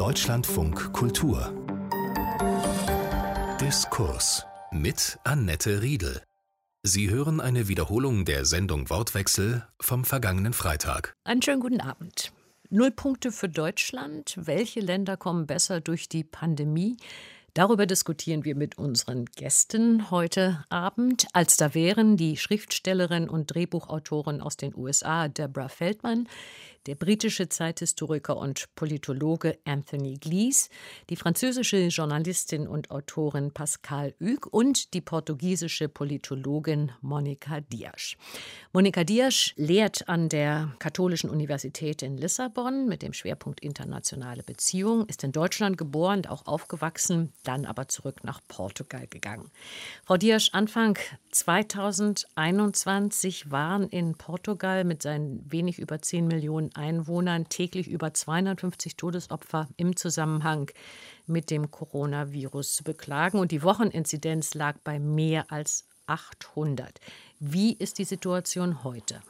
Deutschlandfunk 0.00 0.94
Kultur 0.94 1.52
Diskurs 3.60 4.46
mit 4.72 5.18
Annette 5.24 5.82
Riedel. 5.82 6.22
Sie 6.82 7.10
hören 7.10 7.38
eine 7.38 7.68
Wiederholung 7.68 8.24
der 8.24 8.46
Sendung 8.46 8.88
Wortwechsel 8.88 9.66
vom 9.78 10.06
vergangenen 10.06 10.54
Freitag. 10.54 11.12
Einen 11.24 11.42
schönen 11.42 11.60
guten 11.60 11.82
Abend. 11.82 12.32
Null 12.70 12.92
Punkte 12.92 13.30
für 13.30 13.50
Deutschland. 13.50 14.38
Welche 14.38 14.80
Länder 14.80 15.18
kommen 15.18 15.46
besser 15.46 15.82
durch 15.82 16.08
die 16.08 16.24
Pandemie? 16.24 16.96
Darüber 17.52 17.84
diskutieren 17.84 18.44
wir 18.44 18.54
mit 18.54 18.78
unseren 18.78 19.24
Gästen 19.24 20.10
heute 20.10 20.64
Abend. 20.68 21.26
Als 21.32 21.56
da 21.56 21.74
wären 21.74 22.16
die 22.16 22.36
Schriftstellerin 22.36 23.28
und 23.28 23.52
Drehbuchautorin 23.52 24.40
aus 24.40 24.56
den 24.56 24.74
USA 24.74 25.26
Deborah 25.26 25.68
Feldman, 25.68 26.28
der 26.86 26.94
britische 26.94 27.48
Zeithistoriker 27.48 28.36
und 28.36 28.74
Politologe 28.74 29.58
Anthony 29.64 30.14
Glees, 30.14 30.70
die 31.10 31.16
französische 31.16 31.76
Journalistin 31.88 32.66
und 32.66 32.90
Autorin 32.90 33.52
Pascal 33.52 34.14
Hugues 34.20 34.48
und 34.50 34.94
die 34.94 35.00
portugiesische 35.00 35.88
Politologin 35.88 36.92
Monica 37.00 37.60
Dias. 37.60 38.16
Monica 38.72 39.04
Dias 39.04 39.52
lehrt 39.56 40.08
an 40.08 40.28
der 40.28 40.72
Katholischen 40.78 41.28
Universität 41.28 42.02
in 42.02 42.16
Lissabon 42.16 42.86
mit 42.88 43.02
dem 43.02 43.12
Schwerpunkt 43.12 43.60
internationale 43.60 44.42
Beziehungen, 44.42 45.06
ist 45.06 45.22
in 45.24 45.32
Deutschland 45.32 45.76
geboren, 45.76 46.24
auch 46.26 46.46
aufgewachsen, 46.46 47.32
dann 47.44 47.66
aber 47.66 47.88
zurück 47.88 48.24
nach 48.24 48.40
Portugal 48.48 49.06
gegangen. 49.06 49.50
Frau 50.04 50.16
Dias, 50.16 50.50
Anfang 50.52 50.98
2021 51.30 53.52
waren 53.52 53.88
in 53.88 54.16
Portugal 54.16 54.82
mit 54.84 55.02
seinen 55.02 55.44
wenig 55.50 55.78
über 55.78 56.02
10 56.02 56.26
Millionen 56.26 56.74
Einwohnern 56.74 57.48
täglich 57.48 57.88
über 57.88 58.12
250 58.12 58.96
Todesopfer 58.96 59.68
im 59.76 59.94
Zusammenhang 59.96 60.70
mit 61.26 61.50
dem 61.50 61.70
Coronavirus 61.70 62.74
zu 62.74 62.84
beklagen. 62.84 63.38
Und 63.38 63.52
die 63.52 63.62
Wocheninzidenz 63.62 64.54
lag 64.54 64.78
bei 64.82 64.98
mehr 64.98 65.52
als 65.52 65.86
800. 66.06 66.98
Wie 67.38 67.74
ist 67.74 67.98
die 67.98 68.04
Situation 68.04 68.82
heute? 68.82 69.22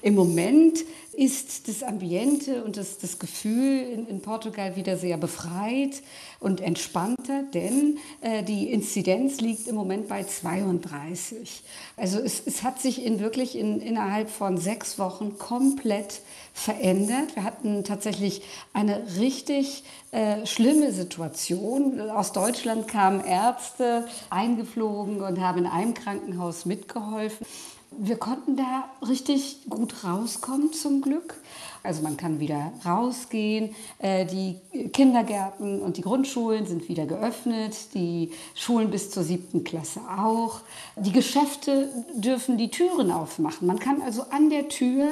Im 0.00 0.14
Moment 0.14 0.84
ist 1.12 1.66
das 1.66 1.82
Ambiente 1.82 2.62
und 2.62 2.76
das, 2.76 2.98
das 2.98 3.18
Gefühl 3.18 3.80
in, 3.80 4.06
in, 4.06 4.20
Portugal 4.20 4.76
wieder 4.76 4.96
sehr 4.96 5.16
befreit 5.16 6.00
und 6.38 6.60
entspannter, 6.60 7.42
denn 7.52 7.98
äh, 8.20 8.44
die 8.44 8.70
Inzidenz 8.70 9.40
liegt 9.40 9.66
im 9.66 9.74
Moment 9.74 10.06
bei 10.06 10.22
32. 10.22 11.64
Also 11.96 12.20
es, 12.20 12.40
es 12.46 12.62
hat 12.62 12.80
sich 12.80 13.04
in 13.04 13.18
wirklich 13.18 13.58
in, 13.58 13.80
innerhalb 13.80 14.30
von 14.30 14.58
sechs 14.58 15.00
Wochen 15.00 15.36
komplett 15.38 16.20
verändert. 16.52 17.34
Wir 17.34 17.42
hatten 17.42 17.82
tatsächlich 17.82 18.42
eine 18.72 19.02
richtig 19.18 19.82
äh, 20.12 20.46
schlimme 20.46 20.92
Situation. 20.92 22.00
Aus 22.08 22.30
Deutschland 22.30 22.86
kamen 22.86 23.24
Ärzte 23.24 24.06
eingeflogen 24.30 25.22
und 25.22 25.40
haben 25.40 25.58
in 25.58 25.66
einem 25.66 25.94
Krankenhaus 25.94 26.66
mitgeholfen. 26.66 27.44
Wir 28.00 28.16
konnten 28.16 28.56
da 28.56 28.88
richtig 29.08 29.68
gut 29.68 30.04
rauskommen 30.04 30.72
zum 30.72 31.02
Glück. 31.02 31.34
Also 31.82 32.02
man 32.02 32.16
kann 32.16 32.38
wieder 32.38 32.72
rausgehen. 32.84 33.74
Äh, 33.98 34.24
die 34.24 34.60
Kindergärten 34.92 35.82
und 35.82 35.96
die 35.96 36.02
Grundschulen 36.02 36.64
sind 36.64 36.88
wieder 36.88 37.06
geöffnet, 37.06 37.74
die 37.94 38.30
Schulen 38.54 38.90
bis 38.90 39.10
zur 39.10 39.24
siebten 39.24 39.64
Klasse 39.64 40.00
auch. 40.16 40.60
Die 40.96 41.10
Geschäfte 41.10 41.88
dürfen 42.14 42.56
die 42.56 42.70
Türen 42.70 43.10
aufmachen. 43.10 43.66
Man 43.66 43.80
kann 43.80 44.00
also 44.00 44.22
an 44.30 44.48
der 44.48 44.68
Tür 44.68 45.10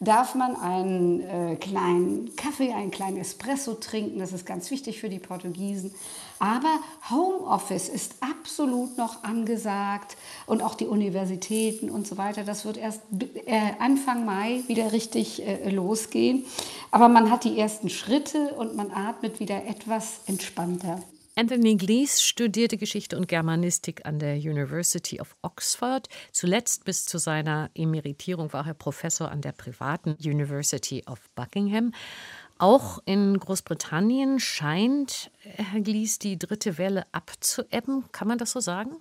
darf 0.00 0.36
man 0.36 0.54
einen 0.54 1.20
äh, 1.20 1.56
kleinen 1.56 2.36
Kaffee, 2.36 2.72
einen 2.72 2.92
kleinen 2.92 3.16
Espresso 3.16 3.74
trinken. 3.74 4.20
Das 4.20 4.32
ist 4.32 4.46
ganz 4.46 4.70
wichtig 4.70 5.00
für 5.00 5.08
die 5.08 5.18
Portugiesen. 5.18 5.92
Aber 6.38 6.78
Homeoffice 7.10 7.88
ist 7.88 8.14
absolut 8.20 8.96
noch 8.96 9.24
angesagt 9.24 10.16
und 10.46 10.62
auch 10.62 10.76
die 10.76 10.86
Universitäten 10.86 11.90
und 11.90 12.06
so 12.06 12.16
weiter. 12.16 12.44
Das 12.44 12.64
wird 12.64 12.76
erst 12.76 13.00
äh, 13.46 13.58
Anfang 13.80 14.24
Mai 14.24 14.62
wieder 14.68 14.92
richtig 14.92 15.44
äh, 15.44 15.68
losgehen. 15.70 16.44
Aber 16.92 17.08
man 17.08 17.30
hat 17.30 17.42
die 17.42 17.58
ersten 17.58 17.90
Schritte 17.90 18.54
und 18.54 18.76
man 18.76 18.92
atmet 18.92 19.40
wieder 19.40 19.66
etwas 19.66 20.20
entspannter. 20.26 21.02
Anthony 21.38 21.76
Glees 21.76 22.20
studierte 22.20 22.76
Geschichte 22.76 23.16
und 23.16 23.28
Germanistik 23.28 24.04
an 24.04 24.18
der 24.18 24.34
University 24.34 25.20
of 25.20 25.36
Oxford. 25.42 26.08
Zuletzt 26.32 26.84
bis 26.84 27.04
zu 27.04 27.18
seiner 27.18 27.70
Emeritierung 27.76 28.52
war 28.52 28.66
er 28.66 28.74
Professor 28.74 29.30
an 29.30 29.40
der 29.40 29.52
privaten 29.52 30.16
University 30.20 31.04
of 31.06 31.20
Buckingham. 31.36 31.94
Auch 32.58 32.98
in 33.04 33.38
Großbritannien 33.38 34.40
scheint, 34.40 35.30
Herr 35.38 35.80
Glees, 35.80 36.18
die 36.18 36.40
dritte 36.40 36.76
Welle 36.76 37.06
abzuebben. 37.12 38.06
Kann 38.10 38.26
man 38.26 38.38
das 38.38 38.50
so 38.50 38.58
sagen? 38.58 38.96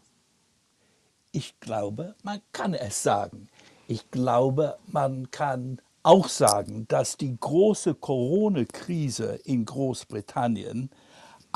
Ich 1.31 1.59
glaube, 1.59 2.13
man 2.21 2.41
kann 2.51 2.75
es 2.75 3.01
sagen. 3.01 3.49
Ich 3.87 4.11
glaube, 4.11 4.77
man 4.85 5.31
kann 5.31 5.81
auch 6.03 6.29
sagen, 6.29 6.87
dass 6.87 7.17
die 7.17 7.35
große 7.35 7.95
Corona-Krise 7.95 9.39
in 9.43 9.65
Großbritannien 9.65 10.91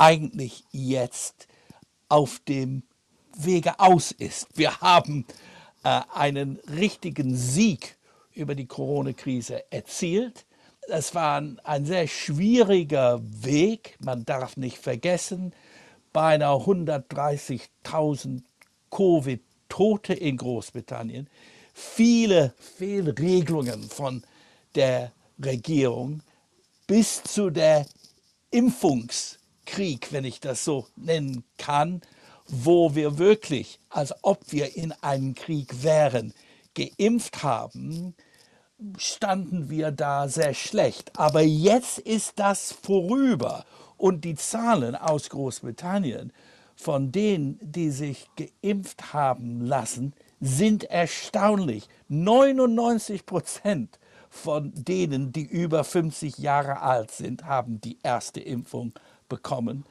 eigentlich 0.01 0.63
jetzt 0.72 1.47
auf 2.09 2.39
dem 2.47 2.81
Wege 3.38 3.79
aus 3.79 4.12
ist. 4.12 4.47
Wir 4.56 4.81
haben 4.81 5.28
äh, 5.84 6.01
einen 6.12 6.57
richtigen 6.75 7.35
Sieg 7.38 7.97
über 8.34 8.56
die 8.56 8.66
Corona-Krise 8.66 9.72
erzielt. 9.72 10.47
Es 10.89 11.13
war 11.13 11.39
ein, 11.39 11.59
ein 11.63 11.85
sehr 11.85 12.07
schwieriger 12.07 13.22
Weg. 13.22 13.95
Man 14.00 14.25
darf 14.25 14.57
nicht 14.57 14.79
vergessen, 14.79 15.53
beinahe 16.12 16.57
130.000 16.57 18.41
Covid-Tote 18.89 20.16
in 20.16 20.38
Großbritannien, 20.38 21.29
viele 21.75 22.56
Fehlregelungen 22.57 23.83
von 23.83 24.23
der 24.73 25.12
Regierung 25.38 26.23
bis 26.88 27.22
zu 27.22 27.51
der 27.51 27.85
Impfungs- 28.51 29.38
Krieg, 29.72 30.12
wenn 30.12 30.26
ich 30.26 30.42
das 30.42 30.66
so 30.66 30.88
nennen 30.98 31.46
kann, 31.58 32.02
wo 32.46 32.94
wir 32.94 33.18
wirklich, 33.18 33.80
als 33.90 34.14
ob 34.22 34.52
wir 34.52 34.76
in 34.76 34.92
einem 35.02 35.34
Krieg 35.34 35.82
wären, 35.82 36.34
geimpft 36.76 37.42
haben, 37.42 38.14
standen 38.98 39.70
wir 39.70 39.92
da 39.92 40.28
sehr 40.28 40.54
schlecht. 40.54 41.18
Aber 41.18 41.42
jetzt 41.42 42.00
ist 42.00 42.34
das 42.36 42.74
vorüber 42.74 43.64
und 43.96 44.26
die 44.26 44.36
Zahlen 44.36 44.94
aus 44.96 45.30
Großbritannien 45.30 46.34
von 46.76 47.14
denen, 47.14 47.58
die 47.62 47.92
sich 47.92 48.28
geimpft 48.36 49.14
haben 49.14 49.62
lassen, 49.62 50.14
sind 50.42 50.84
erstaunlich. 50.84 51.88
99 52.10 53.26
Prozent 53.26 54.00
von 54.30 54.74
denen, 54.74 55.31
die 55.31 55.44
über 55.44 55.86
50 55.86 56.40
Jahre 56.40 56.81
alt 56.81 57.12
sind, 57.12 57.46
haben 57.46 57.80
die 57.80 58.00
erste 58.04 58.42
Impfung 58.42 58.94
bekommen. 59.31 59.86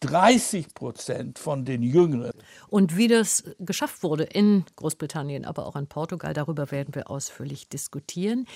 30 0.00 0.74
Prozent 0.74 1.38
von 1.38 1.64
den 1.64 1.82
Jüngeren. 1.82 2.32
Und 2.68 2.96
wie 2.96 3.08
das 3.08 3.44
geschafft 3.58 4.02
wurde 4.02 4.24
in 4.24 4.64
Großbritannien, 4.76 5.44
aber 5.44 5.66
auch 5.66 5.76
in 5.76 5.86
Portugal, 5.86 6.34
darüber 6.34 6.70
werden 6.70 6.94
wir 6.94 7.10
ausführlich 7.10 7.68
diskutieren. 7.68 8.46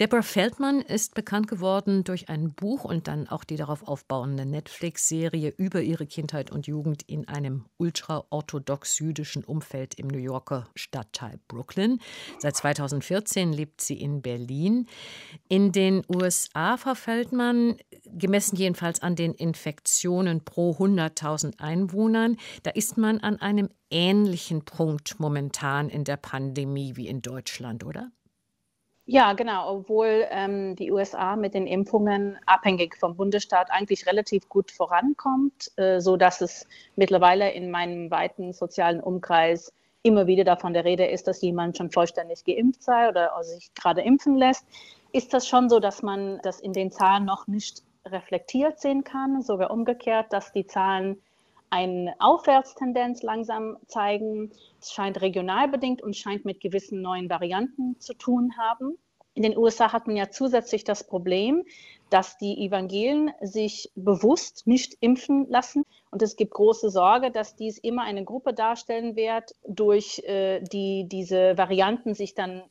Deborah 0.00 0.22
Feldman 0.22 0.80
ist 0.80 1.14
bekannt 1.14 1.48
geworden 1.48 2.02
durch 2.02 2.30
ein 2.30 2.54
Buch 2.54 2.84
und 2.84 3.08
dann 3.08 3.28
auch 3.28 3.44
die 3.44 3.56
darauf 3.56 3.86
aufbauende 3.86 4.46
Netflix-Serie 4.46 5.52
über 5.58 5.82
ihre 5.82 6.06
Kindheit 6.06 6.50
und 6.50 6.66
Jugend 6.66 7.02
in 7.02 7.28
einem 7.28 7.66
ultraorthodox 7.76 8.98
jüdischen 9.00 9.44
Umfeld 9.44 9.94
im 9.98 10.08
New 10.08 10.18
Yorker 10.18 10.66
Stadtteil 10.74 11.38
Brooklyn. 11.46 12.00
Seit 12.38 12.56
2014 12.56 13.52
lebt 13.52 13.82
sie 13.82 14.00
in 14.00 14.22
Berlin. 14.22 14.86
In 15.48 15.72
den 15.72 16.02
USA, 16.08 16.78
Frau 16.78 16.94
Feldman, 16.94 17.76
gemessen 18.06 18.56
jedenfalls 18.56 19.02
an 19.02 19.14
den 19.14 19.34
Infektionen 19.34 20.42
pro 20.42 20.72
100.000 20.72 21.60
Einwohnern, 21.60 22.38
da 22.62 22.70
ist 22.70 22.96
man 22.96 23.20
an 23.20 23.40
einem 23.42 23.68
ähnlichen 23.90 24.64
Punkt 24.64 25.20
momentan 25.20 25.90
in 25.90 26.04
der 26.04 26.16
Pandemie 26.16 26.96
wie 26.96 27.08
in 27.08 27.20
Deutschland, 27.20 27.84
oder? 27.84 28.10
Ja, 29.12 29.34
genau, 29.34 29.74
obwohl 29.74 30.26
ähm, 30.30 30.74
die 30.74 30.90
USA 30.90 31.36
mit 31.36 31.52
den 31.52 31.66
Impfungen 31.66 32.38
abhängig 32.46 32.96
vom 32.96 33.14
Bundesstaat 33.14 33.70
eigentlich 33.70 34.06
relativ 34.06 34.48
gut 34.48 34.70
vorankommt, 34.70 35.70
äh, 35.76 36.00
so 36.00 36.16
dass 36.16 36.40
es 36.40 36.66
mittlerweile 36.96 37.50
in 37.50 37.70
meinem 37.70 38.10
weiten 38.10 38.54
sozialen 38.54 39.02
Umkreis 39.02 39.70
immer 40.02 40.26
wieder 40.26 40.44
davon 40.44 40.72
der 40.72 40.86
Rede 40.86 41.04
ist, 41.04 41.28
dass 41.28 41.42
jemand 41.42 41.76
schon 41.76 41.90
vollständig 41.90 42.42
geimpft 42.46 42.82
sei 42.82 43.10
oder 43.10 43.32
sich 43.42 43.74
gerade 43.74 44.00
impfen 44.00 44.34
lässt, 44.36 44.64
ist 45.12 45.34
das 45.34 45.46
schon 45.46 45.68
so, 45.68 45.78
dass 45.78 46.02
man 46.02 46.40
das 46.42 46.58
in 46.60 46.72
den 46.72 46.90
Zahlen 46.90 47.26
noch 47.26 47.46
nicht 47.46 47.82
reflektiert 48.06 48.80
sehen 48.80 49.04
kann, 49.04 49.42
sogar 49.42 49.72
umgekehrt, 49.72 50.32
dass 50.32 50.52
die 50.52 50.66
Zahlen 50.66 51.20
eine 51.72 52.14
Aufwärtstendenz 52.18 53.22
langsam 53.22 53.78
zeigen. 53.86 54.52
Es 54.78 54.92
scheint 54.92 55.22
regional 55.22 55.68
bedingt 55.68 56.02
und 56.02 56.14
scheint 56.14 56.44
mit 56.44 56.60
gewissen 56.60 57.00
neuen 57.00 57.30
Varianten 57.30 57.98
zu 57.98 58.12
tun 58.12 58.52
haben. 58.58 58.98
In 59.34 59.42
den 59.42 59.56
USA 59.56 59.90
hat 59.90 60.06
man 60.06 60.16
ja 60.16 60.30
zusätzlich 60.30 60.84
das 60.84 61.06
Problem, 61.06 61.64
dass 62.10 62.36
die 62.36 62.66
Evangelien 62.66 63.30
sich 63.40 63.90
bewusst 63.94 64.66
nicht 64.66 64.98
impfen 65.00 65.48
lassen. 65.48 65.84
Und 66.10 66.20
es 66.20 66.36
gibt 66.36 66.52
große 66.52 66.90
Sorge, 66.90 67.30
dass 67.30 67.56
dies 67.56 67.78
immer 67.78 68.02
eine 68.02 68.24
Gruppe 68.24 68.52
darstellen 68.52 69.16
wird, 69.16 69.54
durch 69.66 70.18
äh, 70.26 70.60
die 70.60 71.06
diese 71.08 71.56
Varianten 71.56 72.12
sich 72.12 72.34
dann 72.34 72.64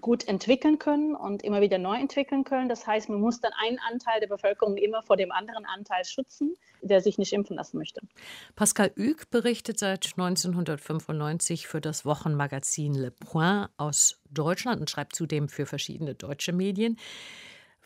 gut 0.00 0.28
entwickeln 0.28 0.78
können 0.78 1.14
und 1.14 1.42
immer 1.42 1.60
wieder 1.60 1.78
neu 1.78 1.96
entwickeln 1.96 2.44
können. 2.44 2.68
Das 2.68 2.86
heißt, 2.86 3.08
man 3.08 3.20
muss 3.20 3.40
dann 3.40 3.52
einen 3.58 3.78
Anteil 3.78 4.20
der 4.20 4.26
Bevölkerung 4.26 4.76
immer 4.76 5.02
vor 5.02 5.16
dem 5.16 5.32
anderen 5.32 5.64
Anteil 5.64 6.04
schützen, 6.04 6.54
der 6.82 7.00
sich 7.00 7.16
nicht 7.16 7.32
impfen 7.32 7.56
lassen 7.56 7.78
möchte. 7.78 8.02
Pascal 8.54 8.92
Hüg 8.96 9.30
berichtet 9.30 9.78
seit 9.78 10.12
1995 10.16 11.66
für 11.66 11.80
das 11.80 12.04
Wochenmagazin 12.04 12.94
Le 12.94 13.10
Point 13.10 13.70
aus 13.78 14.20
Deutschland 14.30 14.80
und 14.80 14.90
schreibt 14.90 15.16
zudem 15.16 15.48
für 15.48 15.64
verschiedene 15.64 16.14
deutsche 16.14 16.52
Medien. 16.52 16.98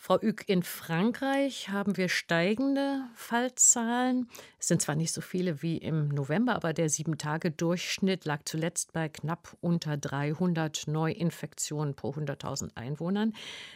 Frau 0.04 0.20
Ück, 0.20 0.48
in 0.48 0.64
Frankreich 0.64 1.68
haben 1.68 1.96
wir 1.96 2.08
steigende 2.08 3.04
Fallzahlen. 3.14 4.28
Es 4.58 4.66
sind 4.66 4.82
zwar 4.82 4.96
nicht 4.96 5.12
so 5.12 5.20
viele 5.20 5.62
wie 5.62 5.78
im 5.78 6.08
November, 6.08 6.56
aber 6.56 6.72
der 6.72 6.88
Sieben-Tage-Durchschnitt 6.88 8.24
lag 8.24 8.40
zuletzt 8.44 8.92
bei 8.92 9.08
knapp 9.08 9.56
unter 9.60 9.96
300 9.96 10.88
Neuinfektionen 10.88 11.94
pro 11.94 12.10
100.000 12.10 12.76
Einwohnern. 12.76 13.32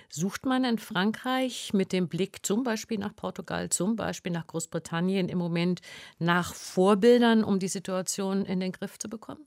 Sucht 0.08 0.46
man 0.46 0.64
in 0.64 0.78
Frankreich 0.78 1.72
mit 1.72 1.92
dem 1.92 2.08
Blick 2.08 2.44
zum 2.44 2.64
Beispiel 2.64 2.98
nach 2.98 3.14
Portugal, 3.14 3.68
zum 3.68 3.94
Beispiel 3.94 4.32
nach 4.32 4.48
Großbritannien 4.48 5.28
im 5.28 5.38
Moment 5.38 5.80
nach 6.18 6.54
Vorbildern, 6.54 7.44
um 7.44 7.60
die 7.60 7.68
Situation 7.68 8.44
in 8.44 8.58
den 8.58 8.72
Griff 8.72 8.98
zu 8.98 9.08
bekommen? 9.08 9.46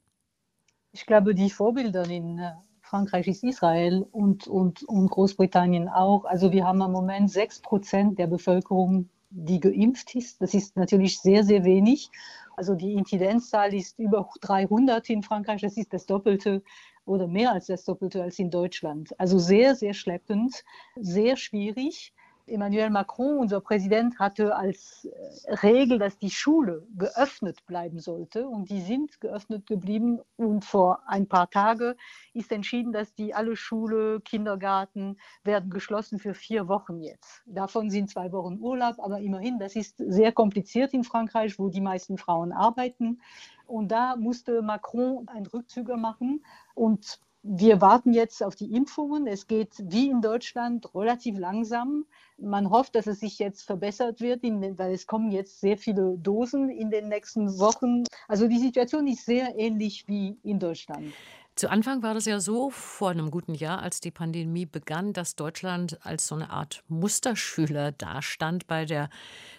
Ich 0.93 1.05
glaube, 1.05 1.35
die 1.35 1.49
Vorbilder 1.49 2.09
in 2.09 2.39
äh, 2.39 2.53
Frankreich 2.89 3.27
ist 3.27 3.43
Israel 3.43 4.05
und, 4.11 4.47
und, 4.47 4.83
und 4.83 5.11
Großbritannien 5.11 5.89
auch. 5.89 6.25
Also 6.25 6.51
wir 6.51 6.65
haben 6.65 6.81
im 6.81 6.91
Moment 6.91 7.29
sechs 7.29 7.59
Prozent 7.59 8.17
der 8.17 8.25
Bevölkerung, 8.25 9.09
die 9.29 9.59
geimpft 9.59 10.15
ist. 10.15 10.41
Das 10.41 10.55
ist 10.55 10.75
natürlich 10.75 11.19
sehr, 11.19 11.43
sehr 11.43 11.63
wenig. 11.63 12.09
Also 12.57 12.73
die 12.73 12.93
Inzidenzzahl 12.93 13.75
ist 13.75 13.99
über 13.99 14.27
300 14.41 15.07
in 15.11 15.21
Frankreich. 15.21 15.61
Das 15.61 15.77
ist 15.77 15.93
das 15.93 16.07
Doppelte 16.07 16.63
oder 17.05 17.27
mehr 17.27 17.51
als 17.51 17.67
das 17.67 17.85
Doppelte 17.85 18.23
als 18.23 18.39
in 18.39 18.49
Deutschland. 18.49 19.17
Also 19.19 19.37
sehr, 19.37 19.75
sehr 19.75 19.93
schleppend, 19.93 20.63
sehr 20.95 21.37
schwierig. 21.37 22.11
Emmanuel 22.49 22.89
Macron, 22.89 23.37
unser 23.37 23.61
Präsident, 23.61 24.19
hatte 24.19 24.55
als 24.55 25.05
äh, 25.05 25.53
Regel, 25.55 25.99
dass 25.99 26.17
die 26.17 26.29
Schule 26.29 26.87
geöffnet 26.97 27.65
bleiben 27.65 27.99
sollte. 27.99 28.47
Und 28.47 28.69
die 28.69 28.81
sind 28.81 29.21
geöffnet 29.21 29.65
geblieben. 29.65 30.19
Und 30.35 30.65
vor 30.65 31.01
ein 31.07 31.27
paar 31.27 31.49
Tagen 31.49 31.95
ist 32.33 32.51
entschieden, 32.51 32.91
dass 32.91 33.13
die 33.13 33.33
alle 33.33 33.55
Schule, 33.55 34.21
Kindergarten 34.21 35.17
werden 35.43 35.69
geschlossen 35.69 36.19
für 36.19 36.33
vier 36.33 36.67
Wochen 36.67 37.01
jetzt. 37.01 37.43
Davon 37.45 37.89
sind 37.89 38.09
zwei 38.09 38.31
Wochen 38.31 38.59
Urlaub, 38.59 38.95
aber 38.99 39.19
immerhin, 39.19 39.59
das 39.59 39.75
ist 39.75 39.97
sehr 39.97 40.31
kompliziert 40.31 40.93
in 40.93 41.03
Frankreich, 41.03 41.59
wo 41.59 41.69
die 41.69 41.81
meisten 41.81 42.17
Frauen 42.17 42.51
arbeiten. 42.51 43.21
Und 43.67 43.89
da 43.91 44.15
musste 44.15 44.61
Macron 44.61 45.27
einen 45.27 45.45
Rückzüger 45.45 45.95
machen. 45.95 46.43
Und 46.73 47.19
wir 47.41 47.79
warten 47.79 48.13
jetzt 48.13 48.43
auf 48.43 48.55
die 48.55 48.73
Impfungen. 48.73 49.25
Es 49.25 49.47
geht 49.47 49.73
wie 49.79 50.09
in 50.09 50.21
Deutschland 50.21 50.93
relativ 50.93 51.37
langsam. 51.37 52.05
Man 52.37 52.69
hofft, 52.69 52.95
dass 52.95 53.07
es 53.07 53.21
sich 53.21 53.39
jetzt 53.39 53.63
verbessert 53.63 54.19
wird, 54.19 54.43
weil 54.43 54.93
es 54.93 55.07
kommen 55.07 55.31
jetzt 55.31 55.61
sehr 55.61 55.77
viele 55.77 56.17
Dosen 56.17 56.69
in 56.69 56.91
den 56.91 57.07
nächsten 57.07 57.59
Wochen. 57.59 58.03
Also 58.27 58.47
die 58.47 58.59
Situation 58.59 59.07
ist 59.07 59.25
sehr 59.25 59.57
ähnlich 59.57 60.07
wie 60.07 60.37
in 60.43 60.59
Deutschland. 60.59 61.13
Zu 61.59 61.69
Anfang 61.69 62.03
war 62.03 62.13
das 62.13 62.23
ja 62.23 62.39
so, 62.39 62.69
vor 62.69 63.09
einem 63.09 63.31
guten 63.31 63.53
Jahr, 63.53 63.81
als 63.81 63.99
die 63.99 64.11
Pandemie 64.11 64.65
begann, 64.65 65.11
dass 65.11 65.35
Deutschland 65.35 65.99
als 66.05 66.25
so 66.25 66.35
eine 66.35 66.51
Art 66.51 66.85
Musterschüler 66.87 67.91
dastand 67.91 68.65
bei 68.65 68.85
der 68.85 69.09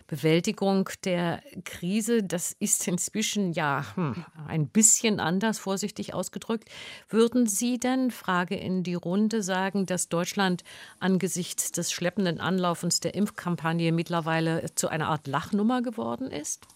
Bewältigung 0.07 0.89
der 1.05 1.43
Krise. 1.67 2.23
Das 2.23 2.57
ist 2.59 2.89
inzwischen 2.89 3.53
ja 3.53 3.85
hm, 3.97 4.25
ein 4.49 4.67
bisschen 4.67 5.21
anders, 5.21 5.59
vorsichtig 5.59 6.15
ausgedrückt. 6.15 6.71
Würden 7.11 7.45
Sie 7.45 7.79
denn, 7.79 8.11
Frage 8.11 8.57
in 8.57 8.83
die 8.83 8.95
Runde, 8.95 9.43
sagen, 9.43 9.85
dass 9.85 10.09
Deutschland 10.09 10.65
angesichts 11.01 11.71
des 11.71 11.93
schleppenden 11.93 12.41
Anlaufens 12.41 13.01
der 13.01 13.15
Impfkampagne 13.15 13.93
mittlerweile 13.93 14.75
zu 14.75 14.89
einer 14.89 15.09
Art 15.09 15.27
Lachnummer 15.27 15.83
geworden 15.83 16.31
ist? 16.31 16.67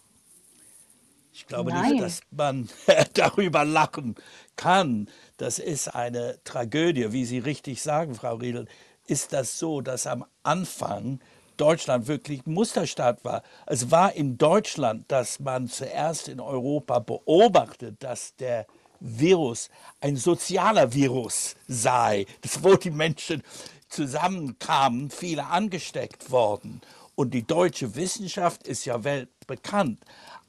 Ich 1.34 1.48
glaube 1.48 1.72
Nein. 1.72 1.90
nicht, 1.90 2.02
dass 2.02 2.20
man 2.30 2.68
darüber 3.14 3.64
lachen 3.64 4.14
kann. 4.54 5.08
Das 5.36 5.58
ist 5.58 5.88
eine 5.88 6.38
Tragödie, 6.44 7.12
wie 7.12 7.24
Sie 7.24 7.40
richtig 7.40 7.82
sagen, 7.82 8.14
Frau 8.14 8.36
Riedel. 8.36 8.68
Ist 9.08 9.32
das 9.32 9.58
so, 9.58 9.80
dass 9.80 10.06
am 10.06 10.24
Anfang 10.44 11.18
Deutschland 11.56 12.06
wirklich 12.06 12.46
Musterstaat 12.46 13.24
war? 13.24 13.42
Es 13.66 13.90
war 13.90 14.12
in 14.12 14.38
Deutschland, 14.38 15.10
dass 15.10 15.40
man 15.40 15.66
zuerst 15.66 16.28
in 16.28 16.38
Europa 16.38 17.00
beobachtet, 17.00 17.96
dass 17.98 18.36
der 18.36 18.64
Virus 19.00 19.70
ein 20.00 20.16
sozialer 20.16 20.94
Virus 20.94 21.56
sei, 21.66 22.26
das, 22.42 22.62
wo 22.62 22.76
die 22.76 22.92
Menschen 22.92 23.42
zusammenkamen, 23.88 25.10
viele 25.10 25.46
angesteckt 25.46 26.30
worden. 26.30 26.80
Und 27.16 27.34
die 27.34 27.44
deutsche 27.44 27.96
Wissenschaft 27.96 28.68
ist 28.68 28.84
ja 28.84 29.02
weltbekannt. 29.02 29.98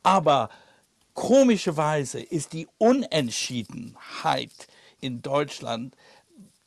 Aber 0.04 0.50
Komischerweise 1.16 2.20
ist 2.20 2.52
die 2.52 2.68
Unentschiedenheit 2.78 4.68
in 5.00 5.22
Deutschland 5.22 5.96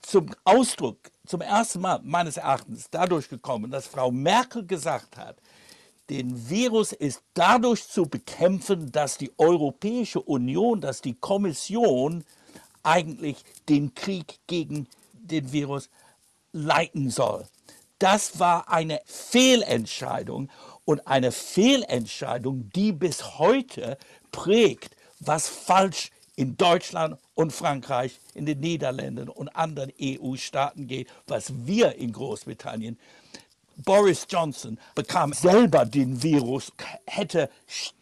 zum 0.01 0.35
Ausdruck, 0.45 0.99
zum 1.27 1.43
ersten 1.43 1.83
Mal 1.83 2.01
meines 2.03 2.39
Erachtens 2.39 2.89
dadurch 2.91 3.29
gekommen, 3.29 3.71
dass 3.71 3.87
Frau 3.87 4.11
Merkel 4.11 4.67
gesagt 4.67 5.19
hat, 5.19 5.37
den 6.09 6.49
Virus 6.49 6.93
ist 6.93 7.21
dadurch 7.35 7.87
zu 7.87 8.07
bekämpfen, 8.07 8.91
dass 8.91 9.19
die 9.19 9.31
Europäische 9.37 10.23
Union, 10.23 10.81
dass 10.81 11.03
die 11.03 11.15
Kommission 11.15 12.25
eigentlich 12.83 13.37
den 13.69 13.95
Krieg 13.95 14.39
gegen 14.47 14.89
den 15.13 15.53
Virus 15.53 15.91
leiten 16.53 17.11
soll. 17.11 17.47
Das 17.99 18.39
war 18.39 18.71
eine 18.71 19.01
Fehlentscheidung 19.05 20.49
und 20.87 21.07
eine 21.07 21.33
Fehlentscheidung, 21.33 22.71
die 22.71 22.93
bis 22.93 23.39
heute 23.39 23.99
prägt, 24.31 24.97
was 25.21 25.49
falsch 25.49 26.11
in 26.37 26.57
Deutschland 26.57 27.19
und 27.35 27.53
Frankreich, 27.53 28.21
in 28.35 28.47
den 28.47 28.61
Niederlanden 28.61 29.29
und 29.29 29.49
anderen 29.57 29.93
EU-Staaten 30.01 30.87
geht, 30.87 31.09
was 31.27 31.53
wir 31.67 31.97
in 31.97 32.13
Großbritannien. 32.13 32.99
Boris 33.85 34.27
Johnson 34.29 34.79
bekam 34.95 35.33
selber 35.33 35.85
den 35.85 36.23
Virus, 36.23 36.73
hätte 37.07 37.49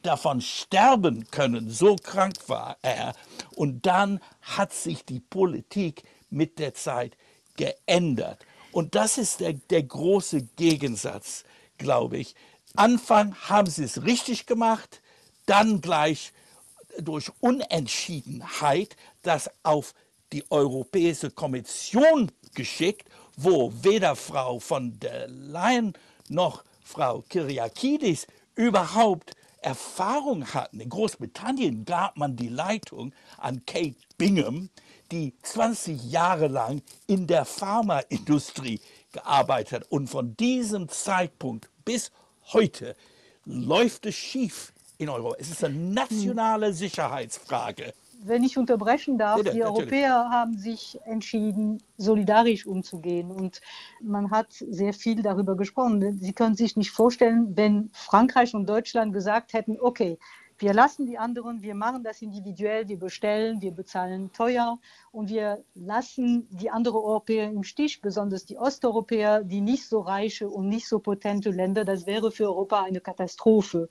davon 0.03 0.41
sterben 0.41 1.27
können, 1.31 1.71
so 1.71 1.97
krank 1.97 2.37
war 2.47 2.77
er. 2.83 3.15
Und 3.55 3.85
dann 3.85 4.21
hat 4.41 4.73
sich 4.73 5.05
die 5.05 5.21
Politik 5.21 6.03
mit 6.31 6.59
der 6.59 6.75
Zeit 6.75 7.17
geändert. 7.57 8.45
Und 8.73 8.95
das 8.95 9.19
ist 9.19 9.41
der, 9.41 9.55
der 9.55 9.83
große 9.83 10.43
Gegensatz, 10.57 11.45
glaube 11.79 12.19
ich. 12.19 12.35
Anfang 12.75 13.35
haben 13.35 13.71
sie 13.71 13.85
es 13.85 14.03
richtig 14.03 14.47
gemacht, 14.47 15.01
dann 15.47 15.81
gleich 15.81 16.33
durch 16.99 17.31
Unentschiedenheit 17.41 18.97
das 19.23 19.51
auf 19.63 19.95
die 20.33 20.45
Europäische 20.51 21.31
Kommission 21.31 22.31
geschickt, 22.55 23.09
wo 23.37 23.73
weder 23.83 24.17
Frau 24.17 24.59
von 24.59 24.99
der 24.99 25.29
Leyen 25.29 25.95
noch 26.29 26.65
Frau 26.83 27.23
Kyriakidis 27.29 28.27
überhaupt 28.55 29.33
Erfahrung 29.61 30.47
hatten. 30.55 30.81
In 30.81 30.89
Großbritannien 30.89 31.85
gab 31.85 32.17
man 32.17 32.37
die 32.37 32.49
Leitung 32.49 33.13
an 33.39 33.65
Kate 33.67 33.97
Bingham, 34.17 34.71
die 35.11 35.35
20 35.43 36.11
Jahre 36.11 36.49
lang 36.49 36.83
in 37.07 37.27
der 37.27 37.45
Pharmaindustrie 37.45 38.81
gearbeitet 39.13 39.73
hat. 39.73 39.91
Und 39.91 40.09
von 40.09 40.37
diesem 40.37 40.89
Zeitpunkt 40.89 41.69
bis 41.85 42.11
heute 42.53 42.97
läuft 43.45 44.07
es 44.07 44.15
schief 44.15 44.73
in 44.99 45.09
Europa. 45.09 45.37
Es 45.39 45.51
ist 45.51 45.65
eine 45.65 45.77
nationale 45.77 46.73
Sicherheitsfrage. 46.73 47.93
Wenn 48.25 48.43
ich 48.43 48.57
unterbrechen 48.57 49.19
darf, 49.19 49.37
Bitte, 49.37 49.53
die 49.53 49.59
natürlich. 49.59 49.79
Europäer 49.79 50.31
haben 50.31 50.57
sich 50.59 50.99
entschieden, 51.05 51.83
solidarisch 51.97 52.67
umzugehen. 52.67 53.31
Und 53.31 53.61
man 54.01 54.31
hat 54.31 54.53
sehr 54.53 54.93
viel 54.93 55.23
darüber 55.23 55.57
gesprochen. 55.57 56.19
Sie 56.19 56.33
können 56.33 56.57
sich 56.57 56.77
nicht 56.77 56.91
vorstellen, 56.91 57.57
wenn 57.57 57.91
Frankreich 57.93 58.55
und 58.55 58.69
Deutschland 58.69 59.13
gesagt 59.13 59.53
hätten, 59.53 59.79
okay, 59.81 60.19
wir 60.59 60.73
lassen 60.73 61.05
die 61.05 61.19
anderen, 61.19 61.61
wir 61.61 61.75
machen 61.75 62.03
das 62.03 62.23
individuell, 62.23 62.89
wir 62.89 62.99
bestellen, 62.99 63.61
wir 63.61 63.73
bezahlen 63.73 64.33
teuer 64.33 64.79
und 65.13 65.29
wir 65.29 65.63
lassen 65.75 66.49
die 66.51 66.71
anderen 66.71 66.97
Europäer 66.97 67.51
im 67.51 67.63
Stich, 67.63 68.01
besonders 68.01 68.47
die 68.47 68.57
Osteuropäer, 68.57 69.45
die 69.45 69.61
nicht 69.61 69.87
so 69.87 70.01
reiche 70.01 70.49
und 70.49 70.69
nicht 70.69 70.89
so 70.89 70.99
potente 70.99 71.51
Länder. 71.51 71.85
Das 71.85 72.07
wäre 72.07 72.31
für 72.33 72.45
Europa 72.45 72.83
eine 72.83 73.03
Katastrophe. 73.03 73.91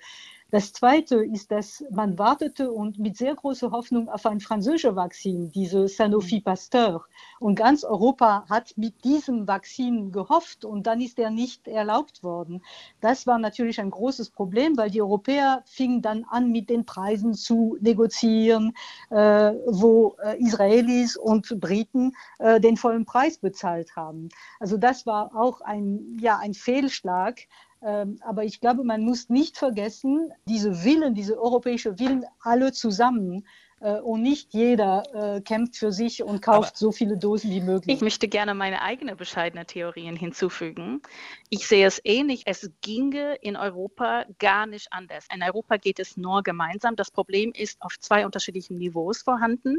Das 0.51 0.73
Zweite 0.73 1.25
ist, 1.25 1.51
dass 1.51 1.83
man 1.89 2.19
wartete 2.19 2.71
und 2.71 2.99
mit 2.99 3.17
sehr 3.17 3.33
großer 3.33 3.71
Hoffnung 3.71 4.09
auf 4.09 4.27
ein 4.27 4.39
französisches 4.39 4.95
Vakzin, 4.95 5.51
diese 5.51 5.87
Sanofi 5.87 6.39
Pasteur. 6.39 7.03
Und 7.39 7.55
ganz 7.55 7.83
Europa 7.83 8.45
hat 8.47 8.73
mit 8.77 9.03
diesem 9.03 9.47
Vakzin 9.47 10.11
gehofft 10.11 10.63
und 10.63 10.85
dann 10.85 11.01
ist 11.01 11.17
er 11.17 11.31
nicht 11.31 11.67
erlaubt 11.67 12.23
worden. 12.23 12.61
Das 13.01 13.25
war 13.25 13.39
natürlich 13.39 13.81
ein 13.81 13.89
großes 13.89 14.29
Problem, 14.29 14.77
weil 14.77 14.91
die 14.91 15.01
Europäer 15.01 15.63
fingen 15.65 16.03
dann 16.03 16.25
an, 16.25 16.51
mit 16.51 16.69
den 16.69 16.85
Preisen 16.85 17.33
zu 17.33 17.75
negozieren, 17.81 18.73
äh, 19.09 19.15
wo 19.17 20.15
äh, 20.23 20.37
Israelis 20.39 21.17
und 21.17 21.59
Briten 21.59 22.13
äh, 22.37 22.61
den 22.61 22.77
vollen 22.77 23.05
Preis 23.05 23.39
bezahlt 23.39 23.95
haben. 23.95 24.29
Also 24.59 24.77
das 24.77 25.07
war 25.07 25.35
auch 25.35 25.61
ein, 25.61 26.17
ja, 26.21 26.37
ein 26.37 26.53
Fehlschlag. 26.53 27.47
Ähm, 27.86 28.18
aber 28.22 28.44
ich 28.44 28.60
glaube, 28.60 28.84
man 28.84 29.01
muss 29.01 29.30
nicht 29.30 29.58
vergessen, 29.58 30.34
diese 30.48 30.84
Willen, 30.84 31.13
diese 31.13 31.39
europäische 31.39 32.00
Willen, 32.00 32.25
alle 32.42 32.72
zusammen 32.72 33.46
äh, 33.80 34.00
und 34.00 34.24
nicht 34.24 34.56
jeder 34.56 35.04
äh, 35.13 35.42
kämpft 35.42 35.75
für 35.75 35.92
sich 35.92 36.24
und 36.24 36.42
kauft 36.42 36.70
aber 36.70 36.77
so 36.77 36.92
viele 36.92 37.15
Dosen 37.15 37.51
wie 37.51 37.62
möglich. 37.62 37.98
Ich 37.98 38.01
möchte 38.01 38.27
gerne 38.27 38.56
meine 38.56 38.82
eigene 38.82 39.15
bescheidene 39.15 39.68
Theorien 39.68 40.15
hinzufügen. 40.15 41.04
Ich 41.50 41.68
sehe 41.68 41.86
es 41.86 42.01
ähnlich. 42.04 42.44
Es 42.48 42.72
ginge 42.82 43.36
in 43.36 43.56
Europa 43.56 44.25
gar 44.39 44.65
nicht 44.65 44.88
anders. 44.89 45.27
In 45.32 45.44
Europa 45.44 45.77
geht 45.77 46.00
es 46.00 46.18
nur 46.18 46.42
gemeinsam. 46.42 46.96
Das 46.96 47.12
Problem 47.12 47.51
ist 47.54 47.80
auf 47.82 48.00
zwei 48.00 48.25
unterschiedlichen 48.25 48.80
Niveaus 48.80 49.22
vorhanden. 49.22 49.77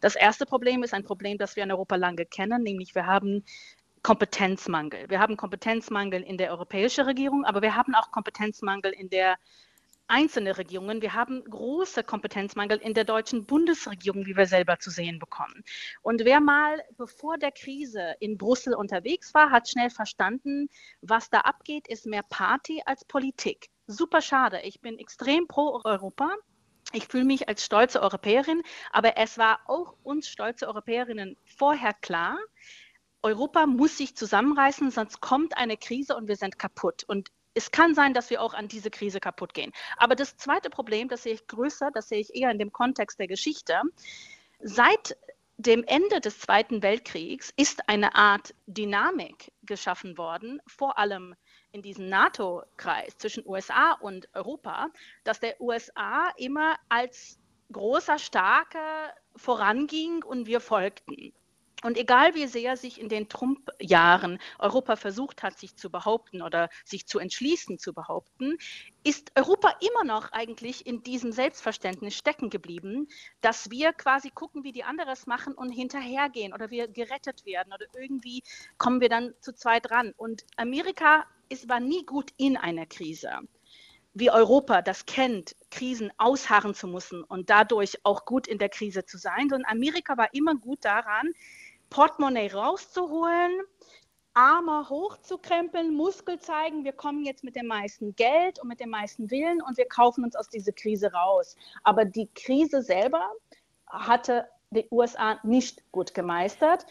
Das 0.00 0.14
erste 0.14 0.46
Problem 0.46 0.84
ist 0.84 0.94
ein 0.94 1.02
Problem, 1.02 1.36
das 1.36 1.56
wir 1.56 1.64
in 1.64 1.72
Europa 1.72 1.96
lange 1.96 2.26
kennen, 2.26 2.62
nämlich 2.62 2.94
wir 2.94 3.06
haben 3.06 3.42
Kompetenzmangel. 4.02 5.08
Wir 5.10 5.20
haben 5.20 5.36
Kompetenzmangel 5.36 6.22
in 6.22 6.38
der 6.38 6.50
europäischen 6.50 7.04
Regierung, 7.04 7.44
aber 7.44 7.62
wir 7.62 7.76
haben 7.76 7.94
auch 7.94 8.10
Kompetenzmangel 8.10 8.92
in 8.92 9.10
der 9.10 9.36
einzelnen 10.10 10.52
Regierungen. 10.54 11.00
Wir 11.02 11.14
haben 11.14 11.44
große 11.44 12.02
Kompetenzmangel 12.02 12.78
in 12.78 12.94
der 12.94 13.04
deutschen 13.04 13.46
Bundesregierung, 13.46 14.26
wie 14.26 14.36
wir 14.36 14.46
selber 14.46 14.78
zu 14.78 14.90
sehen 14.90 15.18
bekommen. 15.18 15.62
Und 16.02 16.24
wer 16.24 16.40
mal 16.40 16.82
bevor 16.96 17.38
der 17.38 17.52
Krise 17.52 18.16
in 18.18 18.36
Brüssel 18.36 18.74
unterwegs 18.74 19.32
war, 19.34 19.50
hat 19.50 19.68
schnell 19.68 19.90
verstanden, 19.90 20.68
was 21.00 21.30
da 21.30 21.40
abgeht, 21.40 21.86
ist 21.86 22.06
mehr 22.06 22.24
Party 22.24 22.82
als 22.86 23.04
Politik. 23.04 23.68
Super 23.86 24.20
schade. 24.20 24.60
Ich 24.64 24.80
bin 24.80 24.98
extrem 24.98 25.46
pro 25.46 25.80
Europa. 25.84 26.34
Ich 26.92 27.06
fühle 27.06 27.24
mich 27.24 27.48
als 27.48 27.64
stolze 27.64 28.02
Europäerin, 28.02 28.62
aber 28.90 29.16
es 29.16 29.38
war 29.38 29.60
auch 29.66 29.94
uns 30.02 30.28
stolze 30.28 30.66
Europäerinnen 30.66 31.36
vorher 31.44 31.94
klar, 31.94 32.36
Europa 33.22 33.66
muss 33.66 33.98
sich 33.98 34.16
zusammenreißen, 34.16 34.90
sonst 34.90 35.20
kommt 35.20 35.56
eine 35.56 35.76
Krise 35.76 36.16
und 36.16 36.28
wir 36.28 36.36
sind 36.36 36.58
kaputt. 36.58 37.04
Und 37.06 37.30
es 37.54 37.70
kann 37.70 37.94
sein, 37.94 38.14
dass 38.14 38.30
wir 38.30 38.40
auch 38.42 38.54
an 38.54 38.68
diese 38.68 38.90
Krise 38.90 39.20
kaputt 39.20 39.54
gehen. 39.54 39.72
Aber 39.96 40.14
das 40.14 40.36
zweite 40.36 40.70
Problem, 40.70 41.08
das 41.08 41.24
sehe 41.24 41.34
ich 41.34 41.46
größer, 41.46 41.90
das 41.92 42.08
sehe 42.08 42.20
ich 42.20 42.34
eher 42.34 42.50
in 42.50 42.58
dem 42.58 42.72
Kontext 42.72 43.18
der 43.18 43.26
Geschichte. 43.26 43.80
Seit 44.60 45.16
dem 45.58 45.84
Ende 45.84 46.20
des 46.20 46.38
Zweiten 46.38 46.82
Weltkriegs 46.82 47.52
ist 47.56 47.86
eine 47.88 48.14
Art 48.14 48.54
Dynamik 48.66 49.52
geschaffen 49.62 50.16
worden, 50.16 50.62
vor 50.66 50.98
allem 50.98 51.34
in 51.72 51.82
diesem 51.82 52.08
NATO-Kreis 52.08 53.18
zwischen 53.18 53.46
USA 53.46 53.92
und 53.92 54.28
Europa, 54.32 54.88
dass 55.24 55.40
der 55.40 55.60
USA 55.60 56.30
immer 56.38 56.76
als 56.88 57.38
großer, 57.72 58.18
starker 58.18 59.12
voranging 59.36 60.24
und 60.24 60.46
wir 60.46 60.60
folgten. 60.60 61.34
Und 61.82 61.96
egal 61.96 62.34
wie 62.34 62.46
sehr 62.46 62.76
sich 62.76 63.00
in 63.00 63.08
den 63.08 63.28
Trump-Jahren 63.28 64.38
Europa 64.58 64.96
versucht 64.96 65.42
hat, 65.42 65.58
sich 65.58 65.76
zu 65.76 65.90
behaupten 65.90 66.42
oder 66.42 66.68
sich 66.84 67.06
zu 67.06 67.18
entschließen 67.18 67.78
zu 67.78 67.94
behaupten, 67.94 68.58
ist 69.02 69.32
Europa 69.34 69.74
immer 69.80 70.04
noch 70.04 70.30
eigentlich 70.32 70.86
in 70.86 71.02
diesem 71.02 71.32
Selbstverständnis 71.32 72.14
stecken 72.14 72.50
geblieben, 72.50 73.08
dass 73.40 73.70
wir 73.70 73.94
quasi 73.94 74.30
gucken, 74.30 74.62
wie 74.62 74.72
die 74.72 74.84
anderes 74.84 75.26
machen 75.26 75.54
und 75.54 75.70
hinterhergehen 75.70 76.52
oder 76.52 76.70
wir 76.70 76.86
gerettet 76.86 77.46
werden 77.46 77.72
oder 77.72 77.86
irgendwie 77.98 78.42
kommen 78.76 79.00
wir 79.00 79.08
dann 79.08 79.32
zu 79.40 79.54
zweit 79.54 79.88
dran. 79.88 80.12
Und 80.18 80.44
Amerika 80.56 81.24
ist, 81.48 81.68
war 81.70 81.80
nie 81.80 82.04
gut 82.04 82.30
in 82.36 82.58
einer 82.58 82.86
Krise 82.86 83.40
wie 84.12 84.30
Europa 84.30 84.82
das 84.82 85.06
kennt, 85.06 85.54
Krisen 85.70 86.10
ausharren 86.18 86.74
zu 86.74 86.88
müssen 86.88 87.22
und 87.22 87.48
dadurch 87.48 87.94
auch 88.02 88.24
gut 88.24 88.48
in 88.48 88.58
der 88.58 88.68
Krise 88.68 89.04
zu 89.04 89.18
sein, 89.18 89.48
sondern 89.48 89.70
Amerika 89.70 90.16
war 90.16 90.34
immer 90.34 90.56
gut 90.56 90.84
daran, 90.84 91.32
Portemonnaie 91.90 92.52
rauszuholen, 92.52 93.60
Arme 94.32 94.88
hochzukrempeln, 94.88 95.94
Muskel 95.94 96.38
zeigen, 96.38 96.84
wir 96.84 96.92
kommen 96.92 97.24
jetzt 97.24 97.42
mit 97.42 97.56
dem 97.56 97.66
meisten 97.66 98.14
Geld 98.14 98.60
und 98.60 98.68
mit 98.68 98.80
dem 98.80 98.90
meisten 98.90 99.30
Willen 99.30 99.60
und 99.60 99.76
wir 99.76 99.86
kaufen 99.86 100.24
uns 100.24 100.36
aus 100.36 100.48
dieser 100.48 100.72
Krise 100.72 101.12
raus. 101.12 101.56
Aber 101.82 102.04
die 102.04 102.28
Krise 102.34 102.80
selber 102.80 103.28
hatte 103.86 104.48
die 104.70 104.86
USA 104.90 105.38
nicht 105.42 105.82
gut 105.90 106.14
gemeistert. 106.14 106.86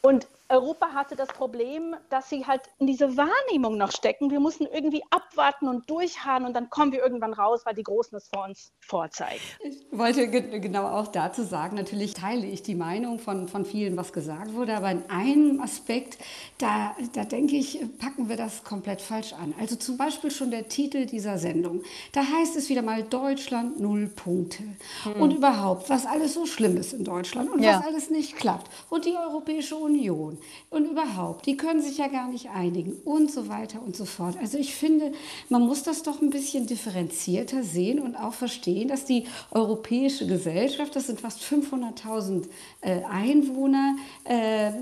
Und 0.00 0.26
Europa 0.54 0.94
hatte 0.94 1.16
das 1.16 1.28
Problem, 1.28 1.96
dass 2.10 2.30
sie 2.30 2.46
halt 2.46 2.62
in 2.78 2.86
diese 2.86 3.16
Wahrnehmung 3.16 3.76
noch 3.76 3.90
stecken. 3.90 4.30
Wir 4.30 4.38
mussten 4.38 4.66
irgendwie 4.66 5.02
abwarten 5.10 5.66
und 5.68 5.90
durchharren 5.90 6.46
und 6.46 6.54
dann 6.54 6.70
kommen 6.70 6.92
wir 6.92 7.02
irgendwann 7.02 7.32
raus, 7.32 7.62
weil 7.64 7.74
die 7.74 7.82
Großen 7.82 8.16
es 8.16 8.28
vor 8.28 8.44
uns 8.44 8.72
vorzeigen. 8.80 9.40
Ich 9.64 9.86
wollte 9.90 10.28
ge 10.28 10.60
genau 10.60 10.86
auch 10.86 11.08
dazu 11.08 11.42
sagen, 11.42 11.76
natürlich 11.76 12.14
teile 12.14 12.46
ich 12.46 12.62
die 12.62 12.76
Meinung 12.76 13.18
von, 13.18 13.48
von 13.48 13.64
vielen, 13.64 13.96
was 13.96 14.12
gesagt 14.12 14.54
wurde, 14.54 14.76
aber 14.76 14.92
in 14.92 15.02
einem 15.10 15.60
Aspekt, 15.60 16.18
da, 16.58 16.94
da 17.14 17.24
denke 17.24 17.56
ich, 17.56 17.80
packen 17.98 18.28
wir 18.28 18.36
das 18.36 18.62
komplett 18.62 19.00
falsch 19.00 19.32
an. 19.32 19.54
Also 19.58 19.74
zum 19.74 19.96
Beispiel 19.96 20.30
schon 20.30 20.52
der 20.52 20.68
Titel 20.68 21.06
dieser 21.06 21.38
Sendung. 21.38 21.82
Da 22.12 22.22
heißt 22.22 22.54
es 22.56 22.68
wieder 22.68 22.82
mal 22.82 23.02
Deutschland 23.02 23.80
null 23.80 24.06
Punkte. 24.06 24.62
Hm. 25.02 25.20
Und 25.20 25.32
überhaupt, 25.32 25.90
was 25.90 26.06
alles 26.06 26.34
so 26.34 26.46
schlimm 26.46 26.76
ist 26.76 26.92
in 26.92 27.04
Deutschland 27.04 27.50
und 27.50 27.60
ja. 27.60 27.78
was 27.78 27.86
alles 27.86 28.10
nicht 28.10 28.36
klappt. 28.36 28.70
Und 28.90 29.04
die 29.04 29.16
Europäische 29.16 29.74
Union 29.74 30.38
und 30.70 30.90
überhaupt, 30.90 31.46
die 31.46 31.56
können 31.56 31.80
sich 31.80 31.98
ja 31.98 32.08
gar 32.08 32.28
nicht 32.28 32.50
einigen 32.50 32.94
und 33.04 33.30
so 33.30 33.48
weiter 33.48 33.80
und 33.80 33.94
so 33.94 34.04
fort. 34.04 34.36
Also 34.40 34.58
ich 34.58 34.74
finde, 34.74 35.12
man 35.48 35.62
muss 35.62 35.84
das 35.84 36.02
doch 36.02 36.20
ein 36.20 36.30
bisschen 36.30 36.66
differenzierter 36.66 37.62
sehen 37.62 38.00
und 38.00 38.16
auch 38.16 38.34
verstehen, 38.34 38.88
dass 38.88 39.04
die 39.04 39.26
europäische 39.52 40.26
Gesellschaft, 40.26 40.96
das 40.96 41.06
sind 41.06 41.20
fast 41.20 41.42
500.000 41.42 42.46
äh, 42.80 43.02
Einwohner, 43.04 43.96
äh, 44.24 44.72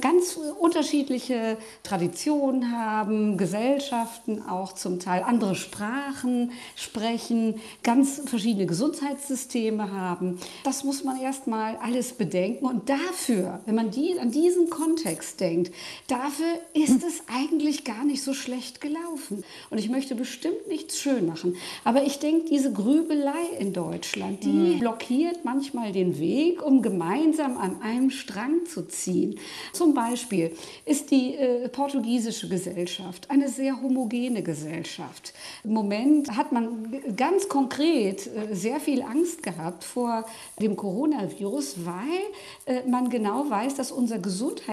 ganz 0.00 0.38
unterschiedliche 0.60 1.56
Traditionen 1.82 2.70
haben, 2.70 3.36
Gesellschaften 3.36 4.42
auch 4.42 4.72
zum 4.72 5.00
Teil 5.00 5.24
andere 5.24 5.56
Sprachen 5.56 6.52
sprechen, 6.76 7.60
ganz 7.82 8.22
verschiedene 8.26 8.66
Gesundheitssysteme 8.66 9.90
haben. 9.90 10.38
Das 10.62 10.84
muss 10.84 11.02
man 11.02 11.20
erstmal 11.20 11.76
alles 11.76 12.12
bedenken 12.12 12.66
und 12.66 12.88
dafür, 12.88 13.60
wenn 13.66 13.74
man 13.74 13.90
die 13.90 14.18
an 14.20 14.30
diesen 14.30 14.70
Kontext 14.70 14.91
Kontext 14.92 15.40
denkt, 15.40 15.72
dafür 16.06 16.58
ist 16.74 17.02
es 17.02 17.22
eigentlich 17.26 17.84
gar 17.84 18.04
nicht 18.04 18.22
so 18.22 18.34
schlecht 18.34 18.80
gelaufen. 18.80 19.42
Und 19.70 19.78
ich 19.78 19.88
möchte 19.88 20.14
bestimmt 20.14 20.68
nichts 20.68 20.98
schön 20.98 21.26
machen. 21.26 21.56
Aber 21.84 22.04
ich 22.04 22.18
denke, 22.18 22.48
diese 22.50 22.72
Grübelei 22.72 23.32
in 23.58 23.72
Deutschland, 23.72 24.44
die 24.44 24.48
mhm. 24.48 24.78
blockiert 24.80 25.44
manchmal 25.44 25.92
den 25.92 26.18
Weg, 26.18 26.62
um 26.62 26.82
gemeinsam 26.82 27.56
an 27.56 27.80
einem 27.80 28.10
Strang 28.10 28.66
zu 28.66 28.86
ziehen. 28.86 29.38
Zum 29.72 29.94
Beispiel 29.94 30.52
ist 30.84 31.10
die 31.10 31.36
äh, 31.36 31.68
portugiesische 31.68 32.48
Gesellschaft 32.48 33.30
eine 33.30 33.48
sehr 33.48 33.80
homogene 33.80 34.42
Gesellschaft. 34.42 35.32
Im 35.64 35.72
Moment 35.72 36.36
hat 36.36 36.52
man 36.52 36.94
ganz 37.16 37.48
konkret 37.48 38.26
äh, 38.26 38.54
sehr 38.54 38.78
viel 38.78 39.02
Angst 39.02 39.42
gehabt 39.42 39.84
vor 39.84 40.26
dem 40.60 40.76
Coronavirus, 40.76 41.76
weil 41.84 42.76
äh, 42.76 42.86
man 42.88 43.08
genau 43.08 43.48
weiß, 43.48 43.74
dass 43.74 43.90
unser 43.90 44.18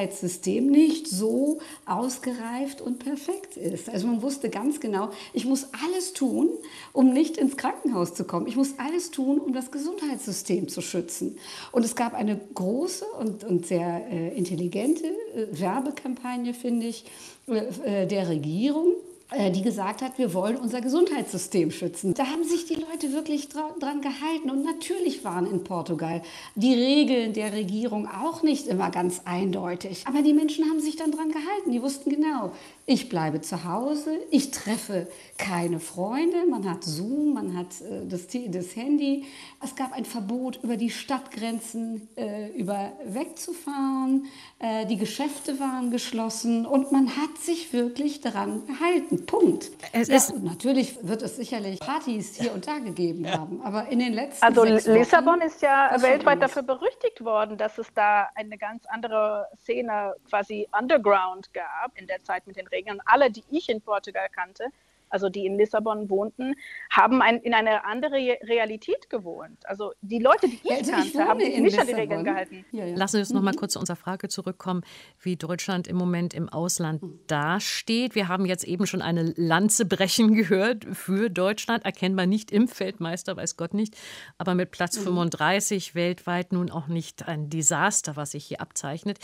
Gesundheitssystem 0.10 0.40
System 0.40 0.68
nicht 0.68 1.08
so 1.08 1.60
ausgereift 1.86 2.82
und 2.82 3.00
perfekt 3.00 3.58
ist. 3.58 3.90
Also 3.90 4.08
man 4.08 4.22
wusste 4.22 4.50
ganz 4.50 4.80
genau, 4.80 5.10
ich 5.34 5.46
muss 5.46 5.68
alles 5.86 6.14
tun, 6.14 6.50
um 6.94 7.14
nicht 7.14 7.38
ins 7.38 7.58
Krankenhaus 7.58 8.14
zu 8.14 8.24
kommen. 8.24 8.48
Ich 8.48 8.56
muss 8.56 8.76
alles 8.78 9.12
tun, 9.12 9.40
um 9.40 9.54
das 9.54 9.72
Gesundheitssystem 9.72 10.68
zu 10.68 10.82
schützen. 10.82 11.38
Und 11.72 11.86
es 11.86 11.96
gab 11.96 12.14
eine 12.14 12.40
große 12.54 13.06
und, 13.20 13.44
und 13.44 13.66
sehr 13.66 14.08
äh, 14.10 14.36
intelligente 14.38 15.06
äh, 15.06 15.48
Werbekampagne, 15.52 16.54
finde 16.54 16.88
ich, 16.88 17.06
äh, 17.48 18.04
äh 18.04 18.08
der 18.08 18.30
Regierung 18.30 18.94
die 19.32 19.62
gesagt 19.62 20.02
hat, 20.02 20.18
wir 20.18 20.34
wollen 20.34 20.58
unser 20.58 20.82
Gesundheitssystem 20.82 21.70
schützen. 21.70 22.16
Da 22.16 22.26
haben 22.26 22.44
sich 22.44 22.66
die 22.66 22.76
Leute 22.76 23.14
wirklich 23.14 23.48
dran 23.50 24.02
gehalten. 24.02 24.50
Und 24.50 24.66
natürlich 24.66 25.24
waren 25.24 25.46
in 25.46 25.64
Portugal 25.64 26.24
die 26.56 26.74
Regeln 26.74 27.34
der 27.34 27.54
Regierung 27.54 28.08
auch 28.08 28.42
nicht 28.42 28.66
immer 28.66 28.90
ganz 28.90 29.22
eindeutig. 29.26 30.04
Aber 30.08 30.24
die 30.24 30.34
Menschen 30.34 30.66
haben 30.66 30.80
sich 30.80 30.96
dann 30.96 31.12
dran 31.12 31.30
gehalten. 31.30 31.72
Die 31.72 31.82
wussten 31.82 32.10
genau, 32.10 32.54
ich 32.90 33.08
bleibe 33.08 33.40
zu 33.40 33.66
Hause, 33.66 34.18
ich 34.32 34.50
treffe 34.50 35.08
keine 35.38 35.80
Freunde, 35.80 36.48
man 36.50 36.68
hat 36.68 36.84
Zoom, 36.84 37.36
man 37.36 37.56
hat 37.56 37.80
äh, 37.82 38.08
das, 38.08 38.26
das, 38.28 38.76
Handy. 38.76 39.26
Es 39.64 39.76
gab 39.76 39.94
ein 39.94 40.06
Verbot, 40.06 40.60
über 40.64 40.76
die 40.76 40.90
Stadtgrenzen 40.90 42.10
äh, 42.18 42.48
über 42.50 42.94
wegzufahren. 43.06 44.26
Äh, 44.58 44.88
die 44.88 44.98
Geschäfte 44.98 45.60
waren 45.60 45.92
geschlossen 45.92 46.66
und 46.66 46.92
man 46.92 47.16
hat 47.16 47.38
sich 47.38 47.72
wirklich 47.74 48.22
daran 48.22 48.66
gehalten. 48.66 49.28
Punkt. 49.28 49.70
Es 49.94 50.08
ja, 50.08 50.16
ist 50.16 50.36
natürlich 50.42 50.98
wird 51.04 51.22
es 51.22 51.36
sicherlich 51.36 51.80
Partys 51.80 52.38
hier 52.38 52.54
und 52.54 52.68
da 52.68 52.80
gegeben 52.80 53.30
haben, 53.32 53.62
aber 53.62 53.88
in 53.90 54.00
den 54.00 54.14
letzten 54.14 54.44
Also 54.44 54.64
Lissabon 54.64 55.42
ist 55.42 55.62
ja 55.62 55.96
weltweit 56.00 56.42
dafür 56.42 56.64
berüchtigt 56.64 57.24
worden, 57.24 57.56
dass 57.56 57.78
es 57.78 57.94
da 57.94 58.30
eine 58.34 58.58
ganz 58.58 58.84
andere 58.88 59.46
Szene 59.62 60.16
quasi 60.28 60.68
underground 60.78 61.54
gab 61.54 61.96
in 61.96 62.08
der 62.08 62.24
Zeit 62.24 62.48
mit 62.48 62.58
den 62.58 62.66
Regeln. 62.66 62.79
Alle, 63.06 63.32
die 63.32 63.44
ich 63.50 63.70
in 63.70 63.82
Portugal 63.82 64.28
kannte, 64.30 64.66
also 65.10 65.30
die 65.30 65.46
in 65.46 65.58
Lissabon 65.58 66.10
wohnten, 66.10 66.56
haben 66.90 67.22
ein, 67.22 67.38
in 67.42 67.54
eine 67.54 67.86
andere 67.86 68.38
Realität 68.44 69.10
gewohnt. 69.10 69.58
Also 69.66 69.94
die 70.02 70.20
Leute, 70.20 70.48
die 70.48 70.60
ich 70.64 70.72
also 70.72 70.92
kannte, 70.92 71.08
ich 71.08 71.18
haben 71.18 71.40
sich 71.40 71.50
nicht 71.50 71.64
Lissabon. 71.64 71.82
an 71.82 71.88
die 71.88 72.02
Regeln 72.02 72.24
gehalten. 72.24 72.66
Ja, 72.72 72.86
ja. 72.86 72.96
Lassen 72.96 73.18
Sie 73.18 73.20
uns 73.20 73.32
noch 73.32 73.42
mal 73.42 73.52
mhm. 73.52 73.58
kurz 73.58 73.74
zu 73.74 73.80
unserer 73.80 73.96
Frage 73.98 74.28
zurückkommen, 74.30 74.84
wie 75.20 75.36
Deutschland 75.36 75.88
im 75.88 75.98
Moment 75.98 76.34
im 76.34 76.50
Ausland 76.50 77.02
mhm. 77.02 77.20
dasteht. 77.28 78.16
Wir 78.16 78.28
haben 78.28 78.46
jetzt 78.46 78.64
eben 78.64 78.86
schon 78.88 79.02
eine 79.02 79.34
Lanze 79.36 79.86
brechen 79.86 80.34
gehört 80.40 80.86
für 80.86 81.30
Deutschland, 81.30 81.86
erkennbar 81.86 82.26
nicht 82.26 82.52
im 82.52 82.68
Feldmeister, 82.68 83.36
weiß 83.36 83.58
Gott 83.58 83.74
nicht, 83.74 83.98
aber 84.38 84.56
mit 84.56 84.72
Platz 84.72 84.98
mhm. 85.00 85.04
35 85.04 85.96
weltweit 85.96 86.54
nun 86.54 86.70
auch 86.70 86.88
nicht 86.88 87.28
ein 87.28 87.50
Desaster, 87.50 88.16
was 88.16 88.32
sich 88.32 88.46
hier 88.46 88.62
abzeichnet. 88.62 89.20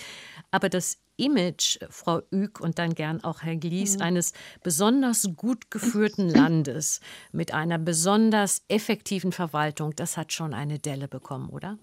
Aber 0.52 0.70
das 0.70 1.00
Image, 1.18 1.80
Frau 1.90 2.22
Ück 2.32 2.60
und 2.60 2.80
dann 2.80 2.94
gern 2.94 3.24
auch 3.24 3.42
Herr 3.42 3.56
Glies, 3.56 3.98
mhm. 3.98 4.02
eines 4.02 4.34
besonders 4.64 5.30
gut 5.36 5.72
geführten 5.72 6.30
Landes 6.30 7.00
mit 7.32 7.54
einer 7.54 7.78
besonders 7.78 8.64
effektiven 8.68 9.32
Verwaltung, 9.32 9.96
das 9.96 10.18
hat 10.18 10.34
schon 10.34 10.54
eine 10.54 10.80
Delle 10.80 11.08
bekommen, 11.08 11.50
oder? 11.50 11.78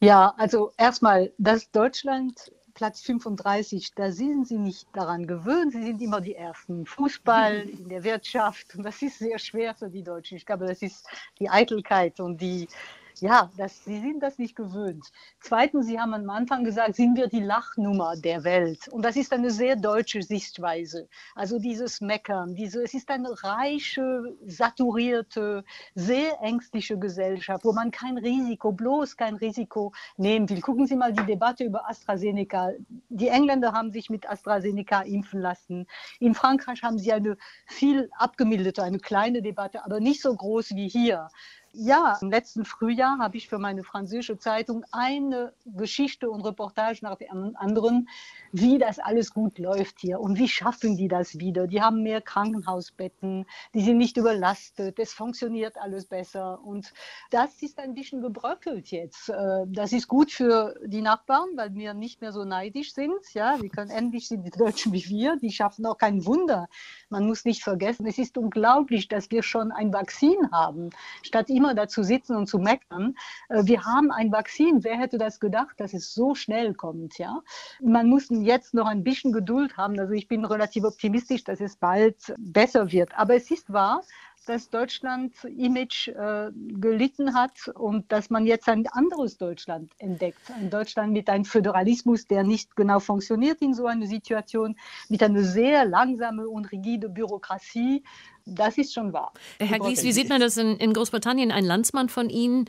Ja, 0.00 0.34
also 0.36 0.72
erstmal, 0.76 1.32
dass 1.38 1.70
Deutschland 1.70 2.52
Platz 2.74 3.02
35, 3.02 3.94
da 3.94 4.10
sind 4.10 4.48
sie 4.48 4.58
nicht 4.58 4.88
daran 4.92 5.26
gewöhnt. 5.26 5.72
Sie 5.72 5.82
sind 5.82 6.02
immer 6.02 6.20
die 6.20 6.34
Ersten. 6.34 6.84
Fußball, 6.84 7.68
in 7.78 7.88
der 7.88 8.02
Wirtschaft. 8.02 8.74
Und 8.74 8.82
das 8.82 9.00
ist 9.00 9.18
sehr 9.18 9.38
schwer 9.38 9.74
für 9.74 9.88
die 9.88 10.02
Deutschen. 10.02 10.36
Ich 10.36 10.44
glaube, 10.44 10.66
das 10.66 10.82
ist 10.82 11.06
die 11.38 11.48
Eitelkeit 11.48 12.18
und 12.20 12.40
die, 12.40 12.68
ja, 13.20 13.50
das, 13.56 13.84
sie 13.84 14.00
sind 14.00 14.20
das 14.22 14.38
nicht 14.38 14.56
gewöhnt. 14.56 15.06
Zweitens, 15.40 15.86
Sie 15.86 16.00
haben 16.00 16.14
am 16.14 16.28
Anfang 16.30 16.64
gesagt, 16.64 16.96
sind 16.96 17.16
wir 17.16 17.28
die 17.28 17.40
Lachnummer 17.40 18.16
der 18.16 18.44
Welt. 18.44 18.88
Und 18.88 19.04
das 19.04 19.16
ist 19.16 19.32
eine 19.32 19.50
sehr 19.50 19.76
deutsche 19.76 20.22
Sichtweise. 20.22 21.08
Also 21.34 21.58
dieses 21.58 22.00
Meckern, 22.00 22.54
diese, 22.54 22.82
es 22.82 22.94
ist 22.94 23.10
eine 23.10 23.30
reiche, 23.42 24.34
saturierte, 24.46 25.64
sehr 25.94 26.40
ängstliche 26.42 26.98
Gesellschaft, 26.98 27.64
wo 27.64 27.72
man 27.72 27.90
kein 27.90 28.18
Risiko, 28.18 28.72
bloß 28.72 29.16
kein 29.16 29.36
Risiko 29.36 29.92
nehmen 30.16 30.48
will. 30.48 30.60
Gucken 30.60 30.86
Sie 30.86 30.96
mal 30.96 31.12
die 31.12 31.24
Debatte 31.24 31.64
über 31.64 31.88
AstraZeneca. 31.88 32.72
Die 33.08 33.28
Engländer 33.28 33.72
haben 33.72 33.92
sich 33.92 34.10
mit 34.10 34.28
AstraZeneca 34.28 35.02
impfen 35.02 35.40
lassen. 35.40 35.86
In 36.18 36.34
Frankreich 36.34 36.82
haben 36.82 36.98
sie 36.98 37.12
eine 37.12 37.36
viel 37.66 38.10
abgemilderte, 38.18 38.82
eine 38.82 38.98
kleine 38.98 39.42
Debatte, 39.42 39.84
aber 39.84 40.00
nicht 40.00 40.20
so 40.20 40.34
groß 40.34 40.74
wie 40.74 40.88
hier. 40.88 41.28
Ja, 41.76 42.18
im 42.22 42.30
letzten 42.30 42.64
Frühjahr 42.64 43.18
habe 43.18 43.36
ich 43.36 43.48
für 43.48 43.58
meine 43.58 43.82
französische 43.82 44.38
Zeitung 44.38 44.84
eine 44.92 45.52
Geschichte 45.64 46.30
und 46.30 46.42
Reportage 46.42 47.00
nach 47.02 47.16
der 47.16 47.32
anderen, 47.32 48.08
wie 48.52 48.78
das 48.78 49.00
alles 49.00 49.34
gut 49.34 49.58
läuft 49.58 49.98
hier 49.98 50.20
und 50.20 50.38
wie 50.38 50.46
schaffen 50.46 50.96
die 50.96 51.08
das 51.08 51.40
wieder. 51.40 51.66
Die 51.66 51.82
haben 51.82 52.04
mehr 52.04 52.20
Krankenhausbetten, 52.20 53.46
die 53.74 53.80
sind 53.80 53.98
nicht 53.98 54.16
überlastet, 54.16 55.00
es 55.00 55.12
funktioniert 55.12 55.76
alles 55.76 56.06
besser. 56.06 56.60
Und 56.64 56.92
das 57.30 57.60
ist 57.60 57.80
ein 57.80 57.94
bisschen 57.94 58.22
gebröckelt 58.22 58.92
jetzt. 58.92 59.30
Äh, 59.30 59.64
das 59.66 59.92
ist 59.92 60.06
gut 60.06 60.30
für 60.30 60.76
die 60.86 61.02
Nachbarn, 61.02 61.48
weil 61.56 61.74
wir 61.74 61.92
nicht 61.92 62.20
mehr 62.20 62.30
so 62.30 62.44
neidisch 62.44 62.94
sind. 62.94 63.18
Ja, 63.32 63.60
wir 63.60 63.68
können 63.68 63.90
endlich 63.90 64.28
sind 64.28 64.44
die 64.44 64.50
Deutschen 64.50 64.92
wie 64.92 65.04
wir, 65.08 65.36
die 65.38 65.50
schaffen 65.50 65.84
auch 65.86 65.98
kein 65.98 66.24
Wunder. 66.24 66.68
Man 67.08 67.26
muss 67.26 67.44
nicht 67.44 67.64
vergessen, 67.64 68.06
es 68.06 68.18
ist 68.18 68.38
unglaublich, 68.38 69.08
dass 69.08 69.28
wir 69.32 69.42
schon 69.42 69.72
ein 69.72 69.92
Vakzin 69.92 70.52
haben, 70.52 70.90
statt 71.22 71.50
immer 71.50 71.63
immer 71.64 71.74
dazu 71.74 72.02
sitzen 72.02 72.36
und 72.36 72.46
zu 72.46 72.58
meckern. 72.58 73.14
Äh, 73.48 73.64
wir 73.64 73.84
haben 73.84 74.10
ein 74.10 74.30
Vakzin. 74.30 74.84
Wer 74.84 74.98
hätte 74.98 75.18
das 75.18 75.40
gedacht, 75.40 75.80
dass 75.80 75.94
es 75.94 76.12
so 76.12 76.34
schnell 76.34 76.74
kommt? 76.74 77.18
Ja? 77.18 77.40
Man 77.80 78.08
muss 78.08 78.28
jetzt 78.28 78.74
noch 78.74 78.86
ein 78.86 79.02
bisschen 79.02 79.32
Geduld 79.32 79.76
haben. 79.76 79.98
Also 79.98 80.12
ich 80.12 80.28
bin 80.28 80.44
relativ 80.44 80.84
optimistisch, 80.84 81.44
dass 81.44 81.60
es 81.60 81.76
bald 81.76 82.34
besser 82.38 82.92
wird. 82.92 83.16
Aber 83.16 83.34
es 83.34 83.50
ist 83.50 83.72
wahr, 83.72 84.02
dass 84.44 84.70
Deutschland 84.70 85.32
Image 85.44 86.08
äh, 86.08 86.50
gelitten 86.54 87.34
hat 87.34 87.68
und 87.74 88.10
dass 88.10 88.30
man 88.30 88.46
jetzt 88.46 88.68
ein 88.68 88.86
anderes 88.88 89.38
Deutschland 89.38 89.92
entdeckt. 89.98 90.38
Ein 90.54 90.70
Deutschland 90.70 91.12
mit 91.12 91.28
einem 91.28 91.44
Föderalismus, 91.44 92.26
der 92.26 92.44
nicht 92.44 92.76
genau 92.76 93.00
funktioniert 93.00 93.60
in 93.62 93.74
so 93.74 93.86
einer 93.86 94.06
Situation, 94.06 94.76
mit 95.08 95.22
einer 95.22 95.42
sehr 95.42 95.84
langsamen 95.84 96.46
und 96.46 96.70
rigide 96.72 97.08
Bürokratie. 97.08 98.02
Das 98.46 98.76
ist 98.76 98.92
schon 98.92 99.12
wahr. 99.12 99.32
Herr 99.58 99.78
Gies, 99.78 100.02
wie 100.02 100.12
sieht 100.12 100.28
man 100.28 100.40
das 100.40 100.56
in, 100.56 100.76
in 100.76 100.92
Großbritannien? 100.92 101.50
Ein 101.50 101.64
Landsmann 101.64 102.08
von 102.08 102.28
Ihnen, 102.28 102.66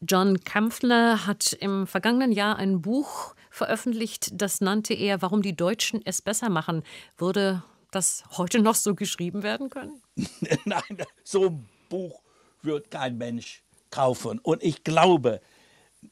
John 0.00 0.40
Kampfler, 0.40 1.26
hat 1.26 1.52
im 1.60 1.86
vergangenen 1.86 2.30
Jahr 2.30 2.56
ein 2.56 2.80
Buch 2.80 3.34
veröffentlicht, 3.50 4.30
das 4.40 4.60
nannte 4.60 4.94
er, 4.94 5.22
warum 5.22 5.42
die 5.42 5.56
Deutschen 5.56 6.00
es 6.04 6.22
besser 6.22 6.50
machen. 6.50 6.82
Würde 7.16 7.62
das 7.90 8.24
heute 8.36 8.60
noch 8.60 8.74
so 8.74 8.94
geschrieben 8.94 9.42
werden 9.42 9.70
können? 9.70 10.02
Nein, 10.64 10.98
so 11.24 11.46
ein 11.46 11.68
Buch 11.88 12.22
wird 12.62 12.90
kein 12.90 13.16
Mensch 13.18 13.62
kaufen. 13.90 14.38
Und 14.40 14.62
ich 14.62 14.84
glaube, 14.84 15.40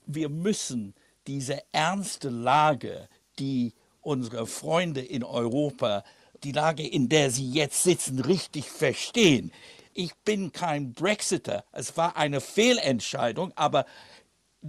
wir 0.06 0.28
müssen 0.28 0.94
diese 1.26 1.62
ernste 1.72 2.28
Lage, 2.28 3.08
die 3.38 3.72
unsere 4.00 4.46
Freunde 4.46 5.00
in 5.00 5.24
Europa, 5.24 6.04
die 6.42 6.52
Lage, 6.52 6.86
in 6.86 7.08
der 7.08 7.30
sie 7.30 7.50
jetzt 7.50 7.82
sitzen, 7.82 8.20
richtig 8.20 8.70
verstehen. 8.70 9.50
Ich 9.94 10.14
bin 10.24 10.52
kein 10.52 10.92
Brexiter. 10.92 11.64
Es 11.72 11.96
war 11.96 12.16
eine 12.16 12.40
Fehlentscheidung, 12.40 13.52
aber 13.56 13.86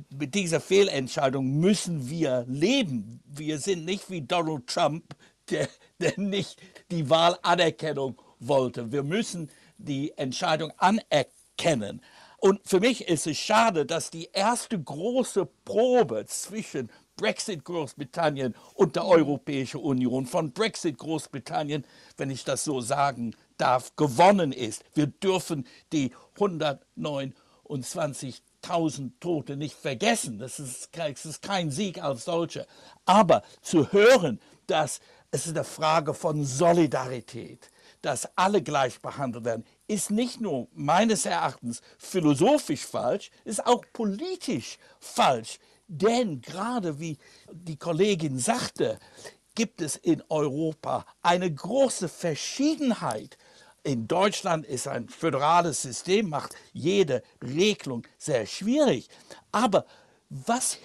mit 0.10 0.36
dieser 0.36 0.60
Fehlentscheidung 0.60 1.60
müssen 1.60 2.10
wir 2.10 2.46
leben. 2.48 3.22
Wir 3.26 3.60
sind 3.60 3.86
nicht 3.86 4.10
wie 4.10 4.22
Donald 4.22 4.68
Trump, 4.68 5.16
der, 5.50 5.70
der 6.00 6.14
nicht 6.18 6.62
die 6.92 7.10
Wahlanerkennung 7.10 8.22
wollte. 8.40 8.92
Wir 8.92 9.04
müssen 9.04 9.50
die 9.78 10.18
Entscheidung 10.18 10.72
anerkennen. 10.78 12.02
Und 12.38 12.60
für 12.64 12.80
mich 12.80 13.08
ist 13.08 13.28
es 13.28 13.38
schade, 13.38 13.86
dass 13.86 14.10
die 14.12 14.30
erste 14.32 14.80
große 14.80 15.48
Probe 15.64 16.26
zwischen 16.28 16.90
Brexit 17.16 17.64
Großbritannien 17.64 18.56
und 18.74 18.98
der 18.98 19.08
Europäischen 19.08 19.80
Union 19.80 20.26
von 20.26 20.52
Brexit 20.52 20.98
Großbritannien, 20.98 21.86
wenn 22.18 22.30
ich 22.30 22.44
das 22.44 22.66
so 22.66 22.82
sagen 22.82 23.34
darf, 23.58 23.96
gewonnen 23.96 24.52
ist. 24.52 24.84
Wir 24.94 25.08
dürfen 25.08 25.66
die 25.94 26.12
129.000 26.38 29.12
Tote 29.20 29.56
nicht 29.56 29.76
vergessen. 29.76 30.40
Das 30.40 30.60
ist, 30.60 30.90
das 30.92 31.26
ist 31.26 31.42
kein 31.42 31.72
Sieg 31.72 32.04
als 32.04 32.26
solcher. 32.26 32.66
Aber 33.06 33.44
zu 33.62 33.94
hören, 33.94 34.42
dass 34.68 35.00
es 35.32 35.48
eine 35.50 35.64
Frage 35.64 36.14
von 36.14 36.46
Solidarität, 36.46 37.70
dass 38.02 38.30
alle 38.38 38.62
gleich 38.62 39.00
behandelt 39.02 39.46
werden, 39.46 39.66
ist 39.88 40.12
nicht 40.12 40.40
nur 40.40 40.68
meines 40.74 41.26
Erachtens 41.26 41.82
philosophisch 41.98 42.86
falsch, 42.86 43.32
ist 43.44 43.66
auch 43.66 43.84
politisch 43.94 44.78
falsch. 45.00 45.60
Denn 45.88 46.42
gerade 46.42 47.00
wie 47.00 47.18
die 47.52 47.78
Kollegin 47.78 48.40
sagte, 48.40 49.00
gibt 49.56 49.82
es 49.82 49.96
in 49.96 50.22
Europa 50.30 51.06
eine 51.22 51.52
große 51.52 52.10
Verschiedenheit. 52.10 53.38
In 53.84 54.08
Deutschland 54.08 54.66
ist 54.66 54.88
ein 54.88 55.10
föderales 55.10 55.82
System, 55.84 56.30
macht 56.30 56.56
jede 56.74 57.24
Regelung 57.42 58.06
sehr 58.18 58.46
schwierig. 58.46 59.10
Aber 59.52 59.86
was 60.30 60.78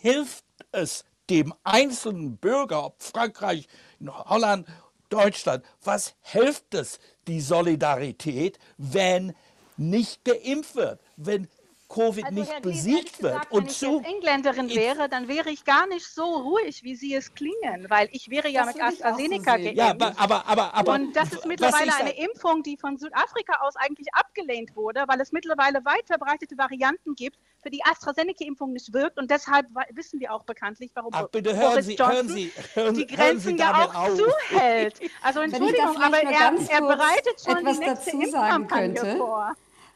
hilft 0.00 0.44
es 0.70 1.04
dem 1.30 1.54
einzelnen 1.64 2.36
Bürger, 2.36 2.84
ob 2.84 3.02
Frankreich, 3.02 3.68
Holland, 4.06 4.66
Deutschland, 5.08 5.64
was 5.82 6.14
hilft 6.22 6.74
es 6.74 6.98
die 7.26 7.40
Solidarität, 7.40 8.58
wenn 8.78 9.34
nicht 9.76 10.24
geimpft 10.24 10.76
wird, 10.76 11.00
wenn 11.16 11.48
Covid 11.88 12.24
also, 12.24 12.40
nicht 12.40 12.52
Herr 12.52 12.60
besiegt 12.60 13.22
wird. 13.22 13.34
Gesagt, 13.34 13.52
und 13.52 13.82
wenn 13.82 14.00
ich 14.00 14.06
Engländerin 14.06 14.70
wäre, 14.70 15.08
dann 15.08 15.28
wäre 15.28 15.50
ich 15.50 15.64
gar 15.64 15.86
nicht 15.86 16.06
so 16.06 16.24
ruhig, 16.24 16.82
wie 16.82 16.96
Sie 16.96 17.14
es 17.14 17.34
klingen, 17.34 17.86
weil 17.88 18.08
ich 18.12 18.30
wäre 18.30 18.48
ja 18.48 18.64
das 18.64 18.74
mit 18.74 18.82
AstraZeneca 18.82 19.52
so 19.52 19.62
geimpft. 19.62 19.76
Ja, 19.76 19.90
aber, 19.90 20.14
aber, 20.16 20.46
aber, 20.46 20.74
aber, 20.74 20.92
und 20.92 21.14
das 21.14 21.32
ist 21.32 21.46
mittlerweile 21.46 21.94
eine 21.94 22.16
Impfung, 22.16 22.62
die 22.62 22.76
von 22.76 22.96
Südafrika 22.96 23.60
aus 23.60 23.76
eigentlich 23.76 24.12
abgelehnt 24.14 24.74
wurde, 24.76 25.04
weil 25.06 25.20
es 25.20 25.32
mittlerweile 25.32 25.84
weit 25.84 26.06
verbreitete 26.06 26.56
Varianten 26.56 27.14
gibt, 27.14 27.38
für 27.62 27.70
die 27.70 27.82
AstraZeneca-Impfung 27.84 28.72
nicht 28.72 28.92
wirkt. 28.92 29.18
Und 29.18 29.30
deshalb 29.30 29.66
wissen 29.90 30.20
wir 30.20 30.32
auch 30.32 30.44
bekanntlich, 30.44 30.90
warum 30.94 31.10
Ach, 31.14 31.28
bitte 31.28 31.56
hören 31.56 31.70
Boris 31.70 31.86
Sie, 31.86 31.94
Johnson 31.94 32.14
hören 32.14 32.28
Sie, 32.28 32.52
hören, 32.74 32.94
die 32.94 33.06
Grenzen 33.06 33.58
ja 33.58 33.84
auch 33.84 33.94
auf. 33.94 34.16
zuhält. 34.16 35.00
Also 35.22 35.40
Entschuldigung, 35.40 35.96
aber 35.96 36.22
er, 36.22 36.52
er, 36.68 36.80
bereitet 36.80 37.40
schon 37.42 37.64
die 37.64 37.78
nächste 37.78 38.10
Impfkampagne 38.10 39.16
vor. 39.16 39.54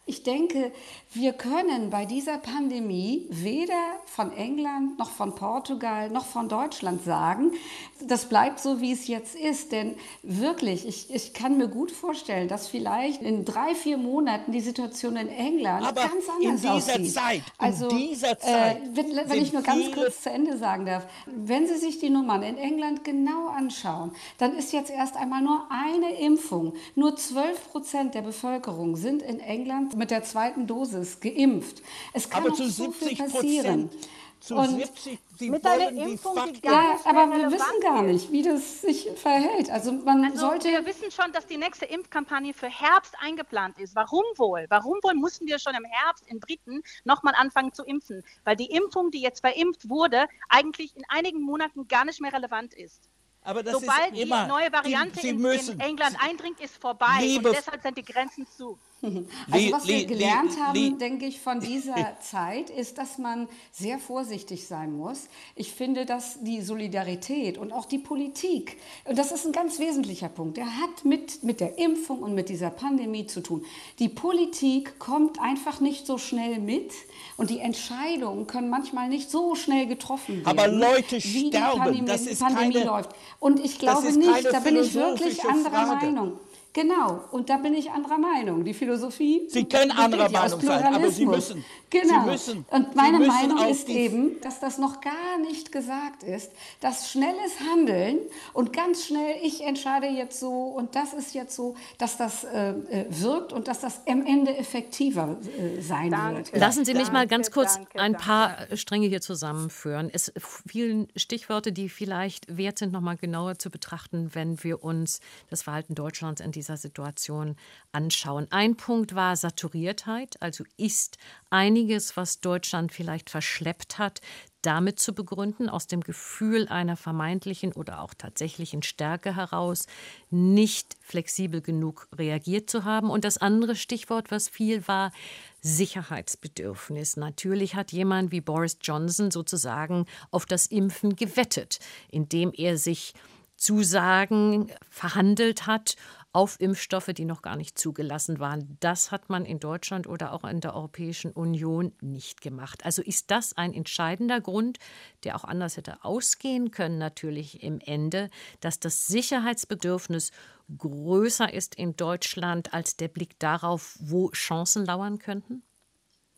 Ich 0.09 0.23
denke, 0.23 0.73
wir 1.13 1.35
können 1.35 1.91
bei 1.91 2.07
dieser 2.07 2.39
Pandemie 2.39 3.27
weder 3.29 3.75
von 4.07 4.33
England 4.33 4.99
noch 4.99 5.11
von 5.11 5.35
Portugal 5.35 6.09
noch 6.09 6.25
von 6.25 6.49
Deutschland 6.49 7.05
sagen, 7.05 7.53
das 8.01 8.27
bleibt 8.27 8.59
so, 8.59 8.81
wie 8.81 8.93
es 8.93 9.07
jetzt 9.07 9.35
ist. 9.35 9.71
Denn 9.71 9.97
wirklich, 10.23 10.89
ich, 10.89 11.15
ich 11.15 11.35
kann 11.35 11.59
mir 11.59 11.69
gut 11.69 11.91
vorstellen, 11.91 12.49
dass 12.49 12.69
vielleicht 12.69 13.21
in 13.21 13.45
drei, 13.45 13.75
vier 13.75 13.99
Monaten 13.99 14.51
die 14.51 14.63
Situation 14.63 15.17
in 15.17 15.29
England 15.29 15.87
Aber 15.87 16.01
ganz 16.01 16.25
anders 16.27 16.43
in 16.43 16.57
dieser 16.57 16.73
aussieht. 16.73 17.13
Zeit, 17.13 17.37
in 17.37 17.43
also, 17.59 17.89
dieser 17.89 18.39
Zeit 18.39 18.79
äh, 18.79 18.81
wenn, 18.95 19.15
wenn 19.29 19.43
ich 19.43 19.53
nur 19.53 19.63
ganz 19.63 19.93
kurz 19.93 20.23
zu 20.23 20.31
Ende 20.31 20.57
sagen 20.57 20.87
darf, 20.87 21.07
wenn 21.27 21.67
Sie 21.67 21.77
sich 21.77 21.99
die 21.99 22.09
Nummern 22.09 22.43
in 22.43 22.57
England 22.57 23.05
genau 23.05 23.49
anschauen, 23.49 24.13
dann 24.39 24.57
ist 24.57 24.73
jetzt 24.73 24.91
erst 24.91 25.17
einmal 25.17 25.43
nur 25.43 25.67
eine 25.69 26.19
Impfung. 26.19 26.73
Nur 26.95 27.15
12 27.15 27.71
Prozent 27.71 28.15
der 28.15 28.23
Bevölkerung 28.23 28.97
sind 28.97 29.21
in 29.21 29.39
England 29.41 29.98
mit 29.99 30.11
der 30.11 30.23
zweiten 30.23 30.67
Dosis 30.67 31.21
geimpft. 31.21 31.83
Es 32.15 32.31
kann 32.31 32.41
Aber 32.43 32.51
noch 32.51 32.57
zu 32.57 32.71
so 32.71 32.93
viel 32.93 33.09
70 33.11 33.19
passieren. 33.19 33.89
Prozent. 33.91 34.09
Zu 34.41 34.55
Und- 34.55 34.69
70, 34.79 35.19
Sie 35.37 35.51
Mit 35.51 35.65
einer 35.67 35.89
Impfung, 35.91 36.37
die 36.53 36.61
gar 36.61 36.73
Ja, 36.85 36.93
nicht 36.95 37.07
aber 37.07 37.37
wir 37.37 37.51
wissen 37.51 37.81
gar 37.83 38.03
nicht, 38.03 38.31
wie 38.31 38.43
das 38.43 38.81
sich 38.83 39.09
verhält. 39.17 39.69
Also 39.71 39.91
man 39.93 40.25
Also 40.25 40.39
sollte 40.49 40.69
wir 40.69 40.87
wissen 40.87 41.11
schon, 41.11 41.33
dass 41.33 41.47
die 41.47 41.57
nächste 41.57 41.87
Impfkampagne 41.87 42.55
für 42.55 42.69
Herbst 42.69 43.15
eingeplant 43.21 43.79
ist. 43.81 43.97
Warum 43.97 44.23
wohl? 44.37 44.67
Warum 44.69 44.99
wohl 45.03 45.15
mussten 45.15 45.47
wir 45.49 45.59
schon 45.59 45.75
im 45.75 45.85
Herbst 45.85 46.25
in 46.29 46.39
Briten 46.39 46.83
nochmal 47.05 47.35
anfangen 47.37 47.73
zu 47.73 47.83
impfen? 47.85 48.23
Weil 48.45 48.55
die 48.57 48.67
Impfung, 48.71 49.11
die 49.11 49.21
jetzt 49.21 49.41
verimpft 49.41 49.89
wurde, 49.89 50.27
eigentlich 50.49 50.97
in 50.97 51.03
einigen 51.09 51.41
Monaten 51.43 51.89
gar 51.89 52.05
nicht 52.05 52.21
mehr 52.21 52.33
relevant 52.33 52.75
ist. 52.75 53.09
Aber 53.43 53.63
das 53.65 53.73
Sobald 53.75 54.13
ist 54.13 54.21
immer, 54.23 54.43
die 54.45 54.49
neue 54.51 54.73
Variante 54.73 55.21
die, 55.21 55.33
müssen, 55.33 55.75
in 55.75 55.81
England 55.81 56.17
eindringt, 56.21 56.61
ist 56.61 56.77
vorbei. 56.77 57.07
Liebe- 57.21 57.49
und 57.49 57.57
deshalb 57.57 57.83
sind 57.83 57.97
die 57.97 58.05
Grenzen 58.05 58.47
zu. 58.57 58.79
Also 59.51 59.73
was 59.73 59.87
wir 59.87 60.05
gelernt 60.07 60.59
haben, 60.61 60.99
denke 60.99 61.27
ich, 61.27 61.41
von 61.41 61.61
dieser 61.73 62.17
Zeit, 62.21 62.69
ist, 62.71 62.99
dass 62.99 63.19
man 63.19 63.49
sehr 63.73 63.99
vorsichtig 63.99 64.67
sein 64.67 64.93
muss. 64.93 65.29
Ich 65.55 65.73
finde, 65.73 66.05
dass 66.05 66.43
die 66.43 66.61
Solidarität 66.63 67.59
und 67.59 67.73
auch 67.73 67.85
die 67.85 67.99
Politik, 67.99 68.77
und 69.05 69.17
das 69.19 69.31
ist 69.33 69.47
ein 69.47 69.53
ganz 69.53 69.79
wesentlicher 69.79 70.29
Punkt, 70.29 70.57
der 70.57 70.67
hat 70.67 71.05
mit, 71.05 71.43
mit 71.45 71.61
der 71.61 71.79
Impfung 71.79 72.23
und 72.23 72.35
mit 72.35 72.49
dieser 72.49 72.71
Pandemie 72.71 73.27
zu 73.27 73.41
tun. 73.41 73.65
Die 74.01 74.09
Politik 74.09 74.99
kommt 74.99 75.41
einfach 75.41 75.81
nicht 75.81 76.07
so 76.07 76.19
schnell 76.19 76.59
mit 76.59 76.93
und 77.37 77.51
die 77.51 77.61
Entscheidungen 77.61 78.47
können 78.47 78.69
manchmal 78.69 79.09
nicht 79.09 79.31
so 79.31 79.55
schnell 79.55 79.87
getroffen 79.87 80.45
werden. 80.45 80.47
Aber 80.59 80.69
Leute 80.69 81.17
wie 81.23 81.45
die 81.45 81.49
sterben. 81.49 81.79
Pandemie, 81.79 82.07
Das 82.07 82.23
ist 82.27 82.41
Pandemie 82.41 82.73
keine- 82.75 82.85
läuft. 82.87 83.11
Und 83.39 83.65
ich 83.65 83.79
glaube 83.79 84.13
nicht, 84.13 84.45
da 84.53 84.61
bin 84.61 84.77
ich 84.77 84.95
wirklich 84.95 85.45
anderer 85.45 85.87
Frage. 85.87 86.07
Meinung. 86.07 86.33
Genau, 86.79 87.25
und 87.33 87.51
da 87.51 87.57
bin 87.57 87.75
ich 87.75 87.91
anderer 87.91 88.19
Meinung. 88.19 88.63
Die 88.65 88.73
Philosophie. 88.73 89.43
Sie 89.49 89.65
können 89.65 89.91
anderer 89.91 90.31
Meinung 90.31 90.61
sein, 90.61 90.95
aber 90.95 91.11
Sie 91.11 91.27
müssen- 91.27 91.65
Genau. 91.91 92.25
Sie 92.25 92.31
müssen- 92.31 92.65
und 92.71 92.95
meine 92.95 93.19
müssen 93.19 93.33
Meinung 93.33 93.67
ist 93.69 93.89
eben, 93.89 94.41
dass 94.43 94.61
das 94.61 94.77
noch 94.79 95.01
gar 95.01 95.39
nicht 95.41 95.73
gesagt 95.73 96.23
ist, 96.23 96.53
dass 96.81 97.11
schnelles 97.11 97.59
Handeln 97.69 98.19
und 98.53 98.73
ganz 98.75 99.07
schnell, 99.07 99.37
ich 99.43 99.65
entscheide 99.65 100.07
jetzt 100.07 100.39
so 100.39 100.51
und 100.53 100.95
das 100.95 101.15
ist 101.15 101.35
jetzt 101.35 101.57
so, 101.57 101.75
dass 101.97 102.17
das 102.19 102.45
äh, 102.45 102.71
äh, 102.71 103.07
wirkt 103.09 103.53
und 103.53 103.67
dass 103.69 103.81
das 103.81 104.03
am 104.07 104.25
Ende 104.25 104.57
effektiver 104.57 105.39
äh, 105.59 105.81
sein 105.81 106.11
Danke. 106.11 106.53
wird. 106.53 106.61
Lassen 106.61 106.85
Sie 106.85 106.95
mich 106.95 107.11
mal 107.11 107.27
ganz 107.27 107.47
Danke, 107.47 107.59
kurz 107.61 107.75
danke, 107.77 107.99
ein 107.99 108.13
danke. 108.13 108.27
paar 108.27 108.77
Stränge 108.77 109.07
hier 109.09 109.23
zusammenführen. 109.23 110.11
Es 110.13 110.31
vielen 110.67 111.09
Stichworte, 111.17 111.73
die 111.73 111.89
vielleicht 111.89 112.55
wert 112.55 112.79
sind, 112.79 112.93
noch 112.93 113.01
mal 113.01 113.17
genauer 113.17 113.59
zu 113.59 113.71
betrachten, 113.71 114.31
wenn 114.35 114.63
wir 114.63 114.85
uns 114.85 115.21
das 115.49 115.63
Verhalten 115.63 115.95
Deutschlands 115.95 116.43
in 116.43 116.53
dieser 116.53 116.68
Situation 116.77 117.57
anschauen. 117.93 118.47
Ein 118.51 118.77
Punkt 118.77 119.15
war 119.15 119.37
Saturiertheit, 119.37 120.41
also 120.41 120.65
ist 120.77 121.19
einiges, 121.51 122.17
was 122.17 122.41
Deutschland 122.41 122.93
vielleicht 122.93 123.31
verschleppt 123.31 123.99
hat, 123.99 124.21
damit 124.63 124.99
zu 124.99 125.15
begründen, 125.15 125.69
aus 125.69 125.87
dem 125.87 126.03
Gefühl 126.03 126.69
einer 126.69 126.97
vermeintlichen 126.97 127.73
oder 127.73 128.03
auch 128.03 128.13
tatsächlichen 128.13 128.83
Stärke 128.83 129.37
heraus, 129.37 129.87
nicht 130.31 130.97
flexibel 131.01 131.61
genug 131.61 132.09
reagiert 132.17 132.69
zu 132.69 132.85
haben. 132.85 133.09
Und 133.09 133.25
das 133.25 133.39
andere 133.39 133.77
Stichwort, 133.77 134.31
was 134.31 134.49
viel 134.49 134.87
war, 134.89 135.13
Sicherheitsbedürfnis. 135.61 137.17
Natürlich 137.17 137.75
hat 137.77 137.93
jemand 137.93 138.33
wie 138.33 138.41
Boris 138.41 138.79
Johnson 138.83 139.31
sozusagen 139.31 140.07
auf 140.31 140.45
das 140.45 140.67
Impfen 140.67 141.17
gewettet, 141.17 141.79
indem 142.11 142.53
er 142.53 142.79
sich 142.79 143.15
Zusagen 143.57 144.71
verhandelt 144.89 145.67
hat 145.67 145.97
auf 146.33 146.61
Impfstoffe, 146.61 147.11
die 147.15 147.25
noch 147.25 147.43
gar 147.43 147.57
nicht 147.57 147.79
zugelassen 147.79 148.39
waren. 148.39 148.77
Das 148.81 149.11
hat 149.11 149.31
man 149.31 149.45
in 149.45 149.61
Deutschland 149.61 150.07
oder 150.07 150.33
auch 150.33 150.45
in 150.45 150.61
der 150.61 150.75
Europäischen 150.75 151.33
Union 151.33 151.93
nicht 152.01 152.43
gemacht. 152.43 152.85
Also 152.85 153.03
ist 153.03 153.31
das 153.31 153.57
ein 153.57 153.73
entscheidender 153.73 154.41
Grund, 154.41 154.79
der 155.25 155.37
auch 155.37 155.45
anders 155.45 155.77
hätte 155.77 156.05
ausgehen 156.05 156.71
können, 156.71 156.99
natürlich 156.99 157.63
im 157.63 157.81
Ende, 157.81 158.31
dass 158.61 158.79
das 158.79 159.07
Sicherheitsbedürfnis 159.07 160.33
größer 160.77 161.53
ist 161.53 161.75
in 161.75 161.97
Deutschland 161.97 162.75
als 162.75 162.97
der 162.97 163.09
Blick 163.09 163.39
darauf, 163.39 163.97
wo 164.01 164.31
Chancen 164.31 164.85
lauern 164.85 165.19
könnten? 165.19 165.63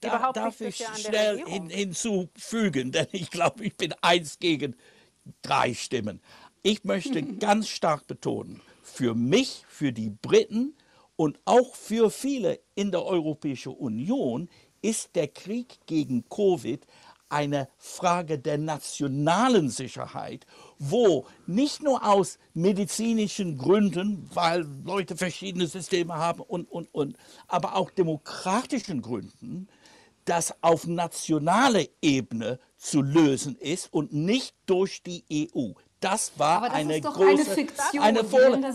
Da, 0.00 0.32
darf 0.32 0.60
ich 0.60 0.82
schnell 0.96 1.44
hin, 1.46 1.68
hinzufügen, 1.68 2.92
denn 2.92 3.08
ich 3.12 3.30
glaube, 3.30 3.64
ich 3.64 3.76
bin 3.76 3.92
eins 4.00 4.38
gegen 4.38 4.76
drei 5.42 5.74
Stimmen. 5.74 6.20
Ich 6.62 6.84
möchte 6.84 7.22
ganz 7.38 7.68
stark 7.68 8.06
betonen, 8.06 8.62
für 8.90 9.14
mich, 9.14 9.64
für 9.68 9.92
die 9.92 10.10
Briten 10.10 10.74
und 11.16 11.38
auch 11.44 11.74
für 11.74 12.10
viele 12.10 12.60
in 12.74 12.90
der 12.90 13.04
Europäischen 13.04 13.72
Union 13.72 14.48
ist 14.82 15.14
der 15.14 15.28
Krieg 15.28 15.78
gegen 15.86 16.28
Covid 16.28 16.86
eine 17.28 17.68
Frage 17.78 18.38
der 18.38 18.58
nationalen 18.58 19.70
Sicherheit, 19.70 20.46
wo 20.78 21.26
nicht 21.46 21.82
nur 21.82 22.04
aus 22.04 22.38
medizinischen 22.54 23.56
Gründen, 23.56 24.28
weil 24.34 24.66
Leute 24.84 25.16
verschiedene 25.16 25.66
Systeme 25.66 26.14
haben 26.14 26.40
und, 26.40 26.64
und, 26.70 26.88
und, 26.92 27.16
aber 27.46 27.76
auch 27.76 27.90
demokratischen 27.90 29.00
Gründen, 29.00 29.68
das 30.24 30.54
auf 30.62 30.86
nationaler 30.86 31.84
Ebene 32.02 32.58
zu 32.76 33.00
lösen 33.00 33.56
ist 33.56 33.92
und 33.92 34.12
nicht 34.12 34.54
durch 34.66 35.02
die 35.02 35.24
EU. 35.54 35.72
Das 36.00 36.32
war 36.38 36.62
das 36.62 36.72
eine 36.72 36.98
große 36.98 37.24
eine 37.26 37.44
Fiktion. 37.44 38.02
Eine 38.02 38.24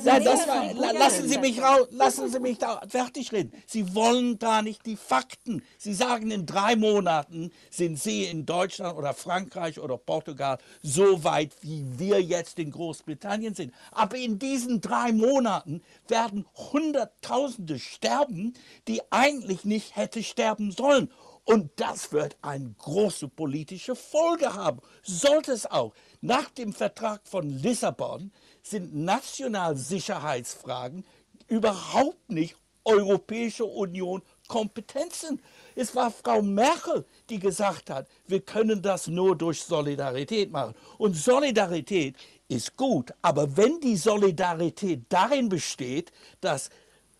Ja, 0.04 0.20
nicht 0.20 0.28
das 0.28 0.48
war, 0.48 0.94
lassen 0.94 1.28
Sie 1.28 1.40
mich 1.40 1.60
raus, 1.60 1.88
lassen 1.90 2.30
Sie 2.30 2.40
mich 2.40 2.60
da 2.60 2.82
fertig 2.88 3.32
reden. 3.32 3.52
Sie 3.66 3.96
wollen 3.96 4.38
gar 4.38 4.62
nicht 4.62 4.86
die 4.86 4.96
Fakten. 4.96 5.64
Sie 5.80 5.96
sagen, 5.96 6.30
in 6.30 6.46
drei 6.46 6.76
Monaten 6.76 7.52
sind 7.72 8.00
Sie 8.00 8.26
in 8.26 8.46
Deutschland 8.46 8.96
oder 8.96 9.16
Frankreich 9.16 9.80
oder 9.80 9.98
Portugal 9.98 10.60
so 10.84 11.24
weit, 11.24 11.52
wie 11.62 11.84
wir 11.98 12.22
jetzt 12.22 12.60
in 12.60 12.70
Großbritannien 12.70 13.56
sind. 13.56 13.74
Aber 13.92 14.18
in 14.18 14.38
diesen 14.38 14.80
drei 14.80 15.12
Monaten 15.12 15.82
werden 16.08 16.46
Hunderttausende 16.56 17.80
sterben, 17.80 18.54
die 18.88 19.02
eigentlich 19.10 19.66
nicht 19.66 19.96
hätte 19.96 20.22
sterben 20.22 20.72
sollen. 20.72 21.10
Und 21.46 21.70
das 21.76 22.12
wird 22.12 22.38
eine 22.42 22.74
große 22.80 23.28
politische 23.28 23.96
Folge 23.96 24.54
haben. 24.56 24.80
Sollte 25.04 25.52
es 25.52 25.68
auch. 25.68 25.94
Nach 26.26 26.50
dem 26.50 26.74
Vertrag 26.74 27.22
von 27.28 27.48
Lissabon 27.48 28.32
sind 28.64 28.96
Nationalsicherheitsfragen 28.96 31.06
überhaupt 31.48 32.32
nicht 32.32 32.56
Europäische 32.84 33.66
Union 33.66 34.24
Kompetenzen. 34.48 35.40
Es 35.76 35.96
war 35.96 36.10
Frau 36.10 36.42
Merkel, 36.42 37.06
die 37.30 37.38
gesagt 37.38 37.92
hat, 37.92 38.08
wir 38.26 38.40
können 38.40 38.82
das 38.82 39.06
nur 39.06 39.38
durch 39.38 39.62
Solidarität 39.62 40.52
machen. 40.52 40.74
Und 40.98 41.16
Solidarität 41.16 42.16
ist 42.48 42.76
gut, 42.76 43.14
aber 43.22 43.56
wenn 43.56 43.80
die 43.80 43.96
Solidarität 43.96 45.04
darin 45.10 45.48
besteht, 45.48 46.12
dass 46.42 46.72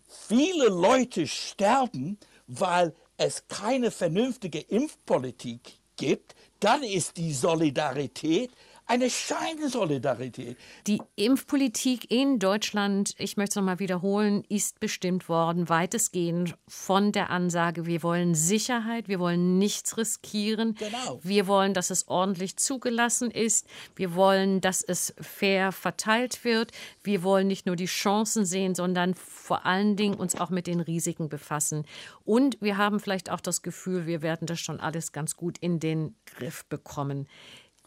viele 0.08 0.66
Leute 0.66 1.28
sterben, 1.28 2.18
weil 2.48 2.92
es 3.18 3.46
keine 3.46 3.92
vernünftige 3.92 4.58
Impfpolitik 4.58 5.74
gibt, 5.94 6.34
dann 6.58 6.82
ist 6.82 7.16
die 7.16 7.32
Solidarität 7.32 8.50
eine 8.86 9.10
Scheinsolidarität. 9.10 10.56
Die 10.86 11.02
Impfpolitik 11.16 12.10
in 12.10 12.38
Deutschland, 12.38 13.14
ich 13.18 13.36
möchte 13.36 13.50
es 13.50 13.56
nochmal 13.56 13.80
wiederholen, 13.80 14.44
ist 14.48 14.78
bestimmt 14.78 15.28
worden, 15.28 15.68
weitestgehend 15.68 16.54
von 16.68 17.10
der 17.10 17.30
Ansage, 17.30 17.86
wir 17.86 18.02
wollen 18.04 18.34
Sicherheit, 18.34 19.08
wir 19.08 19.18
wollen 19.18 19.58
nichts 19.58 19.96
riskieren, 19.96 20.76
Genau. 20.76 21.20
wir 21.22 21.48
wollen, 21.48 21.74
dass 21.74 21.90
es 21.90 22.06
ordentlich 22.06 22.56
zugelassen 22.56 23.30
ist, 23.30 23.66
wir 23.96 24.14
wollen, 24.14 24.60
dass 24.60 24.82
es 24.82 25.14
fair 25.20 25.72
verteilt 25.72 26.44
wird, 26.44 26.70
wir 27.02 27.24
wollen 27.24 27.48
nicht 27.48 27.66
nur 27.66 27.76
die 27.76 27.86
Chancen 27.86 28.44
sehen, 28.44 28.76
sondern 28.76 29.14
vor 29.14 29.66
allen 29.66 29.96
Dingen 29.96 30.14
uns 30.14 30.36
auch 30.36 30.50
mit 30.50 30.68
den 30.68 30.80
Risiken 30.80 31.28
befassen. 31.28 31.84
Und 32.24 32.56
wir 32.60 32.76
haben 32.76 33.00
vielleicht 33.00 33.30
auch 33.30 33.40
das 33.40 33.62
Gefühl, 33.62 34.06
wir 34.06 34.22
werden 34.22 34.46
das 34.46 34.60
schon 34.60 34.78
alles 34.78 35.10
ganz 35.10 35.36
gut 35.36 35.58
in 35.58 35.80
den 35.80 36.14
Griff 36.24 36.64
bekommen. 36.66 37.26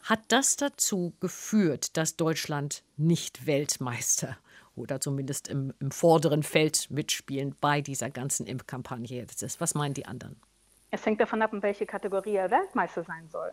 Hat 0.04 0.22
das 0.30 0.56
dazu 0.56 1.14
geführt, 1.20 1.98
dass 1.98 2.16
Deutschland 2.16 2.84
nicht 2.98 3.46
Weltmeister 3.46 4.38
oder 4.76 5.02
zumindest 5.02 5.48
im, 5.48 5.74
im 5.80 5.92
vorderen 5.92 6.44
Feld 6.44 6.90
mitspielen 6.90 7.56
bei 7.60 7.82
dieser 7.82 8.10
ganzen 8.10 8.48
Impfkampagne 8.48 9.18
jetzt 9.18 9.44
ist. 9.44 9.60
Was 9.60 9.76
meinen 9.76 9.94
die 9.94 10.06
anderen? 10.06 10.36
Es 10.92 11.06
hängt 11.06 11.22
davon 11.22 11.42
ab, 11.42 11.54
in 11.54 11.62
welche 11.62 11.86
Kategorie 11.86 12.36
er 12.36 12.50
Weltmeister 12.50 13.04
sein 13.04 13.28
soll 13.30 13.52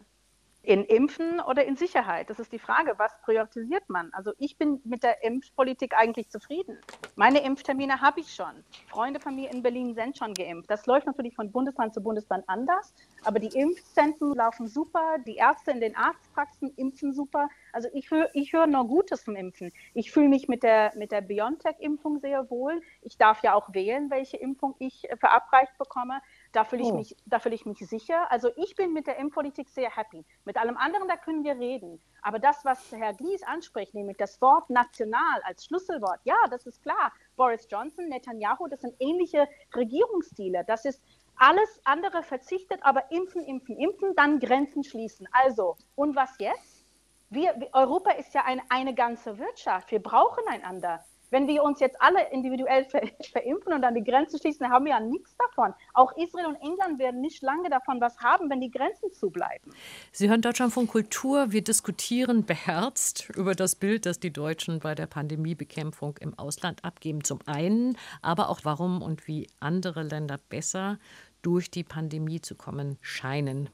in 0.66 0.84
Impfen 0.84 1.40
oder 1.40 1.64
in 1.64 1.76
Sicherheit? 1.76 2.28
Das 2.28 2.40
ist 2.40 2.52
die 2.52 2.58
Frage, 2.58 2.94
was 2.98 3.12
priorisiert 3.22 3.88
man? 3.88 4.10
Also 4.12 4.32
ich 4.38 4.58
bin 4.58 4.80
mit 4.84 5.04
der 5.04 5.22
Impfpolitik 5.22 5.94
eigentlich 5.96 6.28
zufrieden. 6.28 6.76
Meine 7.14 7.38
Impftermine 7.44 8.00
habe 8.00 8.20
ich 8.20 8.34
schon. 8.34 8.64
Freunde 8.90 9.20
von 9.20 9.36
mir 9.36 9.50
in 9.50 9.62
Berlin 9.62 9.94
sind 9.94 10.18
schon 10.18 10.34
geimpft. 10.34 10.68
Das 10.68 10.84
läuft 10.86 11.06
natürlich 11.06 11.36
von 11.36 11.52
Bundesland 11.52 11.94
zu 11.94 12.02
Bundesland 12.02 12.44
anders, 12.48 12.92
aber 13.24 13.38
die 13.38 13.56
Impfzentren 13.56 14.34
laufen 14.34 14.66
super, 14.66 15.18
die 15.24 15.36
Ärzte 15.36 15.70
in 15.70 15.80
den 15.80 15.94
Arztpraxen 15.94 16.72
impfen 16.76 17.14
super. 17.14 17.48
Also 17.72 17.88
ich 17.94 18.10
höre 18.10 18.28
ich 18.34 18.52
hör 18.52 18.66
nur 18.66 18.88
Gutes 18.88 19.22
vom 19.22 19.36
Impfen. 19.36 19.72
Ich 19.94 20.10
fühle 20.10 20.28
mich 20.28 20.48
mit 20.48 20.64
der, 20.64 20.92
mit 20.96 21.12
der 21.12 21.20
BioNTech-Impfung 21.20 22.18
sehr 22.18 22.50
wohl. 22.50 22.82
Ich 23.02 23.16
darf 23.18 23.42
ja 23.44 23.54
auch 23.54 23.72
wählen, 23.72 24.10
welche 24.10 24.36
Impfung 24.36 24.74
ich 24.80 25.08
äh, 25.08 25.16
verabreicht 25.16 25.78
bekomme. 25.78 26.20
Da 26.56 26.64
fühle 26.64 26.84
ich, 26.84 26.88
oh. 26.90 26.96
mich, 26.96 27.14
fühl 27.38 27.52
ich 27.52 27.66
mich 27.66 27.86
sicher. 27.86 28.32
Also 28.32 28.48
ich 28.56 28.74
bin 28.76 28.94
mit 28.94 29.06
der 29.06 29.18
Impfpolitik 29.18 29.68
sehr 29.68 29.94
happy. 29.94 30.24
Mit 30.46 30.56
allem 30.56 30.78
anderen, 30.78 31.06
da 31.06 31.18
können 31.18 31.44
wir 31.44 31.58
reden. 31.58 32.00
Aber 32.22 32.38
das, 32.38 32.64
was 32.64 32.92
Herr 32.92 33.12
Gies 33.12 33.42
anspricht, 33.42 33.92
nämlich 33.92 34.16
das 34.16 34.40
Wort 34.40 34.70
national 34.70 35.42
als 35.42 35.66
Schlüsselwort, 35.66 36.18
ja, 36.24 36.34
das 36.48 36.64
ist 36.64 36.80
klar. 36.82 37.12
Boris 37.36 37.68
Johnson, 37.70 38.08
Netanyahu, 38.08 38.68
das 38.68 38.80
sind 38.80 38.94
ähnliche 39.00 39.46
Regierungsstile. 39.74 40.64
Das 40.66 40.86
ist 40.86 41.02
alles 41.36 41.78
andere 41.84 42.22
verzichtet, 42.22 42.80
aber 42.80 43.10
impfen, 43.10 43.44
impfen, 43.44 43.76
impfen, 43.76 44.14
dann 44.16 44.40
Grenzen 44.40 44.82
schließen. 44.82 45.28
Also, 45.32 45.76
und 45.94 46.16
was 46.16 46.38
jetzt? 46.38 46.86
Wir, 47.28 47.68
Europa 47.74 48.12
ist 48.12 48.32
ja 48.32 48.44
ein, 48.46 48.62
eine 48.70 48.94
ganze 48.94 49.36
Wirtschaft. 49.36 49.90
Wir 49.90 50.02
brauchen 50.02 50.48
einander. 50.48 51.04
Wenn 51.30 51.48
wir 51.48 51.62
uns 51.62 51.80
jetzt 51.80 52.00
alle 52.00 52.30
individuell 52.30 52.84
ver 52.84 53.02
verimpfen 53.32 53.72
und 53.72 53.82
dann 53.82 53.94
die 53.94 54.04
Grenzen 54.04 54.38
schließen, 54.38 54.60
dann 54.60 54.70
haben 54.70 54.84
wir 54.84 54.92
ja 54.92 55.00
nichts 55.00 55.36
davon. 55.36 55.74
Auch 55.94 56.16
Israel 56.16 56.46
und 56.46 56.56
England 56.56 56.98
werden 56.98 57.20
nicht 57.20 57.42
lange 57.42 57.68
davon 57.70 58.00
was 58.00 58.18
haben, 58.20 58.50
wenn 58.50 58.60
die 58.60 58.70
Grenzen 58.70 59.12
zubleiben. 59.12 59.72
Sie 60.12 60.28
hören 60.28 60.42
Deutschland 60.42 60.72
von 60.72 60.86
Kultur. 60.86 61.52
Wir 61.52 61.62
diskutieren 61.62 62.44
beherzt 62.44 63.28
über 63.34 63.54
das 63.54 63.76
Bild, 63.76 64.06
das 64.06 64.20
die 64.20 64.32
Deutschen 64.32 64.80
bei 64.80 64.94
der 64.94 65.06
Pandemiebekämpfung 65.06 66.16
im 66.20 66.38
Ausland 66.38 66.84
abgeben. 66.84 67.24
Zum 67.24 67.40
einen, 67.46 67.96
aber 68.22 68.48
auch 68.48 68.60
warum 68.62 69.02
und 69.02 69.26
wie 69.26 69.48
andere 69.60 70.02
Länder 70.02 70.38
besser 70.48 70.98
durch 71.42 71.70
die 71.70 71.84
Pandemie 71.84 72.40
zu 72.40 72.54
kommen 72.54 72.98
scheinen. 73.00 73.68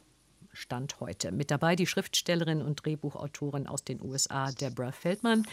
Stand 0.52 1.00
heute. 1.00 1.32
Mit 1.32 1.50
dabei 1.50 1.76
die 1.76 1.86
Schriftstellerin 1.86 2.62
und 2.62 2.84
Drehbuchautorin 2.84 3.66
aus 3.66 3.84
den 3.84 4.02
USA 4.02 4.50
Deborah 4.52 4.92
Feldman, 4.92 5.46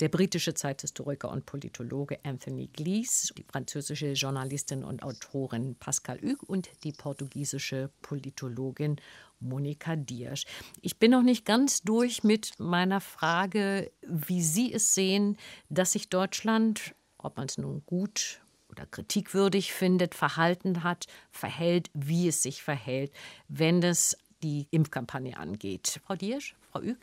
der 0.00 0.08
britische 0.08 0.54
Zeithistoriker 0.54 1.30
und 1.30 1.46
Politologe 1.46 2.18
Anthony 2.24 2.68
Glees, 2.68 3.32
die 3.36 3.44
französische 3.44 4.12
Journalistin 4.12 4.84
und 4.84 5.02
Autorin 5.02 5.74
Pascal 5.74 6.20
Hugues 6.20 6.48
und 6.48 6.70
die 6.84 6.92
portugiesische 6.92 7.90
Politologin 8.02 9.00
Monika 9.40 9.96
Diersch. 9.96 10.44
Ich 10.80 10.98
bin 10.98 11.10
noch 11.10 11.22
nicht 11.22 11.44
ganz 11.44 11.82
durch 11.82 12.24
mit 12.24 12.52
meiner 12.58 13.00
Frage, 13.00 13.90
wie 14.02 14.42
Sie 14.42 14.72
es 14.72 14.94
sehen, 14.94 15.36
dass 15.68 15.92
sich 15.92 16.08
Deutschland, 16.08 16.94
ob 17.18 17.36
man 17.36 17.46
es 17.46 17.58
nun 17.58 17.82
gut 17.86 18.40
oder 18.70 18.86
kritikwürdig 18.86 19.72
findet, 19.72 20.14
verhalten 20.14 20.82
hat, 20.82 21.06
verhält, 21.30 21.90
wie 21.94 22.28
es 22.28 22.42
sich 22.42 22.62
verhält, 22.62 23.12
wenn 23.48 23.82
es 23.82 24.16
die 24.44 24.66
Impfkampagne 24.70 25.36
angeht. 25.38 26.00
Frau 26.04 26.14
Diersch, 26.14 26.54
Frau 26.70 26.82
Ück? 26.82 26.98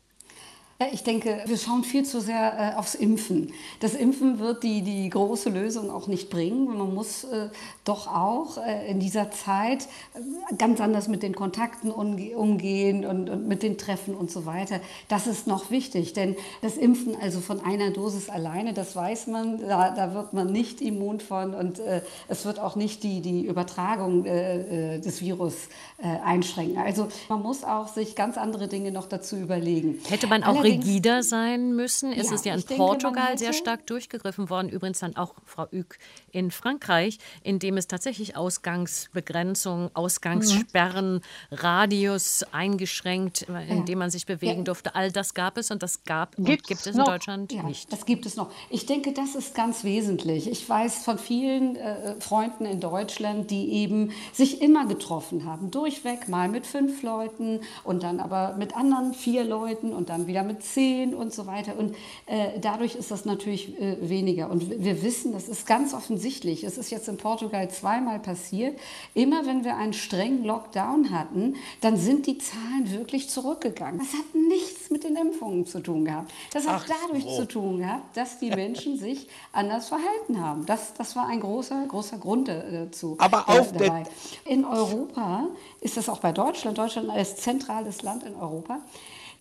Ja, 0.82 0.88
ich 0.92 1.04
denke, 1.04 1.44
wir 1.46 1.60
schauen 1.60 1.84
viel 1.84 2.06
zu 2.06 2.22
sehr 2.22 2.74
äh, 2.74 2.80
aufs 2.80 2.96
Impfen. 2.96 3.54
Das 3.82 3.94
Impfen 3.94 4.40
wird 4.40 4.64
die, 4.64 4.82
die 4.82 5.12
große 5.12 5.52
Lösung 5.52 5.92
auch 5.92 6.08
nicht 6.08 6.32
bringen. 6.32 6.66
Man 6.76 6.96
muss 6.96 7.24
äh, 7.24 7.50
doch 7.86 8.08
auch 8.08 8.58
äh, 8.58 8.90
in 8.90 9.00
dieser 9.00 9.30
Zeit 9.30 9.84
äh, 10.16 10.56
ganz 10.56 10.82
anders 10.82 11.08
mit 11.08 11.22
den 11.22 11.36
Kontakten 11.36 11.92
umgehen 11.92 13.06
und, 13.06 13.30
und, 13.30 13.48
mit 13.48 13.62
den 13.62 13.78
Treffen 13.78 14.16
und 14.16 14.32
so 14.32 14.48
weiter. 14.48 14.80
Das 15.08 15.28
ist 15.28 15.46
noch 15.46 15.70
wichtig, 15.70 16.14
denn 16.14 16.36
das 16.64 16.78
Impfen 16.78 17.16
also 17.22 17.42
von 17.42 17.64
einer 17.64 17.92
Dosis 17.92 18.28
alleine, 18.28 18.74
das 18.74 18.96
weiß 18.96 19.28
man, 19.28 19.60
da, 19.60 19.92
da 19.92 20.16
wird 20.16 20.34
man 20.34 20.52
nicht 20.52 20.82
immun 20.82 21.20
von 21.20 21.54
und 21.54 21.78
äh, 21.78 22.02
es 22.28 22.44
wird 22.44 22.60
auch 22.60 22.76
nicht 22.76 23.04
die, 23.04 23.22
die 23.22 23.46
Übertragung 23.46 24.26
äh, 24.26 24.98
des 25.00 25.22
Virus 25.22 25.54
einschränken. 26.00 26.80
Also 26.80 27.10
man 27.30 27.44
muss 27.44 27.64
auch 27.64 27.88
sich 27.88 28.16
ganz 28.16 28.40
andere 28.40 28.68
Dinge 28.68 28.92
noch 28.92 29.08
dazu 29.08 29.36
überlegen. 29.36 30.00
Hätte 30.10 30.26
man 30.26 30.44
auch 30.44 30.64
rigider 30.72 31.24
sein 31.24 31.76
müssen. 31.76 32.12
Es 32.12 32.30
ja, 32.30 32.36
ist 32.36 32.46
ja 32.46 32.54
in 32.56 32.64
Portugal 32.64 33.38
sehr 33.38 33.54
stark 33.54 33.86
durchgegriffen 33.88 34.50
worden, 34.50 34.70
übrigens 34.70 35.00
dann 35.00 35.16
auch, 35.16 35.36
Frau 35.46 35.68
Ück, 35.72 35.98
in 36.32 36.52
Frankreich, 36.52 37.20
in 37.44 37.60
dem 37.60 37.78
es 37.78 37.88
tatsächlich 37.88 38.36
Ausgangsbegrenzungen, 38.36 39.90
Ausgangssperren, 39.94 41.16
mhm. 41.16 41.22
Radius 41.52 42.44
eingeschränkt, 42.52 43.44
in 43.44 43.78
ja. 43.78 43.84
dem 43.84 44.00
man 44.00 44.10
sich 44.10 44.26
bewegen 44.26 44.60
ja. 44.60 44.64
durfte. 44.64 44.96
All 44.96 45.12
das 45.12 45.34
gab 45.34 45.58
es 45.58 45.72
und 45.72 45.84
das 45.84 46.04
gab 46.04 46.36
Gibt's 46.36 46.48
und 46.48 46.68
gibt 46.68 46.88
es 46.88 46.96
noch? 46.96 47.06
in 47.06 47.12
Deutschland 47.12 47.54
ja, 47.54 47.64
nicht. 47.64 47.92
Das 47.92 48.06
gibt 48.06 48.26
es 48.26 48.36
noch. 48.36 48.52
Ich 48.70 48.86
denke, 48.86 49.14
das 49.14 49.36
ist 49.36 49.56
ganz 49.56 49.84
wesentlich. 49.84 50.50
Ich 50.50 50.68
weiß 50.68 51.04
von 51.04 51.18
vielen 51.18 51.76
äh, 51.76 52.16
Freunden 52.20 52.66
in 52.66 52.80
Deutschland, 52.80 53.52
die 53.52 53.72
eben 53.74 54.12
sich 54.34 54.62
immer 54.62 54.86
getroffen 54.86 55.46
haben, 55.46 55.72
durchweg 55.72 56.28
mal 56.28 56.48
mit 56.50 56.66
fünf 56.66 57.04
Leuten 57.04 57.62
und 57.84 58.04
dann 58.04 58.20
aber 58.20 58.56
mit 58.58 58.76
anderen 58.76 59.14
vier 59.14 59.44
Leuten 59.44 59.94
und 59.94 60.10
dann 60.10 60.28
wieder 60.28 60.44
mit 60.44 60.61
zehn 60.62 61.14
und 61.14 61.34
so 61.34 61.48
weiter. 61.48 61.78
Und 61.78 61.96
äh, 62.26 62.60
dadurch 62.60 62.96
ist 62.96 63.12
das 63.12 63.26
natürlich 63.26 63.80
äh, 63.80 63.98
weniger. 64.02 64.50
Und 64.50 64.84
wir 64.84 65.02
wissen, 65.04 65.34
das 65.34 65.50
ist 65.50 65.68
ganz 65.68 65.94
offensichtlich. 65.94 66.64
Es 66.64 66.78
ist 66.78 66.92
jetzt 66.92 67.08
in 67.08 67.18
Portugal 67.18 67.70
zweimal 67.70 68.20
passiert. 68.20 68.80
Immer 69.14 69.46
wenn 69.46 69.64
wir 69.64 69.78
einen 69.78 69.94
strengen 69.94 70.44
Lockdown 70.44 71.12
hatten, 71.12 71.56
dann 71.82 71.98
sind 71.98 72.28
die 72.28 72.38
Zahlen 72.38 72.92
wirklich 72.92 73.30
zurückgegangen. 73.30 74.00
Das 74.00 74.14
hat 74.14 74.34
nichts 74.34 74.90
mit 74.90 75.04
den 75.04 75.16
Impfungen 75.16 75.66
zu 75.66 75.80
tun 75.80 76.06
gehabt. 76.06 76.32
Das 76.54 76.68
hat 76.68 76.84
Ach, 76.84 76.90
dadurch 77.04 77.24
so. 77.24 77.38
zu 77.38 77.48
tun 77.48 77.80
gehabt, 77.80 78.16
dass 78.16 78.40
die 78.40 78.50
Menschen 78.50 78.98
sich 78.98 79.28
anders 79.52 79.88
verhalten 79.88 80.42
haben. 80.42 80.66
Das, 80.66 80.94
das 80.94 81.16
war 81.16 81.28
ein 81.28 81.40
großer, 81.40 81.86
großer 81.88 82.18
Grund 82.18 82.48
dazu. 82.48 83.16
Aber 83.20 83.50
auf 83.50 83.72
dabei. 83.72 84.04
In 84.46 84.66
Europa 84.66 85.48
ist 85.80 85.98
das 85.98 86.10
auch 86.10 86.20
bei 86.20 86.32
Deutschland, 86.32 86.78
Deutschland 86.78 87.10
als 87.10 87.38
zentrales 87.38 88.02
Land 88.02 88.24
in 88.24 88.36
Europa, 88.36 88.80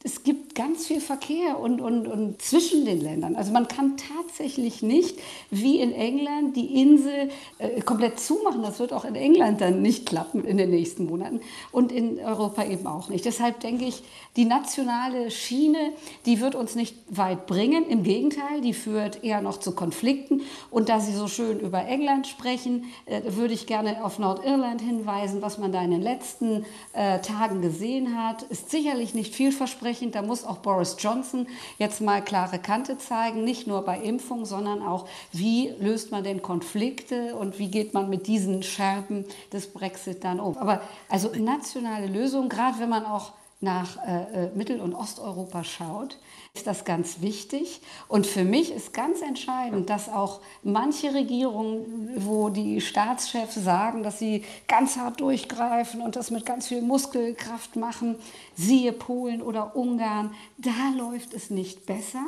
es 0.03 0.23
gibt 0.23 0.55
ganz 0.55 0.87
viel 0.87 1.01
Verkehr 1.01 1.59
und, 1.59 1.83
und, 1.83 2.09
und 2.09 2.41
zwischen 2.41 2.87
den 2.87 3.03
Ländern. 3.03 3.37
Also 3.37 3.53
man 3.53 3.69
kann 3.69 3.99
tatsächlich 3.99 4.83
nicht 4.83 5.19
wie 5.51 5.79
in 5.79 5.93
England 5.93 6.57
die 6.57 6.81
Insel 6.81 7.31
äh, 7.59 7.83
komplett 7.83 8.19
zumachen. 8.19 8.63
Das 8.63 8.79
wird 8.79 8.95
auch 8.95 9.05
in 9.05 9.15
England 9.15 9.61
dann 9.61 9.83
nicht 9.83 10.07
klappen 10.07 10.43
in 10.45 10.57
den 10.57 10.71
nächsten 10.71 11.05
Monaten 11.05 11.41
und 11.71 11.93
in 11.93 12.19
Europa 12.19 12.65
eben 12.65 12.87
auch 12.87 13.11
nicht. 13.11 13.27
Deshalb 13.27 13.61
denke 13.61 13.85
ich, 13.85 14.03
die 14.37 14.47
nationale 14.47 15.31
Schiene, 15.31 15.93
die 16.25 16.41
wird 16.41 16.55
uns 16.55 16.77
nicht 16.77 16.97
weit 17.11 17.47
bringen. 17.47 17.87
Im 17.87 18.03
Gegenteil, 18.03 18.63
die 18.63 18.73
führt 18.73 19.23
eher 19.23 19.43
noch 19.43 19.61
zu 19.61 19.73
Konflikten. 19.73 20.41
Und 20.71 20.89
da 20.89 21.01
Sie 21.01 21.13
so 21.13 21.29
schön 21.29 21.61
über 21.61 21.85
England 21.85 22.27
sprechen, 22.27 22.87
äh, 23.05 23.21
würde 23.27 23.53
ich 23.53 23.67
gerne 23.67 24.03
auf 24.03 24.19
Nordirland 24.19 24.81
hinweisen. 24.81 25.43
Was 25.43 25.59
man 25.59 25.73
da 25.73 25.83
in 25.83 25.91
den 25.91 26.03
letzten 26.03 26.65
äh, 26.95 27.21
Tagen 27.21 27.61
gesehen 27.61 28.17
hat, 28.17 28.45
ist 28.45 28.71
sicherlich 28.71 29.13
nicht 29.13 29.35
vielversprechend 29.35 29.90
ansprechend. 29.91 30.15
Da 30.15 30.23
muss 30.23 30.45
auch 30.45 30.59
Boris 30.59 30.97
Johnson 30.99 31.47
jetzt 31.79 32.01
mal 32.01 32.23
klare 32.23 32.59
Kante 32.59 32.99
zeigen, 32.99 33.45
nicht 33.45 33.67
nur 33.67 33.83
bei 33.85 33.99
Impfung, 33.99 34.45
sondern 34.45 34.83
auch, 34.83 35.07
wie 35.33 35.73
löst 35.81 36.11
man 36.11 36.25
denn 36.25 36.43
Konflikte 36.43 37.35
und 37.35 37.59
wie 37.59 37.69
geht 37.69 37.95
man 37.95 38.09
mit 38.09 38.27
diesen 38.27 38.63
Scherben 38.63 39.25
des 39.53 39.73
Brexit 39.73 40.25
dann 40.25 40.41
um. 40.41 40.57
Aber 40.59 40.81
also 41.09 41.31
nationale 41.37 42.07
Lösungen, 42.07 42.49
gerade 42.49 42.79
wenn 42.79 42.89
man 42.89 43.05
auch 43.05 43.33
nach 43.61 43.99
äh, 44.07 44.47
äh, 44.47 44.51
Mittel- 44.55 44.81
und 44.81 44.95
Osteuropa 44.95 45.65
schaut, 45.65 46.19
ist 46.55 46.67
das 46.67 46.85
ganz 46.85 47.21
wichtig. 47.21 47.81
Und 48.09 48.27
für 48.27 48.45
mich 48.45 48.73
ist 48.73 48.95
ganz 48.95 49.21
entscheidend, 49.21 49.91
dass 49.91 50.09
auch 50.09 50.41
manche 50.63 51.15
Regierungen, 51.15 52.13
wo 52.17 52.49
die 52.49 52.81
Staatschefs 52.81 53.57
sagen, 53.57 54.03
dass 54.03 54.19
sie 54.19 54.45
ganz 54.67 54.97
hart 54.97 55.21
durchgreifen 55.21 56.01
und 56.01 56.17
das 56.17 56.31
mit 56.31 56.47
ganz 56.47 56.69
viel 56.69 56.83
Muskelkraft 56.83 57.77
machen, 57.77 58.17
siehe 58.57 58.93
Polen 58.93 59.43
oder 59.43 59.77
Ungarn, 59.77 60.35
da 60.57 60.93
läuft 60.97 61.35
es 61.35 61.51
nicht 61.51 61.87
besser. 61.87 62.25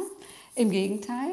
Im 0.55 0.71
Gegenteil. 0.71 1.33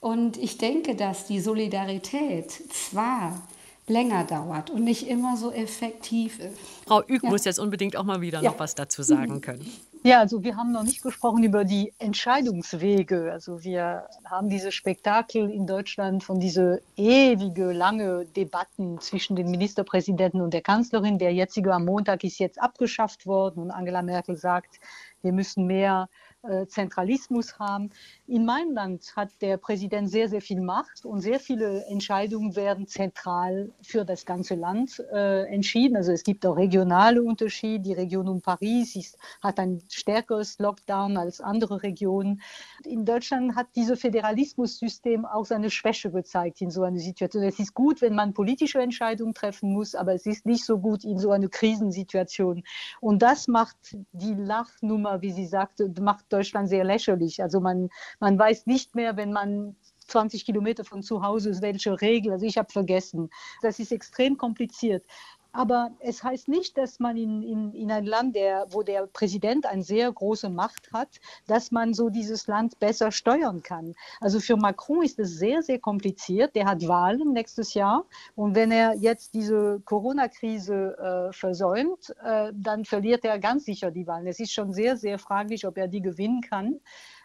Und 0.00 0.36
ich 0.36 0.58
denke, 0.58 0.94
dass 0.94 1.24
die 1.26 1.40
Solidarität 1.40 2.50
zwar 2.70 3.40
länger 3.88 4.24
dauert 4.24 4.70
und 4.70 4.84
nicht 4.84 5.08
immer 5.08 5.36
so 5.36 5.52
effektiv 5.52 6.38
ist. 6.38 6.58
Frau 6.86 7.02
Ück 7.06 7.22
ja. 7.22 7.30
muss 7.30 7.44
jetzt 7.44 7.58
unbedingt 7.58 7.96
auch 7.96 8.04
mal 8.04 8.20
wieder 8.20 8.42
ja. 8.42 8.50
noch 8.50 8.58
was 8.58 8.74
dazu 8.74 9.02
sagen 9.02 9.40
können. 9.42 9.66
Ja, 10.04 10.20
also 10.20 10.44
wir 10.44 10.56
haben 10.56 10.70
noch 10.70 10.84
nicht 10.84 11.02
gesprochen 11.02 11.42
über 11.42 11.64
die 11.64 11.92
Entscheidungswege. 11.98 13.32
Also 13.32 13.64
wir 13.64 14.08
haben 14.24 14.48
diese 14.48 14.70
Spektakel 14.70 15.50
in 15.50 15.66
Deutschland 15.66 16.22
von 16.22 16.38
diese 16.38 16.82
ewige, 16.96 17.72
lange 17.72 18.24
Debatten 18.24 19.00
zwischen 19.00 19.34
den 19.34 19.50
Ministerpräsidenten 19.50 20.40
und 20.40 20.54
der 20.54 20.62
Kanzlerin. 20.62 21.18
Der 21.18 21.32
jetzige 21.32 21.74
am 21.74 21.84
Montag 21.84 22.22
ist 22.22 22.38
jetzt 22.38 22.60
abgeschafft 22.62 23.26
worden 23.26 23.64
und 23.64 23.70
Angela 23.72 24.02
Merkel 24.02 24.36
sagt, 24.36 24.78
wir 25.22 25.32
müssen 25.32 25.66
mehr 25.66 26.08
äh, 26.42 26.66
Zentralismus 26.66 27.58
haben. 27.58 27.90
In 28.30 28.44
meinem 28.44 28.72
Land 28.74 29.16
hat 29.16 29.30
der 29.40 29.56
Präsident 29.56 30.10
sehr, 30.10 30.28
sehr 30.28 30.42
viel 30.42 30.60
Macht 30.60 31.06
und 31.06 31.22
sehr 31.22 31.40
viele 31.40 31.86
Entscheidungen 31.86 32.54
werden 32.56 32.86
zentral 32.86 33.70
für 33.80 34.04
das 34.04 34.26
ganze 34.26 34.54
Land 34.54 35.02
äh, 35.10 35.44
entschieden. 35.46 35.96
Also 35.96 36.12
es 36.12 36.24
gibt 36.24 36.44
auch 36.44 36.58
regionale 36.58 37.22
Unterschiede. 37.22 37.84
Die 37.84 37.94
Region 37.94 38.28
um 38.28 38.42
Paris 38.42 38.96
ist, 38.96 39.16
hat 39.40 39.58
ein 39.58 39.82
stärkeres 39.88 40.58
Lockdown 40.58 41.16
als 41.16 41.40
andere 41.40 41.82
Regionen. 41.82 42.42
In 42.84 43.06
Deutschland 43.06 43.56
hat 43.56 43.68
dieses 43.74 43.98
Föderalismus-System 43.98 45.24
auch 45.24 45.46
seine 45.46 45.70
Schwäche 45.70 46.10
gezeigt 46.10 46.60
in 46.60 46.70
so 46.70 46.82
einer 46.82 46.98
Situation. 46.98 47.44
Es 47.44 47.58
ist 47.58 47.72
gut, 47.72 48.02
wenn 48.02 48.14
man 48.14 48.34
politische 48.34 48.82
Entscheidungen 48.82 49.32
treffen 49.32 49.72
muss, 49.72 49.94
aber 49.94 50.12
es 50.12 50.26
ist 50.26 50.44
nicht 50.44 50.66
so 50.66 50.78
gut 50.78 51.02
in 51.02 51.18
so 51.18 51.30
einer 51.30 51.48
Krisensituation. 51.48 52.62
Und 53.00 53.22
das 53.22 53.48
macht 53.48 53.96
die 54.12 54.34
Lachnummer, 54.34 55.22
wie 55.22 55.32
sie 55.32 55.46
sagte, 55.46 55.90
macht 55.98 56.30
Deutschland 56.30 56.68
sehr 56.68 56.84
lächerlich. 56.84 57.42
Also 57.42 57.60
man, 57.60 57.88
man 58.20 58.38
weiß 58.38 58.66
nicht 58.66 58.94
mehr, 58.94 59.16
wenn 59.16 59.32
man 59.32 59.76
20 60.08 60.44
Kilometer 60.44 60.84
von 60.84 61.02
zu 61.02 61.22
Hause 61.22 61.50
ist, 61.50 61.62
welche 61.62 62.00
Regel. 62.00 62.32
Also 62.32 62.46
ich 62.46 62.58
habe 62.58 62.72
vergessen. 62.72 63.30
Das 63.62 63.78
ist 63.78 63.92
extrem 63.92 64.36
kompliziert. 64.36 65.04
Aber 65.52 65.90
es 66.00 66.22
heißt 66.22 66.48
nicht, 66.48 66.76
dass 66.76 67.00
man 67.00 67.16
in, 67.16 67.42
in, 67.42 67.72
in 67.72 67.90
ein 67.90 68.04
Land, 68.04 68.36
der, 68.36 68.66
wo 68.70 68.82
der 68.82 69.06
Präsident 69.06 69.64
eine 69.66 69.82
sehr 69.82 70.12
große 70.12 70.50
Macht 70.50 70.92
hat, 70.92 71.08
dass 71.46 71.70
man 71.70 71.94
so 71.94 72.10
dieses 72.10 72.46
Land 72.46 72.78
besser 72.78 73.10
steuern 73.10 73.62
kann. 73.62 73.94
Also 74.20 74.40
für 74.40 74.56
Macron 74.56 75.02
ist 75.02 75.18
es 75.18 75.38
sehr, 75.38 75.62
sehr 75.62 75.78
kompliziert. 75.78 76.54
Der 76.54 76.66
hat 76.66 76.86
Wahlen 76.86 77.32
nächstes 77.32 77.74
Jahr. 77.74 78.04
Und 78.36 78.54
wenn 78.54 78.70
er 78.70 78.94
jetzt 78.96 79.34
diese 79.34 79.80
Corona-Krise 79.84 81.30
äh, 81.30 81.32
versäumt, 81.32 82.14
äh, 82.22 82.52
dann 82.54 82.84
verliert 82.84 83.24
er 83.24 83.38
ganz 83.38 83.64
sicher 83.64 83.90
die 83.90 84.06
Wahlen. 84.06 84.26
Es 84.26 84.40
ist 84.40 84.52
schon 84.52 84.72
sehr, 84.72 84.96
sehr 84.96 85.18
fraglich, 85.18 85.66
ob 85.66 85.78
er 85.78 85.88
die 85.88 86.02
gewinnen 86.02 86.42
kann. 86.42 86.78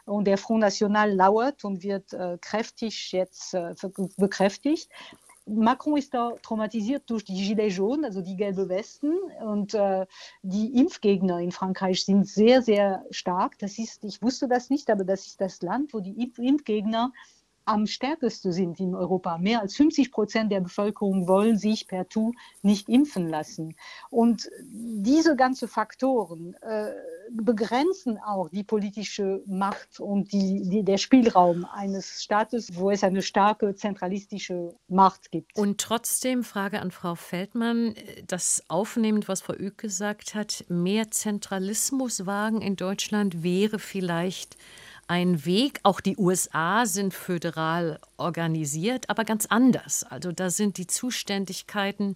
Und 0.06 0.26
der 0.26 0.38
Front 0.38 0.62
National 0.62 1.14
lauert 1.14 1.64
und 1.64 1.84
wird 1.84 2.14
äh, 2.14 2.38
kräftig 2.42 3.12
jetzt 3.12 3.54
äh, 3.54 3.74
bekräftigt. 4.18 4.90
Macron 5.46 5.98
ist 5.98 6.14
da 6.14 6.32
traumatisiert 6.42 7.10
durch 7.10 7.26
die 7.26 7.34
Gilets 7.34 7.76
jaunes, 7.78 8.06
also 8.06 8.22
die 8.22 8.38
gelbe 8.38 8.70
Westen. 8.70 9.14
Und 9.42 9.74
äh, 9.74 10.06
die 10.42 10.78
Impfgegner 10.80 11.40
in 11.40 11.52
Frankreich 11.52 12.06
sind 12.06 12.28
sehr, 12.28 12.62
sehr 12.62 13.06
stark. 13.12 13.60
Das 13.60 13.78
ist, 13.78 14.04
ich 14.04 14.22
wusste 14.22 14.48
das 14.48 14.70
nicht, 14.70 14.90
aber 14.90 15.04
das 15.04 15.26
ist 15.26 15.42
das 15.42 15.62
Land, 15.62 15.94
wo 15.94 16.00
die 16.00 16.32
Impfgegner 16.38 17.12
am 17.66 17.88
stärksten 17.88 18.52
sind 18.52 18.80
in 18.80 18.96
Europa. 18.96 19.38
Mehr 19.38 19.62
als 19.62 19.76
50 19.76 20.12
Prozent 20.12 20.52
der 20.52 20.62
Bevölkerung 20.62 21.28
wollen 21.28 21.58
sich 21.58 21.88
per 21.88 22.08
Tu 22.08 22.34
nicht 22.62 22.90
impfen 22.90 23.30
lassen. 23.30 23.76
Und 24.10 24.50
diese 24.72 25.36
ganzen 25.36 25.68
Faktoren 25.68 26.56
äh, 26.62 26.92
begrenzen 27.32 28.18
auch 28.18 28.50
die 28.50 28.64
politische 28.64 29.42
Macht 29.46 30.00
und 30.00 30.32
die, 30.32 30.62
die, 30.70 30.84
der 30.84 30.98
Spielraum 30.98 31.66
eines 31.66 32.24
Staates, 32.24 32.76
wo 32.76 32.92
es 32.92 33.04
eine 33.04 33.22
starke 33.22 33.76
zentralistische 33.76 34.76
Macht 34.88 35.32
gibt. 35.32 35.58
Und 35.58 35.80
trotzdem, 35.80 36.44
Frage 36.44 36.82
an 36.82 36.92
Frau 36.92 37.16
Feldmann, 37.16 37.96
das 38.28 38.64
aufnehmend, 38.68 39.28
was 39.28 39.42
Frau 39.42 39.54
Ück 39.54 39.78
gesagt 39.78 40.36
hat, 40.36 40.66
mehr 40.68 41.12
Zentralismus 41.12 42.26
wagen 42.26 42.62
in 42.62 42.76
Deutschland 42.76 43.44
wäre 43.44 43.80
vielleicht 43.80 44.58
ein 45.08 45.46
Weg. 45.46 45.80
Auch 45.84 46.00
die 46.00 46.18
USA 46.18 46.86
sind 46.86 47.14
föderal 47.14 48.00
organisiert, 48.18 49.10
aber 49.10 49.26
ganz 49.26 49.46
anders. 49.48 50.04
Also 50.04 50.32
da 50.32 50.50
sind 50.50 50.78
die 50.78 50.88
Zuständigkeiten 50.88 52.16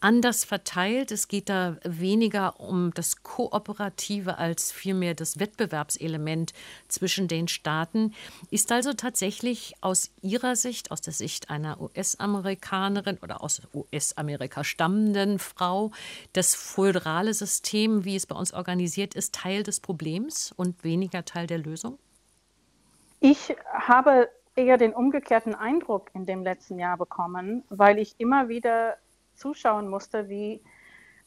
anders 0.00 0.44
verteilt. 0.44 1.10
Es 1.10 1.28
geht 1.28 1.48
da 1.48 1.76
weniger 1.84 2.60
um 2.60 2.92
das 2.94 3.22
Kooperative 3.22 4.38
als 4.38 4.72
vielmehr 4.72 5.14
das 5.14 5.38
Wettbewerbselement 5.38 6.52
zwischen 6.88 7.28
den 7.28 7.48
Staaten. 7.48 8.14
Ist 8.50 8.70
also 8.72 8.92
tatsächlich 8.92 9.74
aus 9.80 10.10
Ihrer 10.22 10.56
Sicht, 10.56 10.90
aus 10.90 11.00
der 11.00 11.12
Sicht 11.12 11.50
einer 11.50 11.80
US-Amerikanerin 11.80 13.18
oder 13.18 13.42
aus 13.42 13.62
US-Amerika 13.74 14.64
stammenden 14.64 15.38
Frau, 15.38 15.90
das 16.32 16.54
föderale 16.54 17.34
System, 17.34 18.04
wie 18.04 18.16
es 18.16 18.26
bei 18.26 18.36
uns 18.36 18.52
organisiert 18.52 19.14
ist, 19.14 19.34
Teil 19.34 19.62
des 19.62 19.80
Problems 19.80 20.52
und 20.56 20.84
weniger 20.84 21.24
Teil 21.24 21.46
der 21.46 21.58
Lösung? 21.58 21.98
Ich 23.20 23.56
habe 23.72 24.28
eher 24.54 24.76
den 24.76 24.92
umgekehrten 24.92 25.54
Eindruck 25.54 26.10
in 26.14 26.26
dem 26.26 26.42
letzten 26.42 26.78
Jahr 26.78 26.96
bekommen, 26.96 27.64
weil 27.68 27.98
ich 27.98 28.14
immer 28.18 28.48
wieder 28.48 28.96
zuschauen 29.34 29.88
musste, 29.88 30.28
wie 30.28 30.62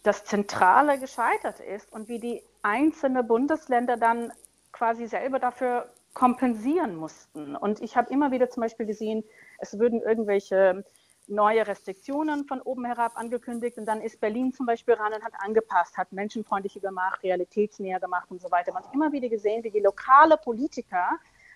das 0.04 0.24
Zentrale 0.24 1.00
gescheitert 1.00 1.60
ist 1.60 1.92
und 1.92 2.08
wie 2.08 2.20
die 2.20 2.44
einzelnen 2.62 3.28
Bundesländer 3.28 3.98
dann 3.98 4.32
quasi 4.72 5.08
selber 5.08 5.40
dafür 5.40 5.92
kompensieren 6.14 6.96
mussten. 6.96 7.56
Und 7.56 7.82
ich 7.82 7.96
habe 7.96 8.12
immer 8.12 8.32
wieder 8.32 8.50
zum 8.50 8.62
Beispiel 8.62 8.86
gesehen, 8.86 9.24
es 9.60 9.78
würden 9.78 10.02
irgendwelche 10.02 10.84
neue 11.28 11.66
Restriktionen 11.66 12.46
von 12.46 12.62
oben 12.62 12.86
herab 12.86 13.16
angekündigt 13.16 13.78
und 13.78 13.86
dann 13.86 14.02
ist 14.02 14.20
Berlin 14.20 14.52
zum 14.54 14.66
Beispiel 14.66 14.96
ran 14.96 15.14
und 15.14 15.24
hat 15.24 15.34
angepasst, 15.38 15.98
hat 15.98 16.12
menschenfreundlicher 16.12 16.80
gemacht, 16.80 17.24
realitätsnäher 17.24 18.00
gemacht 18.00 18.30
und 18.32 18.42
so 18.42 18.52
weiter. 18.52 18.74
Man 18.74 18.84
hat 18.84 18.94
immer 18.94 19.12
wieder 19.12 19.30
gesehen, 19.30 19.64
wie 19.64 19.72
die 19.72 19.80
lokale 19.80 20.38
Politiker 20.38 21.12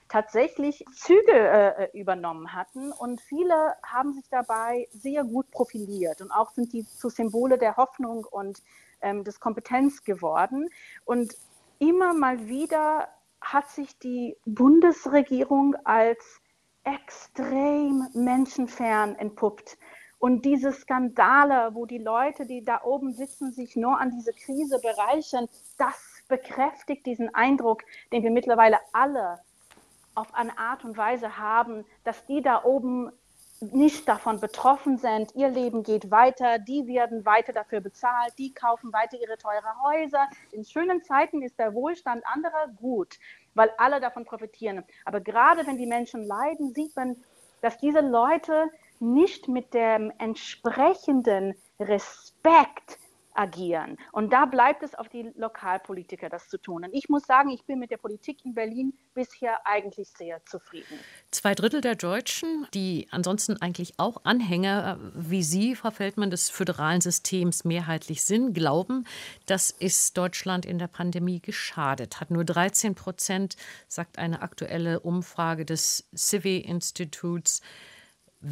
tatsächlich 0.09 0.85
Züge 0.95 1.33
äh, 1.33 1.89
übernommen 1.97 2.53
hatten. 2.53 2.91
Und 2.91 3.21
viele 3.21 3.75
haben 3.83 4.13
sich 4.13 4.27
dabei 4.29 4.87
sehr 4.91 5.23
gut 5.23 5.49
profiliert 5.51 6.21
und 6.21 6.31
auch 6.31 6.51
sind 6.51 6.73
die 6.73 6.85
zu 6.85 7.09
Symbole 7.09 7.57
der 7.57 7.77
Hoffnung 7.77 8.25
und 8.25 8.61
ähm, 9.01 9.23
des 9.23 9.39
Kompetenz 9.39 10.03
geworden. 10.03 10.69
Und 11.05 11.35
immer 11.79 12.13
mal 12.13 12.47
wieder 12.47 13.07
hat 13.41 13.69
sich 13.69 13.97
die 13.99 14.37
Bundesregierung 14.45 15.75
als 15.83 16.41
extrem 16.83 18.07
menschenfern 18.13 19.15
entpuppt. 19.15 19.77
Und 20.17 20.45
diese 20.45 20.71
Skandale, 20.71 21.75
wo 21.75 21.85
die 21.85 21.97
Leute, 21.97 22.45
die 22.45 22.63
da 22.63 22.81
oben 22.83 23.11
sitzen, 23.11 23.51
sich 23.51 23.75
nur 23.75 23.99
an 23.99 24.11
diese 24.11 24.33
Krise 24.33 24.79
bereichern, 24.81 25.47
das 25.77 26.23
bekräftigt 26.27 27.05
diesen 27.05 27.33
Eindruck, 27.35 27.83
den 28.11 28.23
wir 28.23 28.31
mittlerweile 28.31 28.79
alle 28.93 29.39
auf 30.15 30.34
eine 30.34 30.58
Art 30.58 30.84
und 30.84 30.97
Weise 30.97 31.38
haben, 31.38 31.86
dass 32.04 32.25
die 32.25 32.41
da 32.41 32.63
oben 32.63 33.12
nicht 33.62 34.08
davon 34.08 34.39
betroffen 34.39 34.97
sind. 34.97 35.34
Ihr 35.36 35.49
Leben 35.49 35.84
geht 35.84 36.12
weiter, 36.12 36.60
die 36.60 36.88
werden 36.88 37.25
weiter 37.25 37.54
dafür 37.54 37.80
bezahlt, 37.82 38.34
die 38.38 38.54
kaufen 38.54 38.91
weiter 38.91 39.17
ihre 39.19 39.38
teuren 39.38 39.82
Häuser. 39.84 40.28
In 40.51 40.65
schönen 40.65 41.04
Zeiten 41.04 41.41
ist 41.41 41.58
der 41.58 41.73
Wohlstand 41.73 42.23
anderer 42.28 42.67
gut, 42.75 43.17
weil 43.54 43.71
alle 43.78 43.99
davon 44.01 44.25
profitieren. 44.25 44.84
Aber 45.06 45.21
gerade 45.21 45.65
wenn 45.65 45.78
die 45.78 45.86
Menschen 45.86 46.23
leiden, 46.23 46.73
sieht 46.73 46.95
man, 46.95 47.15
dass 47.62 47.78
diese 47.78 48.01
Leute 48.01 48.69
nicht 48.99 49.47
mit 49.47 49.73
dem 49.73 50.12
entsprechenden 50.17 51.56
Respekt 51.80 52.99
agieren. 53.36 53.98
Und 54.12 54.32
da 54.32 54.45
bleibt 54.45 54.84
es 54.84 54.95
auf 54.95 55.10
die 55.10 55.32
Lokalpolitiker, 55.36 56.30
das 56.30 56.48
zu 56.48 56.58
tun. 56.58 56.86
Und 56.86 56.93
ich 56.93 57.10
muss 57.10 57.24
sagen, 57.24 57.50
ich 57.50 57.65
bin 57.65 57.80
mit 57.80 57.91
der 57.91 57.98
Politik 57.98 58.43
in 58.45 58.54
Berlin 58.54 58.93
bisher 59.13 59.65
eigentlich 59.65 60.10
sehr 60.10 60.43
zufrieden. 60.45 61.00
Zwei 61.32 61.54
Drittel 61.56 61.82
der 61.82 61.95
Deutschen, 61.95 62.67
die 62.74 63.08
ansonsten 63.12 63.62
eigentlich 63.62 63.93
auch 63.98 64.24
Anhänger 64.24 65.00
wie 65.13 65.43
Sie, 65.43 65.76
Frau 65.76 65.91
Feldmann, 65.91 66.30
des 66.30 66.50
föderalen 66.50 67.02
Systems 67.02 67.65
mehrheitlich 67.65 68.24
sind, 68.24 68.54
glauben, 68.54 69.06
dass 69.45 69.76
es 69.80 70.13
Deutschland 70.13 70.65
in 70.65 70.80
der 70.80 70.88
Pandemie 70.88 71.39
geschadet 71.39 72.19
hat. 72.19 72.32
Nur 72.32 72.45
13 72.45 72.95
Prozent, 72.95 73.56
sagt 73.88 74.17
eine 74.17 74.41
aktuelle 74.41 75.00
Umfrage 75.00 75.65
des 75.65 76.10
Civi-Instituts, 76.15 77.62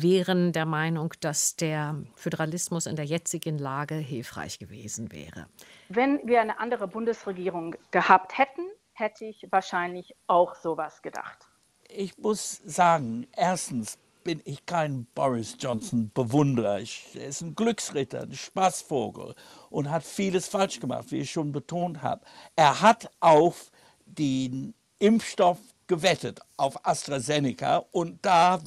wären 0.02 0.52
der 0.54 0.66
Meinung, 0.66 1.14
dass 1.20 1.56
der 1.56 1.96
Föderalismus 2.16 2.86
in 2.86 2.96
der 2.96 3.06
jetzigen 3.06 3.58
Lage 3.58 3.96
hilfreich 3.96 4.60
gewesen 4.60 5.12
wäre. 5.12 5.48
Wenn 5.90 6.20
wir 6.24 6.42
eine 6.42 6.60
andere 6.60 6.88
Bundesregierung 6.88 7.76
gehabt 7.92 8.38
hätten, 8.38 8.66
hätte 8.94 9.26
ich 9.26 9.48
wahrscheinlich 9.52 10.16
auch 10.28 10.56
sowas 10.56 11.02
gedacht. 11.02 11.48
Ich 11.90 12.18
muss 12.18 12.62
sagen, 12.66 13.28
erstens 13.34 14.00
bin 14.24 14.42
ich 14.46 14.66
kein 14.66 15.06
Boris 15.14 15.58
Johnson 15.60 16.10
Bewunderer. 16.14 16.80
er 16.80 17.28
ist 17.28 17.42
ein 17.42 17.56
Glücksritter, 17.56 18.22
ein 18.22 18.34
Spaßvogel 18.34 19.36
und 19.70 19.92
hat 19.92 20.04
vieles 20.04 20.48
falsch 20.48 20.80
gemacht, 20.80 21.12
wie 21.12 21.20
ich 21.20 21.32
schon 21.32 21.52
betont 21.52 22.02
habe. 22.02 22.26
Er 22.56 22.82
hat 22.82 23.12
auf 23.20 23.72
den 24.06 24.74
Impfstoff 25.00 25.60
gewettet, 25.88 26.40
auf 26.58 26.86
AstraZeneca 26.86 27.84
und 27.92 28.26
da 28.26 28.60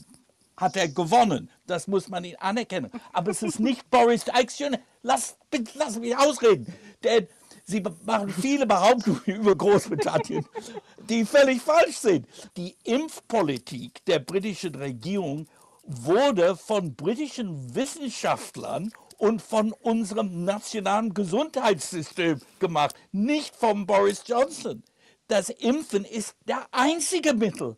hat 0.57 0.77
er 0.77 0.89
gewonnen. 0.89 1.51
Das 1.67 1.87
muss 1.87 2.09
man 2.09 2.25
ihn 2.25 2.37
anerkennen. 2.37 2.91
Aber 3.13 3.31
es 3.31 3.43
ist 3.43 3.61
nicht 3.61 3.89
Boris 3.91 4.29
Eichhorn. 4.29 4.79
Lass, 5.03 5.37
lass 5.75 5.99
mich 5.99 6.17
ausreden. 6.17 6.73
Denn 7.03 7.29
Sie 7.69 7.83
machen 8.05 8.29
viele 8.29 8.65
Behauptungen 8.65 9.23
über 9.27 9.57
Großbritannien, 9.57 10.47
die 11.09 11.25
völlig 11.25 11.61
falsch 11.61 11.97
sind. 11.97 12.29
Die 12.57 12.77
Impfpolitik 12.85 14.05
der 14.05 14.21
britischen 14.21 14.77
Regierung 14.77 15.49
wurde 15.83 16.57
von 16.57 16.95
britischen 16.95 17.75
Wissenschaftlern 17.75 18.93
und 19.19 19.43
von 19.43 19.73
unserem 19.73 20.45
nationalen 20.45 21.13
Gesundheitssystem 21.13 22.41
gemacht, 22.61 22.95
nicht 23.11 23.57
von 23.57 23.85
Boris 23.87 24.23
Johnson. 24.27 24.85
das 25.29 25.49
Impfen 25.49 26.05
ist 26.05 26.37
der 26.47 26.69
einzige 26.71 27.35
Mittel, 27.35 27.77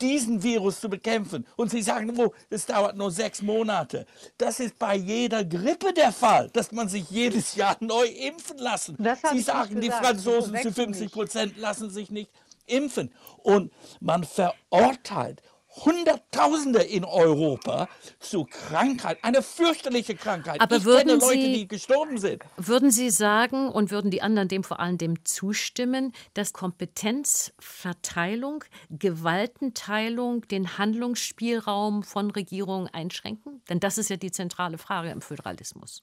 diesen 0.00 0.42
Virus 0.42 0.80
zu 0.80 0.88
bekämpfen. 0.88 1.46
Und 1.56 1.70
Sie 1.70 1.82
sagen, 1.82 2.12
oh, 2.18 2.32
das 2.50 2.66
dauert 2.66 2.96
nur 2.96 3.10
sechs 3.10 3.42
Monate. 3.42 4.06
Das 4.36 4.60
ist 4.60 4.78
bei 4.78 4.94
jeder 4.94 5.44
Grippe 5.44 5.92
der 5.92 6.12
Fall, 6.12 6.50
dass 6.50 6.72
man 6.72 6.88
sich 6.88 7.10
jedes 7.10 7.54
Jahr 7.54 7.76
neu 7.80 8.06
impfen 8.06 8.58
lassen. 8.58 8.96
Sie 9.30 9.40
sagen, 9.40 9.80
die 9.80 9.90
Franzosen 9.90 10.56
zu 10.58 10.72
50 10.72 11.10
Prozent 11.10 11.56
lassen 11.56 11.90
sich 11.90 12.10
nicht 12.10 12.30
impfen. 12.66 13.12
Und 13.38 13.72
man 14.00 14.24
verurteilt 14.24 15.42
Hunderttausende 15.84 16.82
in 16.82 17.04
Europa 17.04 17.88
zu 18.20 18.44
Krankheit, 18.44 19.18
eine 19.22 19.42
fürchterliche 19.42 20.14
Krankheit. 20.14 20.60
Aber 20.60 20.76
ich 20.76 20.84
würden 20.84 21.08
kenne 21.08 21.20
Leute, 21.20 21.40
Sie, 21.40 21.52
die 21.52 21.68
gestorben 21.68 22.18
sind. 22.18 22.44
Würden 22.56 22.90
Sie 22.90 23.10
sagen 23.10 23.68
und 23.68 23.90
würden 23.90 24.10
die 24.10 24.22
anderen 24.22 24.48
dem 24.48 24.64
vor 24.64 24.80
allem 24.80 24.98
dem 24.98 25.24
zustimmen, 25.24 26.12
dass 26.34 26.52
Kompetenzverteilung, 26.52 28.64
Gewaltenteilung 28.90 30.46
den 30.48 30.78
Handlungsspielraum 30.78 32.02
von 32.02 32.30
Regierungen 32.30 32.88
einschränken? 32.88 33.62
Denn 33.68 33.80
das 33.80 33.98
ist 33.98 34.10
ja 34.10 34.16
die 34.16 34.30
zentrale 34.30 34.78
Frage 34.78 35.10
im 35.10 35.20
Föderalismus. 35.20 36.02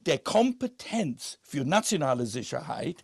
Der 0.00 0.18
Kompetenz 0.18 1.38
für 1.42 1.64
nationale 1.64 2.26
Sicherheit 2.26 3.02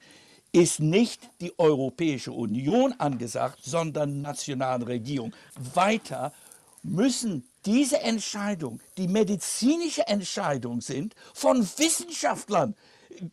ist 0.53 0.80
nicht 0.80 1.28
die 1.40 1.57
Europäische 1.59 2.32
Union 2.32 2.94
angesagt, 2.98 3.61
sondern 3.62 4.20
nationale 4.20 4.86
Regierung. 4.86 5.32
Weiter 5.74 6.32
müssen 6.82 7.46
diese 7.66 8.01
Entscheidungen, 8.01 8.80
die 8.96 9.09
medizinische 9.09 10.07
Entscheidungen 10.07 10.80
sind, 10.80 11.14
von 11.34 11.62
Wissenschaftlern 11.62 12.74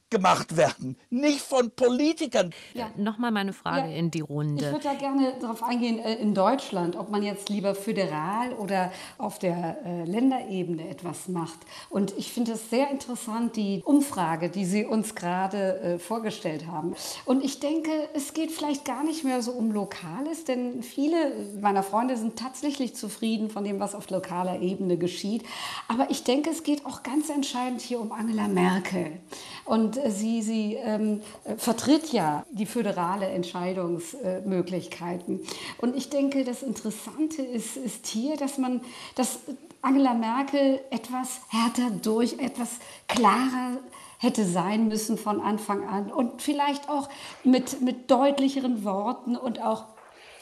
gemacht 0.09 0.57
werden, 0.57 0.97
nicht 1.09 1.41
von 1.41 1.71
Politikern. 1.71 2.51
Ja. 2.73 2.89
Nochmal 2.95 3.31
meine 3.31 3.53
Frage 3.53 3.89
ja. 3.89 3.95
in 3.95 4.11
die 4.11 4.21
Runde. 4.21 4.65
Ich 4.65 4.71
würde 4.71 4.83
da 4.83 4.93
gerne 4.93 5.33
darauf 5.39 5.63
eingehen, 5.63 5.99
äh, 5.99 6.15
in 6.15 6.33
Deutschland, 6.33 6.95
ob 6.95 7.09
man 7.09 7.23
jetzt 7.23 7.49
lieber 7.49 7.75
föderal 7.75 8.53
oder 8.53 8.91
auf 9.17 9.39
der 9.39 9.77
äh, 9.85 10.05
Länderebene 10.05 10.89
etwas 10.89 11.27
macht. 11.27 11.59
Und 11.89 12.13
ich 12.17 12.31
finde 12.31 12.53
es 12.53 12.69
sehr 12.69 12.89
interessant, 12.91 13.55
die 13.55 13.81
Umfrage, 13.85 14.49
die 14.49 14.65
Sie 14.65 14.85
uns 14.85 15.15
gerade 15.15 15.79
äh, 15.79 15.99
vorgestellt 15.99 16.67
haben. 16.67 16.95
Und 17.25 17.43
ich 17.43 17.59
denke, 17.59 17.91
es 18.13 18.33
geht 18.33 18.51
vielleicht 18.51 18.85
gar 18.85 19.03
nicht 19.03 19.23
mehr 19.23 19.41
so 19.41 19.51
um 19.51 19.71
Lokales, 19.71 20.45
denn 20.45 20.83
viele 20.83 21.17
meiner 21.61 21.83
Freunde 21.83 22.17
sind 22.17 22.37
tatsächlich 22.37 22.95
zufrieden 22.95 23.49
von 23.49 23.63
dem, 23.63 23.79
was 23.79 23.95
auf 23.95 24.09
lokaler 24.09 24.61
Ebene 24.61 24.97
geschieht. 24.97 25.43
Aber 25.87 26.09
ich 26.09 26.23
denke, 26.23 26.49
es 26.49 26.63
geht 26.63 26.85
auch 26.85 27.03
ganz 27.03 27.29
entscheidend 27.29 27.81
hier 27.81 27.99
um 27.99 28.11
Angela 28.11 28.47
Merkel. 28.47 29.19
Und 29.67 29.99
sie, 30.07 30.41
sie 30.41 30.75
ähm, 30.75 31.21
vertritt 31.57 32.13
ja 32.13 32.45
die 32.51 32.65
föderale 32.65 33.27
Entscheidungsmöglichkeiten. 33.27 35.41
Und 35.77 35.95
ich 35.95 36.09
denke, 36.09 36.45
das 36.45 36.63
Interessante 36.63 37.41
ist, 37.41 37.75
ist 37.75 38.07
hier, 38.07 38.37
dass 38.37 38.57
man, 38.57 38.79
dass 39.15 39.39
Angela 39.81 40.13
Merkel 40.13 40.79
etwas 40.89 41.41
härter 41.49 41.91
durch, 42.01 42.39
etwas 42.39 42.79
klarer 43.07 43.77
hätte 44.19 44.45
sein 44.45 44.87
müssen 44.87 45.17
von 45.17 45.41
Anfang 45.41 45.87
an 45.87 46.11
und 46.11 46.41
vielleicht 46.41 46.89
auch 46.89 47.09
mit, 47.43 47.81
mit 47.81 48.09
deutlicheren 48.09 48.83
Worten 48.83 49.35
und 49.35 49.61
auch 49.61 49.85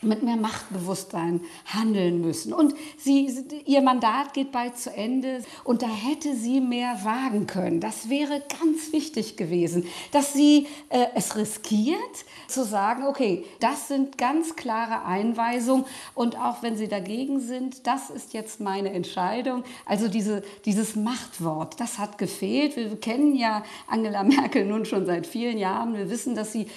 mit 0.06 0.24
mehr 0.24 0.38
Machtbewusstsein 0.38 1.42
handeln 1.66 2.22
müssen. 2.22 2.54
Und 2.54 2.74
sie, 2.98 3.30
ihr 3.66 3.82
Mandat 3.82 4.34
geht 4.34 4.52
bald 4.52 4.78
zu 4.78 4.92
Ende 4.92 5.44
und 5.64 5.82
da 5.82 5.88
hätte 5.88 6.36
sie 6.36 6.62
mehr 6.62 7.00
wagen 7.04 7.48
können. 7.48 7.80
Das 7.80 8.10
wäre 8.10 8.42
ganz 8.62 8.92
wichtig 8.92 9.38
gewesen, 9.38 9.88
dass 10.12 10.34
sie 10.34 10.68
äh, 10.90 11.08
es 11.16 11.36
riskiert, 11.36 12.00
zu 12.48 12.64
sagen, 12.64 13.06
okay, 13.08 13.46
das 13.60 13.88
sind 13.88 14.18
ganz 14.18 14.56
klare 14.56 15.06
Einweisungen 15.06 15.86
und 16.14 16.38
auch 16.38 16.62
wenn 16.62 16.78
sie 16.78 16.88
dagegen 16.88 17.40
sind, 17.40 17.88
das 17.88 18.10
ist 18.10 18.34
jetzt 18.34 18.60
meine 18.60 18.92
Entscheidung. 18.92 19.64
Also 19.86 20.08
diese, 20.08 20.44
dieses 20.66 20.96
Machtwort, 20.96 21.80
das 21.80 21.98
hat 21.98 22.18
gefehlt. 22.18 22.76
Wir 22.76 22.96
kennen 23.00 23.36
ja 23.36 23.64
Angela 23.88 24.24
Merkel 24.24 24.66
nun 24.66 24.86
schon 24.86 25.06
seit 25.06 25.28
vielen 25.28 25.58
Jahren. 25.58 25.96
Wir 25.98 26.10
wissen, 26.10 26.36
dass 26.36 26.52
sie 26.52 26.68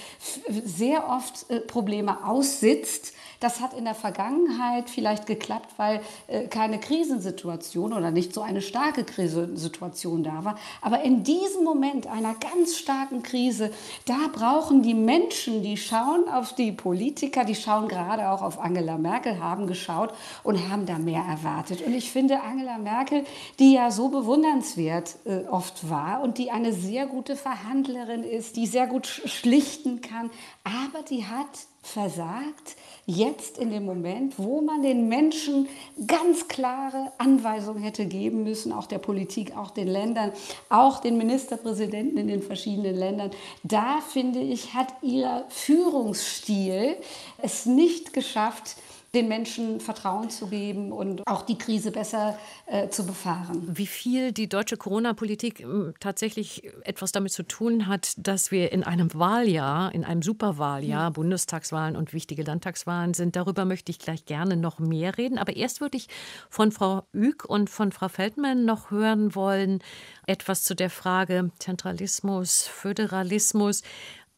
sehr 0.65 1.09
oft 1.09 1.51
äh, 1.51 1.61
Probleme 1.61 2.27
aussitzt 2.27 3.15
das 3.41 3.61
hat 3.61 3.73
in 3.73 3.85
der 3.85 3.95
Vergangenheit 3.95 4.91
vielleicht 4.91 5.27
geklappt, 5.27 5.75
weil 5.77 6.01
äh, 6.27 6.49
keine 6.49 6.81
Krisensituation 6.81 7.93
oder 7.93 8.11
nicht 8.11 8.35
so 8.35 8.43
eine 8.43 8.61
starke 8.63 9.05
Krisensituation 9.05 10.25
da 10.25 10.45
war. 10.45 10.59
Aber 10.83 11.03
in 11.03 11.23
diesem 11.23 11.63
Moment 11.63 12.07
einer 12.07 12.35
ganz 12.35 12.77
starken 12.77 13.23
Krise, 13.23 13.71
da 14.07 14.19
brauchen 14.33 14.83
die 14.83 14.95
Menschen, 14.95 15.63
die 15.63 15.77
schauen 15.77 16.29
auf 16.29 16.55
die 16.55 16.73
Politiker, 16.73 17.45
die 17.45 17.55
schauen 17.55 17.87
gerade 17.87 18.31
auch 18.31 18.43
auf 18.43 18.59
Angela 18.59 18.99
Merkel, 18.99 19.39
haben 19.39 19.67
geschaut 19.67 20.13
und 20.43 20.69
haben 20.69 20.87
da 20.87 20.99
mehr 20.99 21.23
erwartet. 21.23 21.83
Und 21.83 21.95
ich 21.95 22.11
finde 22.11 22.43
Angela 22.43 22.79
Merkel, 22.79 23.25
die 23.61 23.75
ja 23.75 23.91
so 23.91 24.09
bewundernswert 24.09 25.17
äh, 25.25 25.47
oft 25.49 25.89
war 25.89 26.23
und 26.23 26.39
die 26.39 26.51
eine 26.51 26.73
sehr 26.73 27.07
gute 27.07 27.37
Verhandlerin 27.37 28.25
ist, 28.25 28.57
die 28.57 28.67
sehr 28.67 28.89
gut 28.89 29.07
schlichten 29.07 30.01
kann, 30.01 30.31
aber 30.65 31.03
die 31.03 31.25
hat 31.27 31.68
versagt, 31.83 32.77
jetzt 33.07 33.57
in 33.59 33.71
dem 33.71 33.85
Moment, 33.85 34.39
wo 34.39 34.61
man 34.61 34.83
den 34.83 35.09
Menschen 35.09 35.69
ganz 36.07 36.49
klare 36.49 37.13
Anweisungen 37.19 37.83
hätte 37.83 38.07
geben 38.07 38.45
müssen, 38.45 38.73
auch 38.73 38.87
der 38.87 38.99
Politik, 38.99 39.57
auch 39.57 39.71
den 39.71 39.89
Ländern, 39.89 40.33
auch 40.69 41.01
den 41.01 41.17
Ministerpräsidenten 41.17 42.19
in 42.19 42.29
den 42.29 42.43
verschiedenen 42.43 42.97
Ländern. 42.97 43.31
Da 43.63 44.01
finde 44.01 44.41
ich, 44.41 44.75
hat 44.75 44.93
ihr 45.03 45.45
Führungsstil 45.49 46.97
es 47.41 47.65
nicht 47.65 48.13
geschafft, 48.13 48.77
den 49.15 49.29
Menschen 49.29 49.81
Vertrauen 49.81 50.29
zu 50.29 50.49
geben 50.49 50.93
und 50.93 51.27
auch 51.27 51.43
die 51.43 51.57
Krise 51.57 51.91
besser 51.91 52.39
äh, 52.67 52.89
zu 52.89 53.07
befahren. 53.07 53.63
Wie 53.67 53.87
viel 53.87 54.33
die 54.33 54.49
deutsche 54.49 54.77
Corona-Politik 54.77 55.61
ähm, 55.61 55.95
tatsächlich 55.99 56.71
etwas 56.85 57.13
damit 57.13 57.33
zu 57.33 57.43
tun 57.43 57.87
hat, 57.87 58.13
dass 58.19 58.51
wir 58.51 58.71
in 58.71 58.85
einem 58.85 59.15
Wahljahr, 59.15 59.95
in 59.95 60.05
einem 60.05 60.21
Superwahljahr, 60.21 61.11
mhm. 61.11 61.15
Bundestagswahlen 61.15 61.97
und 61.97 62.13
wichtige 62.13 62.43
Landtagswahlen 62.43 63.15
sind, 63.15 63.35
darüber 63.35 63.65
möchte 63.65 63.91
ich 63.91 63.99
gleich 63.99 64.27
gerne 64.27 64.57
noch 64.57 64.79
mehr 64.79 65.17
reden. 65.17 65.39
Aber 65.39 65.57
erst 65.57 65.81
würde 65.81 65.97
ich 65.97 66.09
von 66.51 66.71
Frau 66.71 67.05
Ück 67.15 67.47
und 67.47 67.71
von 67.71 67.93
Frau 67.93 68.09
Feldmann 68.09 68.67
noch 68.67 68.91
hören 68.91 69.35
wollen, 69.35 69.83
etwas 70.27 70.65
zu 70.65 70.75
der 70.75 70.91
Frage 70.91 71.51
Zentralismus, 71.59 72.67
Föderalismus. 72.67 73.83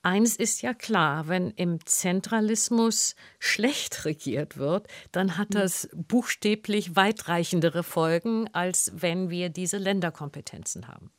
Eines 0.03 0.37
ist 0.37 0.63
ja 0.63 0.73
klar, 0.73 1.29
wenn 1.29 1.51
im 1.51 1.85
Zentralismus 1.85 3.17
schlecht 3.39 4.07
regiert 4.07 4.57
wird, 4.57 4.89
dann 5.13 5.37
hat 5.37 5.49
das 5.51 5.91
buchstäblich 5.93 6.97
weitreichendere 6.97 7.83
Folgen, 7.83 8.49
als 8.55 8.93
wenn 8.95 9.29
wir 9.29 9.51
diese 9.51 9.77
Länderkompetenzen 9.77 10.89
haben. 10.89 11.11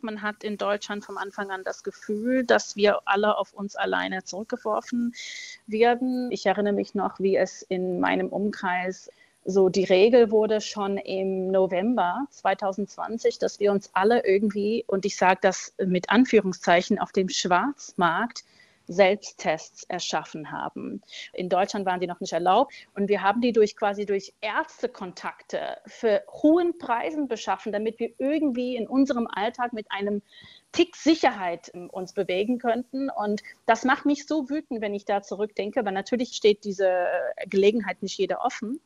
Man 0.00 0.22
hat 0.22 0.42
in 0.42 0.56
Deutschland 0.56 1.04
vom 1.04 1.18
Anfang 1.18 1.50
an 1.50 1.64
das 1.64 1.82
Gefühl, 1.82 2.44
dass 2.44 2.76
wir 2.76 3.00
alle 3.04 3.36
auf 3.36 3.52
uns 3.52 3.76
alleine 3.76 4.24
zurückgeworfen 4.24 5.12
werden. 5.66 6.32
Ich 6.32 6.46
erinnere 6.46 6.72
mich 6.72 6.94
noch, 6.94 7.20
wie 7.20 7.36
es 7.36 7.60
in 7.60 8.00
meinem 8.00 8.28
Umkreis 8.28 9.10
so 9.44 9.68
die 9.68 9.84
Regel 9.84 10.30
wurde 10.30 10.60
schon 10.60 10.98
im 10.98 11.50
November 11.50 12.26
2020, 12.30 13.38
dass 13.38 13.60
wir 13.60 13.72
uns 13.72 13.90
alle 13.94 14.24
irgendwie, 14.26 14.84
und 14.86 15.04
ich 15.04 15.16
sage 15.16 15.40
das 15.42 15.74
mit 15.84 16.10
Anführungszeichen, 16.10 16.98
auf 16.98 17.12
dem 17.12 17.28
Schwarzmarkt 17.28 18.44
Selbsttests 18.90 19.84
erschaffen 19.84 20.50
haben. 20.50 21.00
In 21.32 21.48
Deutschland 21.48 21.86
waren 21.86 22.00
die 22.00 22.08
noch 22.08 22.20
nicht 22.20 22.32
erlaubt 22.32 22.74
und 22.94 23.08
wir 23.08 23.22
haben 23.22 23.40
die 23.40 23.52
durch 23.52 23.76
quasi 23.76 24.04
durch 24.04 24.34
Ärztekontakte 24.40 25.78
für 25.86 26.22
hohen 26.42 26.76
Preisen 26.78 27.28
beschaffen, 27.28 27.70
damit 27.72 28.00
wir 28.00 28.10
irgendwie 28.18 28.76
in 28.76 28.88
unserem 28.88 29.28
Alltag 29.28 29.72
mit 29.72 29.86
einem 29.90 30.22
Tick 30.72 30.96
Sicherheit 30.96 31.70
ähm, 31.72 31.88
uns 31.90 32.12
bewegen 32.12 32.58
könnten. 32.58 33.10
Und 33.10 33.42
das 33.66 33.84
macht 33.84 34.06
mich 34.06 34.26
so 34.26 34.50
wütend, 34.50 34.80
wenn 34.80 34.94
ich 34.94 35.04
da 35.04 35.22
zurückdenke, 35.22 35.84
weil 35.84 35.92
natürlich 35.92 36.34
steht 36.34 36.64
diese 36.64 37.06
Gelegenheit 37.46 38.02
nicht 38.02 38.18
jeder 38.18 38.44
offen. 38.44 38.80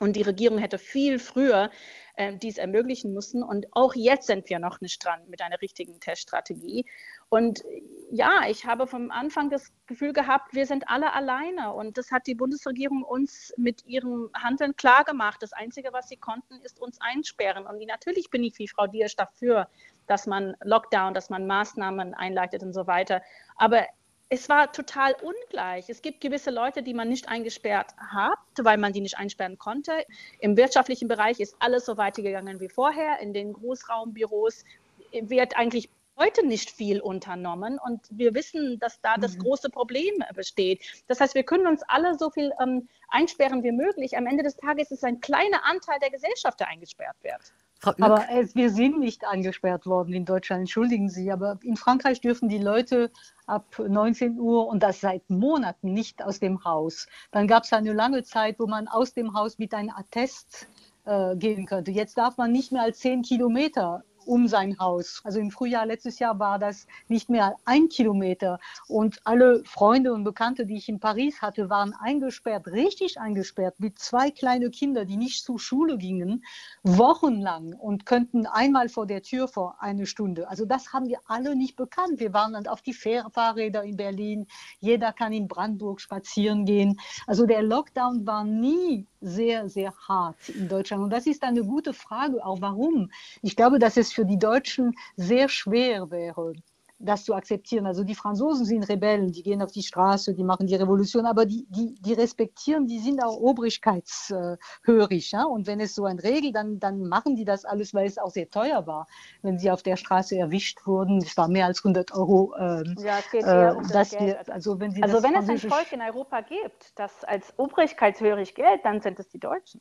Und 0.00 0.14
die 0.14 0.22
Regierung 0.22 0.58
hätte 0.58 0.78
viel 0.78 1.18
früher 1.18 1.70
äh, 2.14 2.36
dies 2.36 2.58
ermöglichen 2.58 3.12
müssen. 3.12 3.42
Und 3.42 3.66
auch 3.72 3.94
jetzt 3.94 4.26
sind 4.26 4.48
wir 4.48 4.58
noch 4.58 4.80
nicht 4.80 5.04
dran 5.04 5.20
mit 5.28 5.42
einer 5.42 5.60
richtigen 5.60 6.00
Teststrategie. 6.00 6.86
Und 7.28 7.62
ja, 8.10 8.42
ich 8.48 8.64
habe 8.64 8.86
vom 8.86 9.10
Anfang 9.10 9.50
das 9.50 9.72
Gefühl 9.86 10.12
gehabt, 10.12 10.54
wir 10.54 10.66
sind 10.66 10.88
alle 10.88 11.12
alleine. 11.12 11.72
Und 11.72 11.98
das 11.98 12.10
hat 12.10 12.26
die 12.26 12.34
Bundesregierung 12.34 13.02
uns 13.02 13.52
mit 13.56 13.84
ihrem 13.86 14.30
Handeln 14.34 14.76
klargemacht. 14.76 15.42
Das 15.42 15.52
Einzige, 15.52 15.92
was 15.92 16.08
sie 16.08 16.16
konnten, 16.16 16.60
ist 16.62 16.80
uns 16.80 17.00
einsperren. 17.00 17.66
Und 17.66 17.84
natürlich 17.86 18.30
bin 18.30 18.42
ich 18.44 18.58
wie 18.58 18.68
Frau 18.68 18.86
Diersch 18.86 19.16
dafür, 19.16 19.68
dass 20.06 20.26
man 20.26 20.56
Lockdown, 20.62 21.14
dass 21.14 21.30
man 21.30 21.46
Maßnahmen 21.46 22.14
einleitet 22.14 22.62
und 22.62 22.72
so 22.72 22.86
weiter. 22.86 23.22
Aber 23.56 23.86
es 24.30 24.48
war 24.48 24.72
total 24.72 25.14
ungleich. 25.22 25.88
Es 25.88 26.02
gibt 26.02 26.20
gewisse 26.20 26.50
Leute, 26.50 26.82
die 26.82 26.94
man 26.94 27.08
nicht 27.08 27.28
eingesperrt 27.28 27.94
hat, 27.96 28.38
weil 28.58 28.76
man 28.76 28.92
die 28.92 29.00
nicht 29.00 29.18
einsperren 29.18 29.58
konnte. 29.58 29.92
Im 30.38 30.56
wirtschaftlichen 30.56 31.08
Bereich 31.08 31.40
ist 31.40 31.56
alles 31.60 31.86
so 31.86 31.96
weitergegangen 31.96 32.60
wie 32.60 32.68
vorher. 32.68 33.20
In 33.20 33.32
den 33.32 33.54
Großraumbüros 33.54 34.64
wird 35.12 35.56
eigentlich 35.56 35.88
heute 36.18 36.44
nicht 36.44 36.70
viel 36.70 37.00
unternommen 37.00 37.78
und 37.78 38.00
wir 38.10 38.34
wissen, 38.34 38.78
dass 38.80 39.00
da 39.00 39.16
das 39.16 39.36
mhm. 39.36 39.42
große 39.42 39.70
Problem 39.70 40.22
besteht. 40.34 40.82
Das 41.06 41.20
heißt, 41.20 41.34
wir 41.34 41.44
können 41.44 41.66
uns 41.66 41.82
alle 41.86 42.18
so 42.18 42.28
viel 42.30 42.52
ähm, 42.60 42.88
einsperren 43.08 43.62
wie 43.62 43.72
möglich. 43.72 44.16
Am 44.16 44.26
Ende 44.26 44.42
des 44.42 44.56
Tages 44.56 44.90
ist 44.90 44.98
es 44.98 45.04
ein 45.04 45.20
kleiner 45.20 45.64
Anteil 45.64 45.98
der 46.00 46.10
Gesellschaft, 46.10 46.58
der 46.60 46.68
eingesperrt 46.68 47.16
wird. 47.22 47.52
Aber 47.82 48.26
es, 48.30 48.54
wir 48.54 48.70
sind 48.70 48.98
nicht 48.98 49.24
eingesperrt 49.26 49.86
worden 49.86 50.12
in 50.12 50.24
Deutschland, 50.24 50.60
entschuldigen 50.60 51.08
Sie. 51.08 51.30
Aber 51.30 51.58
in 51.62 51.76
Frankreich 51.76 52.20
dürfen 52.20 52.48
die 52.48 52.58
Leute 52.58 53.10
ab 53.46 53.78
19 53.78 54.38
Uhr 54.38 54.66
und 54.66 54.82
das 54.82 55.00
seit 55.00 55.28
Monaten 55.30 55.92
nicht 55.92 56.22
aus 56.22 56.40
dem 56.40 56.64
Haus. 56.64 57.06
Dann 57.30 57.46
gab 57.46 57.64
es 57.64 57.72
eine 57.72 57.92
lange 57.92 58.24
Zeit, 58.24 58.58
wo 58.58 58.66
man 58.66 58.88
aus 58.88 59.14
dem 59.14 59.34
Haus 59.34 59.58
mit 59.58 59.74
einem 59.74 59.90
Attest 59.90 60.66
äh, 61.04 61.36
gehen 61.36 61.66
könnte. 61.66 61.90
Jetzt 61.90 62.18
darf 62.18 62.36
man 62.36 62.52
nicht 62.52 62.72
mehr 62.72 62.82
als 62.82 62.98
10 62.98 63.22
Kilometer 63.22 64.04
um 64.28 64.46
sein 64.46 64.78
Haus. 64.78 65.20
Also 65.24 65.40
im 65.40 65.50
Frühjahr 65.50 65.86
letztes 65.86 66.18
Jahr 66.18 66.38
war 66.38 66.58
das 66.58 66.86
nicht 67.08 67.30
mehr 67.30 67.56
ein 67.64 67.88
Kilometer. 67.88 68.60
Und 68.86 69.20
alle 69.24 69.64
Freunde 69.64 70.12
und 70.12 70.22
Bekannte, 70.22 70.66
die 70.66 70.76
ich 70.76 70.88
in 70.88 71.00
Paris 71.00 71.40
hatte, 71.40 71.70
waren 71.70 71.94
eingesperrt, 71.94 72.66
richtig 72.66 73.18
eingesperrt, 73.18 73.80
mit 73.80 73.98
zwei 73.98 74.30
kleinen 74.30 74.70
Kindern, 74.70 75.06
die 75.06 75.16
nicht 75.16 75.44
zur 75.44 75.58
Schule 75.58 75.96
gingen, 75.96 76.44
wochenlang 76.82 77.72
und 77.72 78.04
könnten 78.04 78.46
einmal 78.46 78.90
vor 78.90 79.06
der 79.06 79.22
Tür 79.22 79.48
vor 79.48 79.76
eine 79.80 80.04
Stunde. 80.04 80.48
Also 80.48 80.66
das 80.66 80.92
haben 80.92 81.08
wir 81.08 81.20
alle 81.26 81.56
nicht 81.56 81.76
bekannt. 81.76 82.20
Wir 82.20 82.34
waren 82.34 82.52
dann 82.52 82.66
auf 82.66 82.82
die 82.82 82.94
Fahrräder 82.94 83.82
in 83.82 83.96
Berlin. 83.96 84.46
Jeder 84.80 85.14
kann 85.14 85.32
in 85.32 85.48
Brandenburg 85.48 86.02
spazieren 86.02 86.66
gehen. 86.66 87.00
Also 87.26 87.46
der 87.46 87.62
Lockdown 87.62 88.26
war 88.26 88.44
nie 88.44 89.06
sehr, 89.20 89.68
sehr 89.68 89.92
hart 90.08 90.48
in 90.48 90.68
Deutschland. 90.68 91.02
Und 91.04 91.10
das 91.10 91.26
ist 91.26 91.42
eine 91.42 91.64
gute 91.64 91.92
Frage, 91.92 92.44
auch 92.44 92.60
warum. 92.60 93.10
Ich 93.42 93.56
glaube, 93.56 93.78
dass 93.78 93.96
es 93.96 94.12
für 94.12 94.24
die 94.24 94.38
Deutschen 94.38 94.94
sehr 95.16 95.48
schwer 95.48 96.10
wäre, 96.10 96.52
das 96.98 97.24
zu 97.24 97.34
akzeptieren. 97.34 97.86
Also 97.86 98.04
die 98.04 98.14
Franzosen 98.14 98.64
sind 98.64 98.88
Rebellen, 98.88 99.30
die 99.30 99.42
gehen 99.42 99.62
auf 99.62 99.72
die 99.72 99.82
Straße, 99.82 100.34
die 100.34 100.44
machen 100.44 100.66
die 100.66 100.74
Revolution, 100.74 101.26
aber 101.26 101.46
die, 101.46 101.66
die, 101.68 101.94
die 102.00 102.12
respektieren, 102.12 102.86
die 102.86 102.98
sind 102.98 103.22
auch 103.22 103.36
obrigkeitshörig. 103.36 105.30
Ja? 105.30 105.44
Und 105.44 105.66
wenn 105.66 105.80
es 105.80 105.94
so 105.94 106.04
ein 106.04 106.18
Regel, 106.18 106.52
dann, 106.52 106.80
dann 106.80 107.02
machen 107.02 107.36
die 107.36 107.44
das 107.44 107.64
alles, 107.64 107.94
weil 107.94 108.06
es 108.06 108.18
auch 108.18 108.30
sehr 108.30 108.50
teuer 108.50 108.86
war, 108.86 109.06
wenn 109.42 109.58
sie 109.58 109.70
auf 109.70 109.82
der 109.82 109.96
Straße 109.96 110.36
erwischt 110.36 110.86
wurden. 110.86 111.18
Es 111.18 111.36
war 111.36 111.48
mehr 111.48 111.66
als 111.66 111.80
100 111.80 112.12
Euro. 112.14 112.54
Ähm, 112.58 112.96
ja, 112.98 113.18
es 113.18 113.30
geht 113.30 113.44
eher 113.44 113.76
um 113.76 113.88
das 113.88 114.10
Geld. 114.10 114.50
also 114.50 114.80
wenn, 114.80 115.02
also 115.02 115.22
wenn 115.22 115.34
es 115.36 115.48
ein 115.48 115.58
Volk 115.58 115.92
in 115.92 116.00
Europa 116.00 116.40
gibt, 116.40 116.98
das 116.98 117.24
als 117.24 117.52
obrigkeitshörig 117.56 118.54
gilt, 118.54 118.84
dann 118.84 119.00
sind 119.00 119.20
es 119.20 119.28
die 119.28 119.38
Deutschen. 119.38 119.80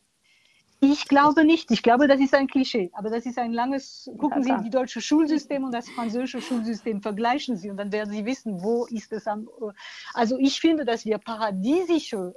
Ich 0.80 1.08
glaube 1.08 1.44
nicht. 1.44 1.72
Ich 1.72 1.82
glaube, 1.82 2.08
das 2.08 2.20
ist 2.20 2.36
ein 2.36 2.48
Klischee. 2.48 2.92
Aber 2.94 3.10
das 3.10 3.26
ist 3.26 3.40
ein 3.40 3.52
langes. 3.52 4.10
Gucken 4.18 4.44
Sie 4.44 4.54
die 4.64 4.70
deutsche 4.70 5.02
Schulsystem 5.02 5.64
und 5.64 5.72
das 5.72 5.90
französische 5.90 6.42
Schulsystem, 6.42 7.02
vergleichen 7.02 7.58
Sie 7.58 7.70
und 7.70 7.78
dann 7.78 7.92
werden 7.92 8.12
Sie 8.12 8.26
wissen, 8.26 8.62
wo 8.62 8.86
ist 8.86 9.12
es 9.12 9.26
am. 9.28 9.48
Also 10.14 10.38
ich 10.38 10.60
finde, 10.60 10.86
dass 10.86 11.06
wir 11.06 11.18
paradiesische 11.18 12.34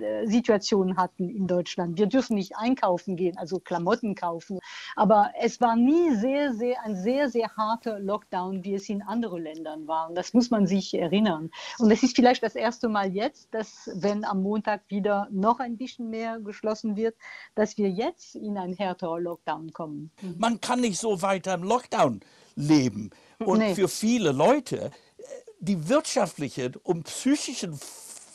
äh, 0.00 0.26
Situation 0.26 0.96
hatten 0.96 1.28
in 1.28 1.46
Deutschland. 1.46 1.98
Wir 1.98 2.06
dürfen 2.06 2.34
nicht 2.34 2.56
einkaufen 2.56 3.16
gehen, 3.16 3.36
also 3.38 3.58
Klamotten 3.58 4.14
kaufen. 4.14 4.58
Aber 4.96 5.32
es 5.40 5.60
war 5.60 5.76
nie 5.76 6.14
sehr, 6.16 6.52
sehr, 6.54 6.82
ein 6.84 6.96
sehr, 6.96 7.28
sehr 7.28 7.50
harter 7.56 7.98
Lockdown, 7.98 8.64
wie 8.64 8.74
es 8.74 8.88
in 8.88 9.02
anderen 9.02 9.42
Ländern 9.42 9.86
war. 9.86 10.08
Und 10.08 10.14
das 10.14 10.34
muss 10.34 10.50
man 10.50 10.66
sich 10.66 10.94
erinnern. 10.94 11.50
Und 11.78 11.90
es 11.90 12.02
ist 12.02 12.16
vielleicht 12.16 12.42
das 12.42 12.54
erste 12.54 12.88
Mal 12.88 13.12
jetzt, 13.14 13.48
dass, 13.52 13.90
wenn 13.94 14.24
am 14.24 14.42
Montag 14.42 14.82
wieder 14.88 15.28
noch 15.30 15.60
ein 15.60 15.76
bisschen 15.76 16.10
mehr 16.10 16.38
geschlossen 16.40 16.96
wird, 16.96 17.16
dass 17.54 17.76
wir 17.78 17.90
jetzt 17.90 18.34
in 18.36 18.58
einen 18.58 18.74
härteren 18.74 19.22
Lockdown 19.22 19.72
kommen. 19.72 20.10
Man 20.38 20.60
kann 20.60 20.80
nicht 20.80 20.98
so 20.98 21.22
weiter 21.22 21.54
im 21.54 21.64
Lockdown 21.64 22.20
leben. 22.54 23.10
Und 23.38 23.58
nee. 23.58 23.74
für 23.74 23.88
viele 23.88 24.32
Leute, 24.32 24.86
äh, 24.86 25.22
die 25.60 25.88
wirtschaftlichen 25.88 26.76
und 26.82 27.04
psychischen 27.04 27.78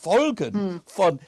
Folgen 0.00 0.54
hm. 0.54 0.80
von 0.86 1.18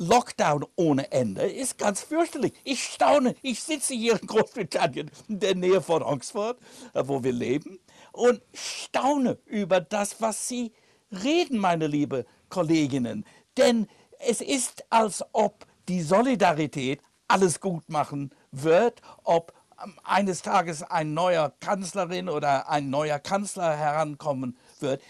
Lockdown 0.00 0.64
ohne 0.76 1.12
Ende 1.12 1.42
ist 1.42 1.76
ganz 1.76 2.00
fürchterlich. 2.00 2.54
Ich 2.64 2.82
staune. 2.82 3.34
Ich 3.42 3.62
sitze 3.62 3.92
hier 3.92 4.18
in 4.18 4.26
Großbritannien, 4.26 5.10
in 5.28 5.40
der 5.40 5.54
Nähe 5.54 5.82
von 5.82 6.02
Oxford, 6.02 6.58
äh, 6.94 7.02
wo 7.04 7.22
wir 7.22 7.32
leben, 7.32 7.78
und 8.12 8.40
staune 8.54 9.38
über 9.44 9.80
das, 9.80 10.22
was 10.22 10.48
Sie 10.48 10.72
reden, 11.12 11.58
meine 11.58 11.86
liebe 11.86 12.24
Kolleginnen. 12.48 13.26
Denn 13.58 13.88
es 14.26 14.40
ist, 14.40 14.84
als 14.88 15.22
ob 15.32 15.66
die 15.86 16.00
Solidarität 16.00 17.02
alles 17.28 17.60
gut 17.60 17.86
machen 17.90 18.30
wird, 18.52 19.02
ob 19.24 19.52
ähm, 19.84 19.98
eines 20.02 20.40
Tages 20.40 20.82
ein 20.82 21.12
neuer 21.12 21.52
Kanzlerin 21.60 22.30
oder 22.30 22.70
ein 22.70 22.88
neuer 22.88 23.18
Kanzler 23.18 23.76
herankommen 23.76 24.56
wird. 24.78 25.02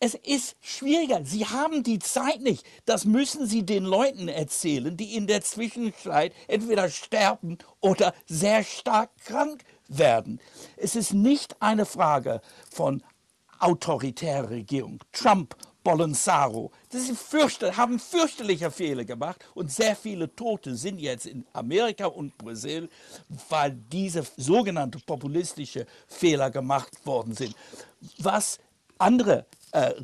Es 0.00 0.14
ist 0.14 0.56
schwieriger. 0.62 1.20
Sie 1.24 1.44
haben 1.44 1.82
die 1.82 1.98
Zeit 1.98 2.40
nicht. 2.40 2.64
Das 2.86 3.04
müssen 3.04 3.46
Sie 3.46 3.64
den 3.64 3.84
Leuten 3.84 4.28
erzählen, 4.28 4.96
die 4.96 5.14
in 5.14 5.26
der 5.26 5.42
Zwischenzeit 5.42 6.32
entweder 6.48 6.88
sterben 6.88 7.58
oder 7.80 8.14
sehr 8.26 8.64
stark 8.64 9.10
krank 9.24 9.64
werden. 9.88 10.40
Es 10.76 10.96
ist 10.96 11.12
nicht 11.12 11.60
eine 11.60 11.84
Frage 11.84 12.40
von 12.70 13.02
autoritärer 13.58 14.50
Regierung. 14.50 14.98
Trump, 15.12 15.54
Bolsonaro, 15.84 16.72
das 16.90 17.10
fürchte, 17.10 17.76
haben 17.76 17.98
fürchterliche 18.00 18.70
Fehler 18.70 19.04
gemacht 19.04 19.44
und 19.54 19.70
sehr 19.70 19.94
viele 19.94 20.34
Tote 20.34 20.74
sind 20.74 21.00
jetzt 21.00 21.26
in 21.26 21.46
Amerika 21.52 22.06
und 22.06 22.36
Brasilien, 22.38 22.88
weil 23.48 23.72
diese 23.72 24.24
sogenannten 24.36 25.00
populistischen 25.02 25.84
Fehler 26.08 26.50
gemacht 26.50 27.06
worden 27.06 27.34
sind. 27.34 27.54
Was 28.18 28.58
andere 28.98 29.46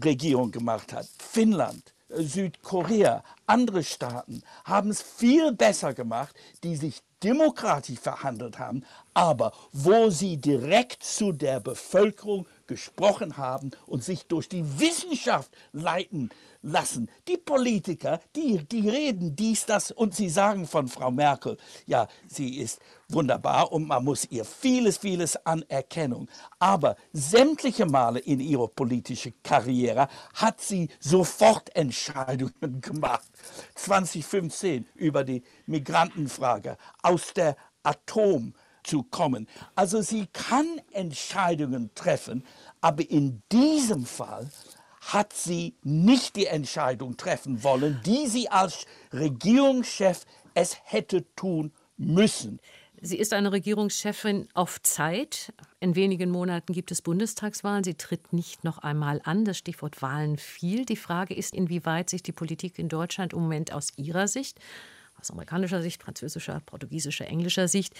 Regierung 0.05 0.51
gemacht 0.51 0.93
hat. 0.93 1.09
Finnland, 1.19 1.95
äh, 2.09 2.23
Südkorea, 2.23 3.23
andere 3.47 3.83
Staaten 3.83 4.43
haben 4.65 4.91
es 4.91 5.03
viel 5.03 5.53
besser 5.53 5.95
gemacht, 5.95 6.35
die 6.63 6.77
sich 6.77 7.03
demokratisch 7.23 7.99
verhandelt 7.99 8.59
haben, 8.59 8.85
aber 9.15 9.53
wo 9.73 10.11
sie 10.11 10.37
direkt 10.37 11.05
zu 11.05 11.33
der 11.33 11.61
Bevölkerung 11.61 12.47
gesprochen 12.73 13.37
haben 13.37 13.71
und 13.87 14.03
sich 14.03 14.27
durch 14.27 14.49
die 14.49 14.65
Wissenschaft 14.81 15.51
leiten 15.73 16.31
lassen. 16.63 17.11
Die 17.29 17.37
Politiker, 17.37 18.21
die, 18.35 18.65
die 18.65 18.89
reden 18.89 19.37
dies, 19.37 19.67
das 19.67 19.91
und 19.91 20.15
sie 20.15 20.31
sagen 20.31 20.67
von 20.67 20.89
Frau 20.89 21.11
Merkel, 21.11 21.59
ja, 21.87 22.09
sie 22.27 22.57
ist 22.59 22.81
wunderbar 23.09 23.73
und 23.73 23.87
man 23.87 24.05
muss 24.05 24.25
ihr 24.31 24.47
vieles, 24.47 24.97
vieles 24.99 25.37
Anerkennung. 25.45 26.29
Aber 26.59 26.97
sämtliche 27.13 27.85
Male 27.85 28.21
in 28.21 28.41
ihrer 28.41 28.69
politischen 28.69 29.35
Karriere 29.43 30.09
hat 30.35 30.63
sie 30.63 30.89
sofort 30.99 31.75
Entscheidungen 31.77 32.81
gemacht. 32.81 33.29
2015 33.75 34.87
über 34.95 35.25
die 35.25 35.43
Migrantenfrage, 35.67 36.79
aus 37.03 37.35
der 37.35 37.57
Atom 37.83 38.55
zu 38.83 39.03
kommen. 39.03 39.49
Also 39.75 40.01
sie 40.03 40.27
kann 40.33 40.81
Entscheidungen 40.93 41.91
treffen, 41.95 42.45
aber 42.81 43.09
in 43.09 43.43
diesem 43.51 44.05
Fall 44.07 44.51
hat 45.01 45.33
sie 45.33 45.75
nicht 45.83 46.37
die 46.37 46.47
Entscheidung 46.47 47.17
treffen 47.17 47.63
wollen, 47.65 48.01
die 48.07 48.27
sie 48.29 48.49
als 48.49 48.87
Regierungschef 49.13 50.25
es 50.55 50.77
hätte 50.85 51.25
tun 51.35 51.73
müssen. 51.97 52.61
Sie 53.05 53.19
ist 53.19 53.33
eine 53.33 53.51
Regierungschefin 53.51 54.47
auf 54.55 54.81
Zeit. 54.81 55.53
In 55.81 55.97
wenigen 55.97 56.31
Monaten 56.31 56.73
gibt 56.73 56.93
es 56.93 57.03
Bundestagswahlen. 57.03 57.83
Sie 57.83 57.95
tritt 57.95 58.33
nicht 58.33 58.63
noch 58.63 58.79
einmal 58.79 59.21
an. 59.25 59.45
Das 59.45 59.59
Stichwort 59.59 60.03
Wahlen 60.03 60.39
fiel. 60.39 60.85
Die 60.85 60.95
Frage 60.95 61.35
ist, 61.35 61.53
inwieweit 61.53 62.09
sich 62.09 62.23
die 62.23 62.31
Politik 62.31 62.79
in 62.79 62.89
Deutschland 62.89 63.33
im 63.33 63.41
Moment 63.41 63.73
aus 63.73 63.89
ihrer 63.97 64.29
Sicht 64.29 64.61
aus 65.23 65.31
amerikanischer 65.31 65.83
Sicht, 65.83 66.03
französischer, 66.03 66.61
portugiesischer, 66.67 67.27
englischer 67.27 67.69
Sicht 67.69 67.95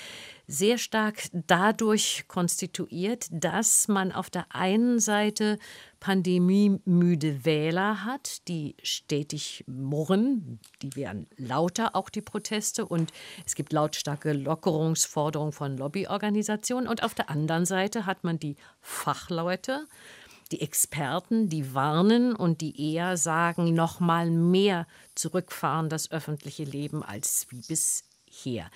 sehr 0.47 0.77
stark 0.77 1.29
dadurch 1.33 2.25
konstituiert, 2.29 3.29
dass 3.31 3.89
man 3.89 4.13
auf 4.13 4.29
der 4.29 4.47
einen 4.51 4.99
Seite 4.99 5.59
pandemiemüde 6.01 7.45
Wähler 7.45 8.05
hat, 8.05 8.49
die 8.49 8.75
stetig 8.83 9.65
murren, 9.69 10.59
die 10.83 10.97
werden 10.97 11.29
lauter, 11.37 11.95
auch 11.95 12.11
die 12.11 12.23
Proteste, 12.23 12.85
und 12.85 13.13
es 13.47 13.55
gibt 13.55 13.73
lautstarke 13.73 14.33
Lockerungsforderungen 14.33 15.53
von 15.53 15.77
Lobbyorganisationen. 15.77 16.89
Und 16.89 17.05
auf 17.05 17.15
der 17.15 17.31
anderen 17.31 17.67
Seite 17.67 18.05
hat 18.05 18.25
man 18.25 18.41
die 18.41 18.57
Fachleute, 18.81 19.87
die 20.53 20.61
Experten, 20.61 21.49
die 21.49 21.75
warnen 21.75 22.37
und 22.37 22.61
die 22.61 22.95
eher 22.95 23.17
sagen, 23.17 23.75
noch 23.75 24.01
mal 24.01 24.31
mehr 24.31 24.87
zurückfahren 25.15 25.89
das 25.89 26.11
öffentliche 26.11 26.65
Leben 26.65 27.03
als 27.03 27.47
wie 27.51 27.63
bisher. 27.67 28.71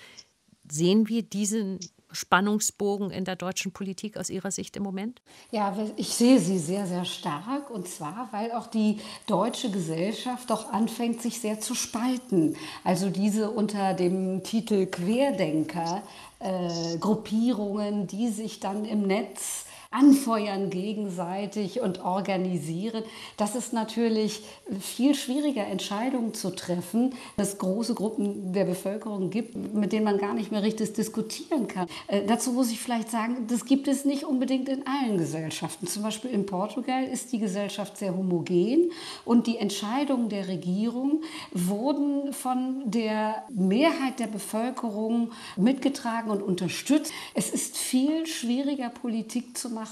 Sehen 0.69 1.07
wir 1.07 1.23
diesen 1.23 1.79
Spannungsbogen 2.11 3.11
in 3.11 3.25
der 3.25 3.35
deutschen 3.35 3.73
Politik 3.73 4.17
aus 4.17 4.29
Ihrer 4.29 4.51
Sicht 4.51 4.75
im 4.77 4.83
Moment? 4.83 5.21
Ja, 5.51 5.75
ich 5.97 6.09
sehe 6.09 6.39
sie 6.39 6.57
sehr, 6.57 6.87
sehr 6.87 7.05
stark. 7.05 7.69
Und 7.69 7.87
zwar, 7.87 8.29
weil 8.31 8.51
auch 8.53 8.67
die 8.67 8.99
deutsche 9.27 9.69
Gesellschaft 9.69 10.49
doch 10.49 10.71
anfängt, 10.71 11.21
sich 11.21 11.41
sehr 11.41 11.59
zu 11.59 11.75
spalten. 11.75 12.55
Also 12.83 13.09
diese 13.09 13.51
unter 13.51 13.93
dem 13.93 14.43
Titel 14.43 14.85
Querdenker. 14.85 16.01
Äh, 16.39 16.97
Gruppierungen, 16.99 18.05
die 18.05 18.29
sich 18.29 18.59
dann 18.59 18.85
im 18.85 19.07
Netz 19.07 19.65
anfeuern 19.97 20.69
gegenseitig 20.69 21.81
und 21.81 22.03
organisieren. 22.03 23.03
Das 23.35 23.55
ist 23.55 23.73
natürlich 23.73 24.43
viel 24.79 25.15
schwieriger, 25.15 25.65
Entscheidungen 25.65 26.33
zu 26.33 26.51
treffen, 26.51 27.15
es 27.37 27.57
große 27.57 27.95
Gruppen 27.95 28.53
der 28.53 28.65
Bevölkerung 28.65 29.29
gibt, 29.29 29.55
mit 29.73 29.91
denen 29.91 30.05
man 30.05 30.17
gar 30.17 30.33
nicht 30.33 30.51
mehr 30.51 30.61
richtig 30.61 30.93
diskutieren 30.93 31.67
kann. 31.67 31.87
Äh, 32.07 32.25
dazu 32.27 32.51
muss 32.51 32.71
ich 32.71 32.79
vielleicht 32.79 33.09
sagen, 33.09 33.47
das 33.47 33.65
gibt 33.65 33.87
es 33.87 34.05
nicht 34.05 34.23
unbedingt 34.23 34.69
in 34.69 34.85
allen 34.85 35.17
Gesellschaften. 35.17 35.87
Zum 35.87 36.03
Beispiel 36.03 36.31
in 36.31 36.45
Portugal 36.45 37.03
ist 37.03 37.31
die 37.31 37.39
Gesellschaft 37.39 37.97
sehr 37.97 38.15
homogen 38.15 38.91
und 39.25 39.47
die 39.47 39.57
Entscheidungen 39.57 40.29
der 40.29 40.47
Regierung 40.47 41.21
wurden 41.51 42.33
von 42.33 42.83
der 42.85 43.43
Mehrheit 43.49 44.19
der 44.19 44.27
Bevölkerung 44.27 45.31
mitgetragen 45.55 46.29
und 46.29 46.41
unterstützt. 46.41 47.11
Es 47.33 47.49
ist 47.49 47.77
viel 47.77 48.27
schwieriger, 48.27 48.89
Politik 48.89 49.57
zu 49.57 49.69
machen 49.69 49.86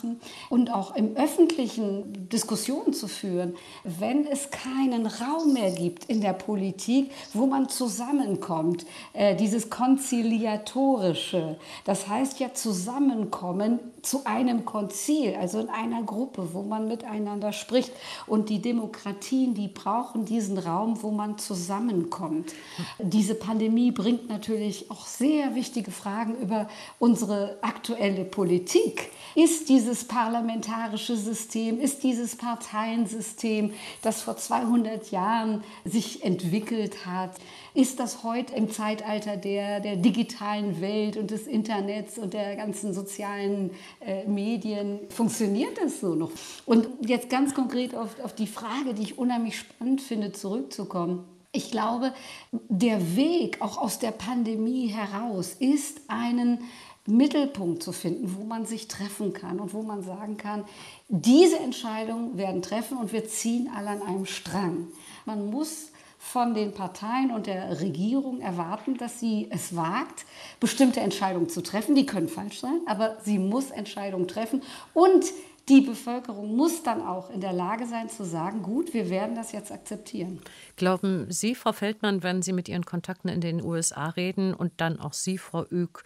und 0.50 0.74
auch 0.74 0.96
im 0.96 1.16
öffentlichen 1.16 2.30
Diskussionen 2.30 2.94
zu 2.94 3.08
führen, 3.08 3.56
wenn 3.84 4.26
es 4.26 4.50
keinen 4.52 5.08
Raum 5.08 5.54
mehr 5.54 5.72
gibt 5.72 6.06
in 6.06 6.22
der 6.22 6.34
Politik, 6.34 7.12
wo 7.34 7.46
man 7.46 7.70
zusammenkommt. 7.70 8.86
Äh, 9.14 9.36
dieses 9.36 9.70
Konziliatorische, 9.70 11.58
das 11.86 12.08
heißt 12.08 12.40
ja 12.40 12.54
zusammenkommen 12.54 13.80
zu 14.06 14.26
einem 14.26 14.66
Konzil, 14.66 15.36
also 15.36 15.60
in 15.60 15.70
einer 15.70 16.04
Gruppe, 16.04 16.54
wo 16.54 16.62
man 16.62 16.88
miteinander 16.88 17.52
spricht. 17.52 17.92
Und 18.28 18.50
die 18.50 18.62
Demokratien, 18.62 19.54
die 19.54 19.68
brauchen 19.68 20.26
diesen 20.26 20.58
Raum, 20.58 21.02
wo 21.02 21.12
man 21.12 21.38
zusammenkommt. 21.38 22.54
Diese 23.00 23.36
Pandemie 23.36 23.92
bringt 23.92 24.30
natürlich 24.30 24.90
auch 24.92 25.06
sehr 25.06 25.56
wichtige 25.56 25.92
Fragen 25.92 26.36
über 26.36 26.68
unsere 27.00 27.58
aktuelle 27.62 28.26
Politik. 28.26 29.10
Ist 29.34 29.70
dieses 29.76 30.06
parlamentarische 30.06 31.18
System, 31.18 31.82
ist 31.82 32.02
dieses 32.04 32.38
Parteiensystem, 32.38 33.74
das 34.02 34.22
vor 34.22 34.38
200 34.38 35.12
Jahren 35.12 35.66
sich 35.84 36.24
entwickelt 36.24 37.06
hat, 37.06 37.32
ist 37.74 38.00
das 38.00 38.24
heute 38.24 38.56
im 38.56 38.72
Zeitalter 38.72 39.36
der, 39.36 39.82
der 39.82 39.98
digitalen 39.98 40.80
Welt 40.80 41.18
und 41.18 41.30
des 41.30 41.46
Internets 41.46 42.18
und 42.18 42.34
der 42.34 42.56
ganzen 42.56 42.94
sozialen 42.94 43.72
äh, 44.00 44.26
Medien, 44.26 45.02
funktioniert 45.10 45.78
das 45.84 46.00
so 46.00 46.16
noch? 46.16 46.32
Und 46.66 46.88
jetzt 47.06 47.30
ganz 47.30 47.54
konkret 47.54 47.96
auf, 47.96 48.18
auf 48.24 48.34
die 48.34 48.48
Frage, 48.48 48.94
die 48.94 49.04
ich 49.04 49.18
unheimlich 49.18 49.60
spannend 49.60 50.00
finde, 50.00 50.32
zurückzukommen. 50.32 51.26
Ich 51.52 51.70
glaube, 51.70 52.14
der 52.54 53.18
Weg 53.18 53.62
auch 53.62 53.78
aus 53.78 54.00
der 54.00 54.12
Pandemie 54.12 54.88
heraus 54.88 55.54
ist 55.60 56.00
einen 56.08 56.60
Mittelpunkt 57.08 57.84
zu 57.84 57.92
finden, 57.92 58.36
wo 58.38 58.44
man 58.44 58.66
sich 58.66 58.88
treffen 58.88 59.34
kann 59.34 59.60
und 59.60 59.74
wo 59.74 59.84
man 59.84 60.04
sagen 60.04 60.38
kann, 60.38 60.66
diese 61.08 61.58
Entscheidungen 61.60 62.38
werden 62.38 62.62
treffen 62.62 62.98
und 62.98 63.14
wir 63.14 63.28
ziehen 63.28 63.70
alle 63.76 63.90
an 63.90 64.02
einem 64.02 64.26
Strang. 64.26 64.88
Man 65.26 65.50
muss 65.50 65.92
von 66.18 66.56
den 66.56 66.74
Parteien 66.74 67.30
und 67.30 67.46
der 67.46 67.80
Regierung 67.82 68.42
erwarten, 68.42 68.98
dass 68.98 69.20
sie 69.20 69.48
es 69.52 69.76
wagt, 69.76 70.26
bestimmte 70.60 71.00
Entscheidungen 71.00 71.50
zu 71.50 71.62
treffen. 71.62 71.94
Die 71.94 72.08
können 72.08 72.28
falsch 72.28 72.62
sein, 72.62 72.80
aber 72.88 73.18
sie 73.24 73.38
muss 73.38 73.70
Entscheidungen 73.70 74.28
treffen 74.28 74.64
und 74.94 75.26
die 75.70 75.82
Bevölkerung 75.82 76.56
muss 76.56 76.84
dann 76.84 77.02
auch 77.02 77.32
in 77.32 77.42
der 77.42 77.54
Lage 77.54 77.88
sein 77.88 78.10
zu 78.10 78.24
sagen, 78.24 78.62
gut, 78.62 78.94
wir 78.94 79.10
werden 79.10 79.36
das 79.36 79.52
jetzt 79.52 79.72
akzeptieren. 79.72 80.40
Glauben 80.76 81.26
Sie, 81.30 81.56
Frau 81.56 81.74
Feldmann, 81.74 82.22
wenn 82.22 82.44
Sie 82.44 82.54
mit 82.54 82.70
Ihren 82.70 82.86
Kontakten 82.86 83.30
in 83.30 83.42
den 83.42 83.64
USA 83.64 84.10
reden 84.10 84.54
und 84.54 84.74
dann 84.78 85.00
auch 85.00 85.14
Sie, 85.14 85.40
Frau 85.40 85.66
Ück, 85.72 86.04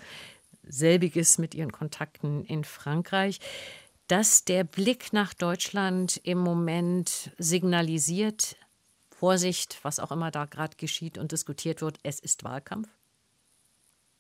selbiges 0.70 1.38
mit 1.38 1.54
Ihren 1.56 1.72
Kontakten 1.72 2.46
in 2.46 2.64
Frankreich, 2.64 3.40
dass 4.08 4.46
der 4.46 4.64
Blick 4.64 5.14
nach 5.14 5.34
Deutschland 5.34 6.18
im 6.24 6.38
Moment 6.40 7.32
signalisiert, 7.38 8.56
Vorsicht, 9.10 9.80
was 9.84 10.00
auch 10.00 10.12
immer 10.12 10.32
da 10.32 10.46
gerade 10.46 10.78
geschieht 10.78 11.18
und 11.18 11.34
diskutiert 11.34 11.82
wird, 11.82 12.00
es 12.04 12.20
ist 12.20 12.44
Wahlkampf? 12.44 12.88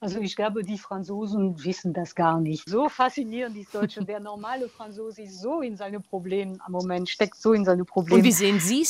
Also 0.02 0.20
ich 0.20 0.36
glaube, 0.36 0.64
die 0.64 0.78
Franzosen 0.78 1.62
wissen 1.64 1.93
das 1.93 2.16
gar 2.16 2.39
nicht. 2.39 2.68
So 2.68 2.88
faszinierend 2.88 3.58
ist 3.58 3.76
Deutschland. 3.76 4.08
Der 4.08 4.22
normale 4.22 4.70
Franzose 4.70 5.24
ist 5.24 5.41
so 5.41 5.62
in 5.62 5.76
seine 5.76 6.00
Probleme 6.00 6.58
am 6.66 6.72
Moment, 6.72 7.10
steckt 7.10 7.36
so 7.36 7.52
in 7.52 7.66
seine 7.66 7.84
Probleme. 7.84 8.20
Und 8.20 8.24
wie 8.24 8.32
sehen 8.32 8.60
Sie 8.62 8.82
es? 8.82 8.88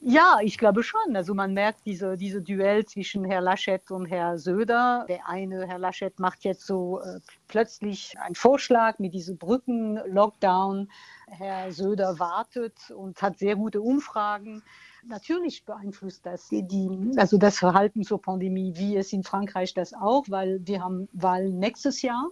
Ja, 0.00 0.38
ich 0.42 0.58
glaube 0.58 0.84
schon. 0.84 1.16
Also 1.16 1.34
man 1.34 1.54
merkt 1.54 1.84
diese, 1.84 2.16
diese 2.16 2.40
Duell 2.40 2.84
zwischen 2.86 3.24
Herr 3.24 3.40
Laschet 3.40 3.90
und 3.90 4.06
Herr 4.06 4.38
Söder. 4.38 5.04
Der 5.08 5.28
eine, 5.28 5.66
Herr 5.66 5.78
Laschet, 5.78 6.18
macht 6.20 6.44
jetzt 6.44 6.64
so 6.66 7.00
äh, 7.00 7.18
plötzlich 7.48 8.16
einen 8.20 8.36
Vorschlag 8.36 9.00
mit 9.00 9.12
diesem 9.12 9.38
Brücken-Lockdown. 9.38 10.88
Herr 11.26 11.72
Söder 11.72 12.18
wartet 12.20 12.90
und 12.92 13.20
hat 13.20 13.38
sehr 13.38 13.56
gute 13.56 13.80
Umfragen. 13.80 14.62
Natürlich 15.06 15.64
beeinflusst 15.64 16.26
das 16.26 16.48
die, 16.50 17.12
also 17.16 17.38
das 17.38 17.58
Verhalten 17.58 18.02
zur 18.02 18.20
Pandemie, 18.20 18.72
wie 18.76 18.96
es 18.96 19.12
in 19.12 19.22
Frankreich 19.22 19.74
das 19.74 19.94
auch, 19.94 20.24
weil 20.28 20.60
wir 20.64 20.82
haben 20.82 21.08
Wahlen 21.12 21.58
nächstes 21.58 22.02
Jahr. 22.02 22.28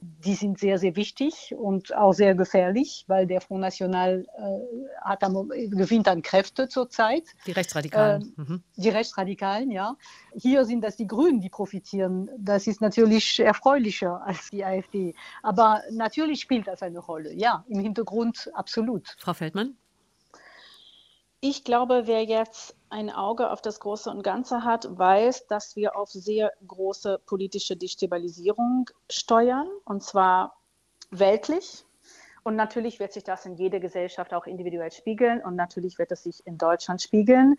Die 0.00 0.34
sind 0.34 0.58
sehr, 0.58 0.78
sehr 0.78 0.96
wichtig 0.96 1.54
und 1.56 1.96
auch 1.96 2.12
sehr 2.12 2.34
gefährlich, 2.34 3.04
weil 3.06 3.26
der 3.26 3.40
Front 3.40 3.62
National 3.62 4.26
äh, 4.36 5.24
am, 5.24 5.48
gewinnt 5.48 6.08
an 6.08 6.22
Kräfte 6.22 6.68
zurzeit. 6.68 7.24
Die 7.46 7.52
Rechtsradikalen. 7.52 8.34
Äh, 8.36 8.40
mhm. 8.40 8.62
Die 8.76 8.88
Rechtsradikalen, 8.88 9.70
ja. 9.70 9.96
Hier 10.34 10.64
sind 10.64 10.82
das 10.82 10.96
die 10.96 11.06
Grünen, 11.06 11.40
die 11.40 11.48
profitieren. 11.48 12.30
Das 12.38 12.66
ist 12.66 12.80
natürlich 12.80 13.40
erfreulicher 13.40 14.22
als 14.24 14.50
die 14.50 14.64
AfD. 14.64 15.14
Aber 15.42 15.82
natürlich 15.90 16.40
spielt 16.40 16.66
das 16.66 16.82
eine 16.82 16.98
Rolle, 16.98 17.32
ja, 17.32 17.64
im 17.68 17.80
Hintergrund 17.80 18.50
absolut. 18.54 19.16
Frau 19.18 19.32
Feldmann? 19.32 19.76
Ich 21.42 21.64
glaube, 21.64 22.02
wer 22.04 22.22
jetzt 22.22 22.76
ein 22.90 23.08
Auge 23.08 23.50
auf 23.50 23.62
das 23.62 23.80
Große 23.80 24.10
und 24.10 24.22
Ganze 24.22 24.62
hat, 24.62 24.86
weiß, 24.98 25.46
dass 25.46 25.74
wir 25.74 25.96
auf 25.96 26.10
sehr 26.10 26.52
große 26.66 27.18
politische 27.24 27.78
Destabilisierung 27.78 28.90
steuern, 29.08 29.66
und 29.86 30.02
zwar 30.02 30.58
weltlich. 31.10 31.86
Und 32.42 32.56
natürlich 32.56 33.00
wird 33.00 33.14
sich 33.14 33.24
das 33.24 33.46
in 33.46 33.54
jeder 33.54 33.80
Gesellschaft 33.80 34.34
auch 34.34 34.46
individuell 34.46 34.92
spiegeln 34.92 35.42
und 35.42 35.56
natürlich 35.56 35.98
wird 35.98 36.12
es 36.12 36.24
sich 36.24 36.46
in 36.46 36.58
Deutschland 36.58 37.00
spiegeln. 37.00 37.56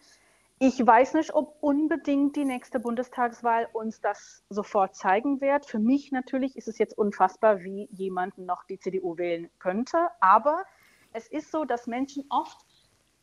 Ich 0.59 0.85
weiß 0.85 1.15
nicht, 1.15 1.33
ob 1.33 1.57
unbedingt 1.61 2.35
die 2.35 2.45
nächste 2.45 2.79
Bundestagswahl 2.79 3.67
uns 3.73 3.99
das 3.99 4.43
sofort 4.51 4.95
zeigen 4.95 5.41
wird. 5.41 5.65
Für 5.65 5.79
mich 5.79 6.11
natürlich 6.11 6.55
ist 6.55 6.67
es 6.67 6.77
jetzt 6.77 6.95
unfassbar, 6.95 7.61
wie 7.61 7.89
jemand 7.91 8.37
noch 8.37 8.63
die 8.65 8.77
CDU 8.77 9.17
wählen 9.17 9.49
könnte. 9.57 9.97
Aber 10.19 10.65
es 11.13 11.27
ist 11.27 11.49
so, 11.49 11.65
dass 11.65 11.87
Menschen 11.87 12.25
oft 12.29 12.59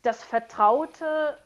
das 0.02 0.22
Vertraute 0.22 1.38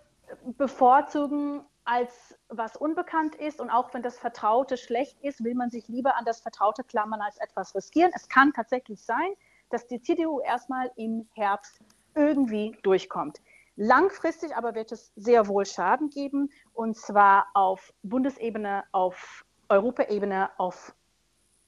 bevorzugen 0.57 1.64
als 1.84 2.38
was 2.48 2.76
unbekannt 2.76 3.34
ist. 3.34 3.61
Und 3.61 3.70
auch 3.70 3.92
wenn 3.92 4.03
das 4.03 4.18
Vertraute 4.18 4.76
schlecht 4.76 5.20
ist, 5.20 5.42
will 5.42 5.55
man 5.55 5.70
sich 5.70 5.88
lieber 5.88 6.16
an 6.16 6.24
das 6.24 6.40
Vertraute 6.40 6.84
klammern 6.84 7.20
als 7.20 7.38
etwas 7.38 7.74
riskieren. 7.74 8.12
Es 8.14 8.28
kann 8.28 8.53
tatsächlich 8.53 9.03
sein, 9.03 9.34
dass 9.70 9.86
die 9.86 10.00
CDU 10.00 10.40
erstmal 10.40 10.90
im 10.96 11.28
Herbst 11.34 11.80
irgendwie 12.14 12.76
durchkommt. 12.82 13.40
Langfristig 13.76 14.55
aber 14.55 14.74
wird 14.74 14.92
es 14.92 15.12
sehr 15.16 15.48
wohl 15.48 15.64
Schaden 15.64 16.11
geben, 16.11 16.50
und 16.74 16.96
zwar 16.96 17.46
auf 17.55 17.94
Bundesebene, 18.03 18.84
auf 18.92 19.46
Europaebene, 19.68 20.50
auf 20.59 20.94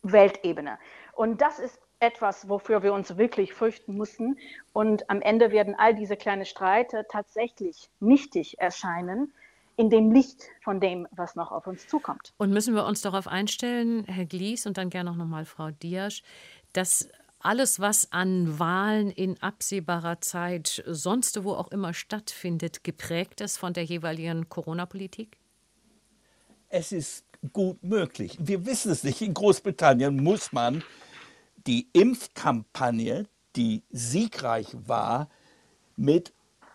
Weltebene. 0.02 0.78
Und 1.14 1.40
das 1.40 1.58
ist 1.58 1.80
etwas, 2.04 2.48
wofür 2.48 2.82
wir 2.82 2.92
uns 2.92 3.16
wirklich 3.16 3.54
fürchten 3.54 3.96
mussten. 3.96 4.38
Und 4.72 5.08
am 5.10 5.20
Ende 5.20 5.50
werden 5.50 5.74
all 5.76 5.94
diese 5.94 6.16
kleinen 6.16 6.44
Streite 6.44 7.06
tatsächlich 7.10 7.88
nichtig 8.00 8.58
erscheinen 8.58 9.32
in 9.76 9.90
dem 9.90 10.12
Licht 10.12 10.44
von 10.62 10.80
dem, 10.80 11.08
was 11.10 11.34
noch 11.34 11.50
auf 11.50 11.66
uns 11.66 11.88
zukommt. 11.88 12.32
Und 12.36 12.50
müssen 12.50 12.74
wir 12.74 12.84
uns 12.84 13.00
darauf 13.00 13.26
einstellen, 13.26 14.04
Herr 14.04 14.26
Glies 14.26 14.66
und 14.66 14.78
dann 14.78 14.90
gerne 14.90 15.14
noch 15.14 15.26
mal 15.26 15.44
Frau 15.44 15.70
Diasch, 15.70 16.22
dass 16.72 17.08
alles, 17.40 17.80
was 17.80 18.10
an 18.10 18.58
Wahlen 18.58 19.10
in 19.10 19.40
absehbarer 19.42 20.20
Zeit 20.20 20.82
sonst 20.86 21.44
wo 21.44 21.52
auch 21.52 21.70
immer 21.72 21.92
stattfindet, 21.92 22.84
geprägt 22.84 23.40
ist 23.40 23.58
von 23.58 23.72
der 23.72 23.84
jeweiligen 23.84 24.48
Corona-Politik? 24.48 25.36
Es 26.68 26.90
ist 26.92 27.24
gut 27.52 27.82
möglich. 27.82 28.38
Wir 28.40 28.64
wissen 28.64 28.90
es 28.90 29.04
nicht. 29.04 29.20
In 29.20 29.34
Großbritannien 29.34 30.22
muss 30.22 30.52
man 30.52 30.82
die 31.66 31.88
Impfkampagne, 31.92 33.26
die 33.56 33.82
siegreich 33.90 34.68
war, 34.86 35.28
mit 35.96 36.32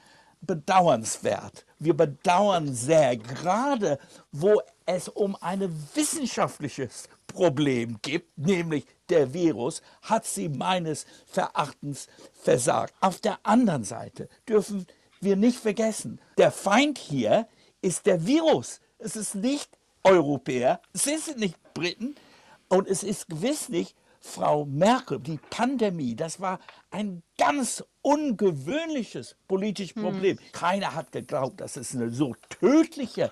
bedauernswert. 0.41 1.65
Wir 1.79 1.95
bedauern 1.95 2.73
sehr, 2.73 3.17
gerade 3.17 3.99
wo 4.31 4.61
es 4.85 5.09
um 5.09 5.35
ein 5.41 5.61
wissenschaftliches 5.93 7.09
Problem 7.27 7.97
gibt, 8.01 8.37
nämlich 8.37 8.85
der 9.09 9.33
Virus, 9.33 9.81
hat 10.01 10.25
sie 10.25 10.49
meines 10.49 11.05
Erachtens 11.35 12.07
versagt. 12.33 12.93
Auf 13.01 13.19
der 13.19 13.39
anderen 13.43 13.83
Seite 13.83 14.29
dürfen 14.47 14.85
wir 15.21 15.35
nicht 15.35 15.59
vergessen, 15.59 16.19
der 16.37 16.51
Feind 16.51 16.97
hier 16.97 17.47
ist 17.81 18.05
der 18.05 18.25
Virus. 18.25 18.79
Es 18.99 19.15
ist 19.15 19.35
nicht 19.35 19.77
Europäer, 20.03 20.81
es 20.93 21.03
sind 21.03 21.37
nicht 21.37 21.57
Briten 21.73 22.15
und 22.69 22.87
es 22.87 23.03
ist 23.03 23.27
gewiss 23.27 23.69
nicht 23.69 23.95
Frau 24.19 24.65
Merkel. 24.65 25.19
Die 25.19 25.39
Pandemie, 25.49 26.15
das 26.15 26.39
war 26.39 26.59
ein 26.89 27.21
ganz 27.37 27.83
ungewöhnliches 28.01 29.35
politisches 29.47 29.95
hm. 29.95 30.03
Problem. 30.03 30.37
Hm. 30.37 30.45
Keiner 30.51 30.95
hat 30.95 31.11
geglaubt, 31.11 31.61
dass 31.61 31.77
es 31.77 31.95
eine 31.95 32.09
so 32.09 32.35
tödliche 32.49 33.29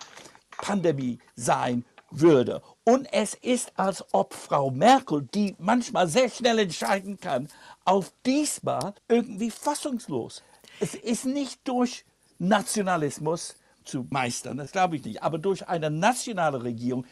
Pandemie 0.58 1.20
sein 1.36 1.86
würde. 2.12 2.62
Und 2.84 3.08
es 3.12 3.34
ist, 3.34 3.72
als 3.76 4.04
ob 4.14 4.34
Frau 4.34 4.70
Merkel, 4.70 5.28
die 5.34 5.56
manchmal 5.58 6.08
sehr 6.08 6.30
schnell 6.30 6.60
entscheiden 6.60 7.20
kann, 7.20 7.50
auf 7.86 8.12
diesmal 8.26 8.94
irgendwie 9.08 9.52
fassungslos. 9.52 10.44
Es 10.80 10.96
ist 10.96 11.26
nicht 11.26 11.68
durch 11.68 12.06
Nationalismus 12.40 13.56
zu 13.84 14.06
meistern, 14.10 14.58
das 14.58 14.72
glaube 14.72 14.96
ich 14.96 15.06
nicht, 15.06 15.24
aber 15.24 15.38
durch 15.38 15.68
eine 15.68 15.90
nationale 15.90 16.64
Regierung, 16.64 17.06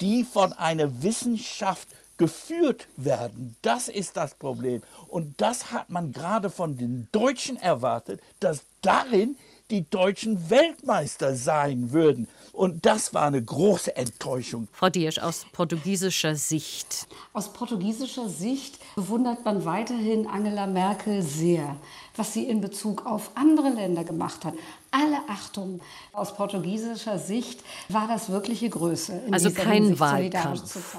die 0.00 0.24
von 0.24 0.52
einer 0.52 1.02
Wissenschaft 1.02 1.88
geführt 2.16 2.88
werden. 2.96 3.56
Das 3.62 3.88
ist 3.88 4.16
das 4.16 4.34
Problem. 4.34 4.82
Und 5.08 5.40
das 5.40 5.72
hat 5.72 5.90
man 5.90 6.12
gerade 6.12 6.50
von 6.50 6.76
den 6.76 7.08
Deutschen 7.12 7.56
erwartet, 7.56 8.20
dass 8.40 8.62
darin 8.80 9.36
die 9.70 9.88
deutschen 9.88 10.48
Weltmeister 10.48 11.34
sein 11.34 11.92
würden. 11.92 12.28
Und 12.56 12.86
das 12.86 13.12
war 13.12 13.26
eine 13.26 13.42
große 13.42 13.94
Enttäuschung. 13.96 14.66
Frau 14.72 14.88
Diersch, 14.88 15.18
aus 15.18 15.44
portugiesischer 15.52 16.36
Sicht. 16.36 17.06
Aus 17.34 17.52
portugiesischer 17.52 18.30
Sicht 18.30 18.78
bewundert 18.94 19.44
man 19.44 19.66
weiterhin 19.66 20.26
Angela 20.26 20.66
Merkel 20.66 21.20
sehr, 21.20 21.76
was 22.16 22.32
sie 22.32 22.44
in 22.44 22.62
Bezug 22.62 23.04
auf 23.04 23.30
andere 23.34 23.68
Länder 23.68 24.04
gemacht 24.04 24.46
hat 24.46 24.54
alle 24.96 25.18
Achtung. 25.28 25.80
Aus 26.12 26.34
portugiesischer 26.34 27.18
Sicht 27.18 27.60
war 27.88 28.08
das 28.08 28.30
wirkliche 28.30 28.70
Größe. 28.70 29.22
also 29.30 29.50
kein 29.50 29.84
Hinsicht 29.84 30.00
Wahlkampf. 30.00 30.96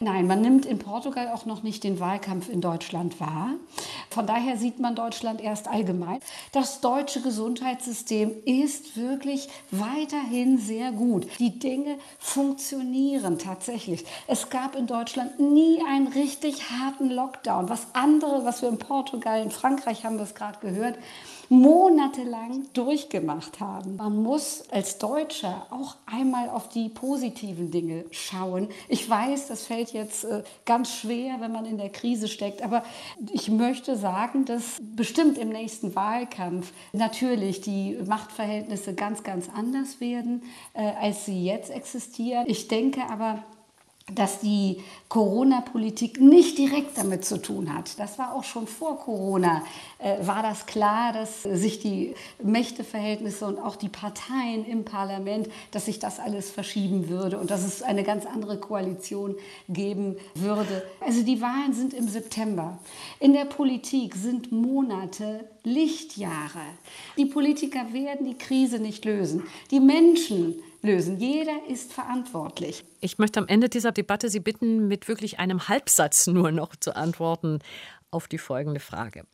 Nein, 0.00 0.26
man 0.26 0.42
nimmt 0.42 0.66
in 0.66 0.78
Portugal 0.78 1.28
auch 1.28 1.46
noch 1.46 1.62
nicht 1.62 1.84
den 1.84 2.00
Wahlkampf 2.00 2.48
in 2.48 2.60
Deutschland 2.60 3.20
wahr. 3.20 3.50
Von 4.10 4.26
daher 4.26 4.58
sieht 4.58 4.78
man 4.78 4.94
Deutschland 4.94 5.40
erst 5.40 5.68
allgemein. 5.68 6.20
Das 6.52 6.80
deutsche 6.80 7.22
Gesundheitssystem 7.22 8.32
ist 8.44 8.96
wirklich 8.96 9.48
weiterhin 9.70 10.58
sehr 10.58 10.92
gut. 10.92 11.26
Die 11.38 11.58
Dinge 11.58 11.96
funktionieren 12.18 13.38
tatsächlich. 13.38 14.04
Es 14.26 14.50
gab 14.50 14.76
in 14.76 14.86
Deutschland 14.86 15.40
nie 15.40 15.80
einen 15.88 16.08
richtig 16.08 16.70
harten 16.70 17.08
Lockdown. 17.08 17.68
Was 17.68 17.86
andere, 17.94 18.44
was 18.44 18.60
wir 18.60 18.68
in 18.68 18.78
Portugal, 18.78 19.42
in 19.42 19.50
Frankreich 19.50 20.04
haben 20.04 20.16
wir 20.16 20.24
es 20.24 20.34
gerade 20.34 20.58
gehört, 20.60 20.98
monatelang 21.52 22.66
durchgemacht 22.72 23.60
haben. 23.60 23.96
Man 23.96 24.22
muss 24.22 24.64
als 24.70 24.96
Deutscher 24.96 25.66
auch 25.68 25.96
einmal 26.06 26.48
auf 26.48 26.70
die 26.70 26.88
positiven 26.88 27.70
Dinge 27.70 28.06
schauen. 28.10 28.68
Ich 28.88 29.08
weiß, 29.08 29.48
das 29.48 29.66
fällt 29.66 29.92
jetzt 29.92 30.24
äh, 30.24 30.44
ganz 30.64 30.94
schwer, 30.94 31.36
wenn 31.40 31.52
man 31.52 31.66
in 31.66 31.76
der 31.76 31.90
Krise 31.90 32.28
steckt, 32.28 32.62
aber 32.62 32.82
ich 33.30 33.50
möchte 33.50 33.98
sagen, 33.98 34.46
dass 34.46 34.80
bestimmt 34.80 35.36
im 35.36 35.50
nächsten 35.50 35.94
Wahlkampf 35.94 36.72
natürlich 36.94 37.60
die 37.60 37.98
Machtverhältnisse 38.02 38.94
ganz, 38.94 39.22
ganz 39.22 39.50
anders 39.54 40.00
werden, 40.00 40.44
äh, 40.72 40.92
als 41.02 41.26
sie 41.26 41.44
jetzt 41.44 41.70
existieren. 41.70 42.44
Ich 42.46 42.68
denke 42.68 43.02
aber, 43.10 43.44
dass 44.14 44.40
die 44.40 44.78
Corona-Politik 45.08 46.20
nicht 46.20 46.56
direkt 46.56 46.96
damit 46.96 47.24
zu 47.24 47.40
tun 47.40 47.74
hat. 47.74 47.98
Das 47.98 48.18
war 48.18 48.34
auch 48.34 48.44
schon 48.44 48.66
vor 48.66 48.98
Corona, 48.98 49.62
äh, 49.98 50.26
war 50.26 50.42
das 50.42 50.66
klar, 50.66 51.12
dass 51.12 51.42
sich 51.42 51.80
die 51.80 52.14
Mächteverhältnisse 52.42 53.46
und 53.46 53.58
auch 53.58 53.76
die 53.76 53.88
Parteien 53.88 54.64
im 54.64 54.84
Parlament, 54.84 55.48
dass 55.70 55.84
sich 55.86 55.98
das 55.98 56.18
alles 56.18 56.50
verschieben 56.50 57.08
würde 57.08 57.38
und 57.38 57.50
dass 57.50 57.64
es 57.64 57.82
eine 57.82 58.04
ganz 58.04 58.24
andere 58.26 58.58
Koalition 58.58 59.36
geben 59.68 60.16
würde. 60.34 60.82
Also 61.00 61.22
die 61.22 61.40
Wahlen 61.40 61.74
sind 61.74 61.94
im 61.94 62.08
September. 62.08 62.78
In 63.20 63.32
der 63.32 63.44
Politik 63.44 64.14
sind 64.14 64.50
Monate 64.50 65.44
Lichtjahre. 65.64 66.60
Die 67.16 67.26
Politiker 67.26 67.92
werden 67.92 68.26
die 68.26 68.38
Krise 68.38 68.78
nicht 68.78 69.04
lösen. 69.04 69.44
Die 69.70 69.80
Menschen 69.80 70.62
lösen. 70.82 71.18
Jeder 71.18 71.66
ist 71.68 71.92
verantwortlich. 71.92 72.84
Ich 73.00 73.18
möchte 73.18 73.40
am 73.40 73.48
Ende 73.48 73.68
dieser 73.68 73.92
Debatte 73.92 74.28
Sie 74.28 74.40
bitten, 74.40 74.88
mit 74.88 75.08
wirklich 75.08 75.38
einem 75.38 75.68
Halbsatz 75.68 76.26
nur 76.26 76.50
noch 76.50 76.76
zu 76.76 76.94
antworten 76.96 77.60
auf 78.10 78.28
die 78.28 78.38
folgende 78.38 78.80
Frage. 78.80 79.24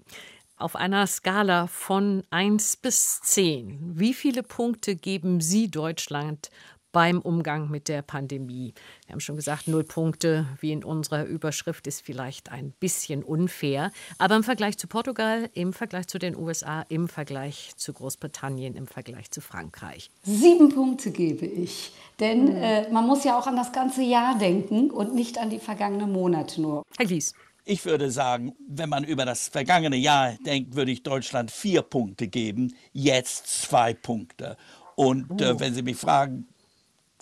Auf 0.57 0.75
einer 0.77 1.07
Skala 1.07 1.69
von 1.69 2.25
1 2.31 2.79
bis 2.79 3.21
10, 3.21 3.93
wie 3.95 4.13
viele 4.13 4.43
Punkte 4.43 4.97
geben 4.97 5.41
Sie 5.41 5.71
Deutschland 5.71 6.51
beim 6.93 7.21
Umgang 7.21 7.71
mit 7.71 7.89
der 7.89 8.03
Pandemie. 8.03 8.75
Wir 9.07 9.13
haben 9.13 9.21
schon 9.21 9.37
gesagt, 9.37 9.69
null 9.69 9.85
Punkte, 9.85 10.47
wie 10.61 10.73
in 10.73 10.85
unserer 10.85 11.25
Überschrift, 11.25 11.87
ist 11.87 12.01
vielleicht 12.01 12.51
ein 12.51 12.73
bisschen 12.81 13.23
unfair. 13.23 13.91
Aber 14.19 14.37
im 14.37 14.45
Vergleich 14.45 14.79
zu 14.79 14.87
Portugal, 14.87 15.51
im 15.55 15.73
Vergleich 15.73 16.07
zu 16.07 16.19
den 16.19 16.37
USA, 16.37 16.83
im 16.89 17.09
Vergleich 17.09 17.73
zu 17.77 17.93
Großbritannien, 17.93 18.75
im 18.75 18.87
Vergleich 18.87 19.31
zu 19.31 19.41
Frankreich. 19.41 20.11
Sieben 20.23 20.71
Punkte 20.71 21.11
gebe 21.11 21.47
ich. 21.47 21.93
Denn 22.21 22.45
mhm. 22.45 22.57
äh, 22.57 22.91
man 22.91 23.07
muss 23.07 23.25
ja 23.25 23.39
auch 23.39 23.47
an 23.47 23.57
das 23.57 23.73
ganze 23.73 24.03
Jahr 24.03 24.39
denken 24.39 24.91
und 24.91 25.15
nicht 25.15 25.39
an 25.39 25.51
die 25.51 25.59
vergangenen 25.59 26.11
Monate 26.11 26.61
nur. 26.61 26.83
Herr 26.97 27.07
Gies. 27.07 27.35
Ich 27.65 27.85
würde 27.85 28.11
sagen, 28.11 28.55
wenn 28.67 28.89
man 28.89 29.05
über 29.05 29.27
das 29.27 29.49
vergangene 29.49 29.97
Jahr 29.97 30.33
denkt, 30.47 30.75
würde 30.75 30.91
ich 30.91 31.03
Deutschland 31.03 31.51
vier 31.51 31.83
Punkte 31.83 32.27
geben, 32.27 32.75
jetzt 32.95 33.47
zwei 33.47 33.93
Punkte. 33.93 34.57
Und 34.97 35.43
äh, 35.43 35.53
oh. 35.53 35.61
wenn 35.61 35.75
Sie 35.75 35.83
mich 35.83 35.99
fragen, 35.99 36.49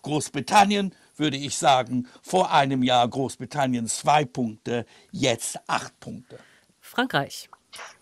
Großbritannien 0.07 0.95
würde 1.17 1.37
ich 1.37 1.57
sagen, 1.57 2.07
vor 2.23 2.53
einem 2.53 2.85
Jahr 2.85 3.09
Großbritannien 3.09 3.89
zwei 3.89 4.25
Punkte, 4.25 4.87
jetzt 5.11 5.59
acht 5.67 5.99
Punkte. 5.99 6.39
Frankreich. 6.81 7.51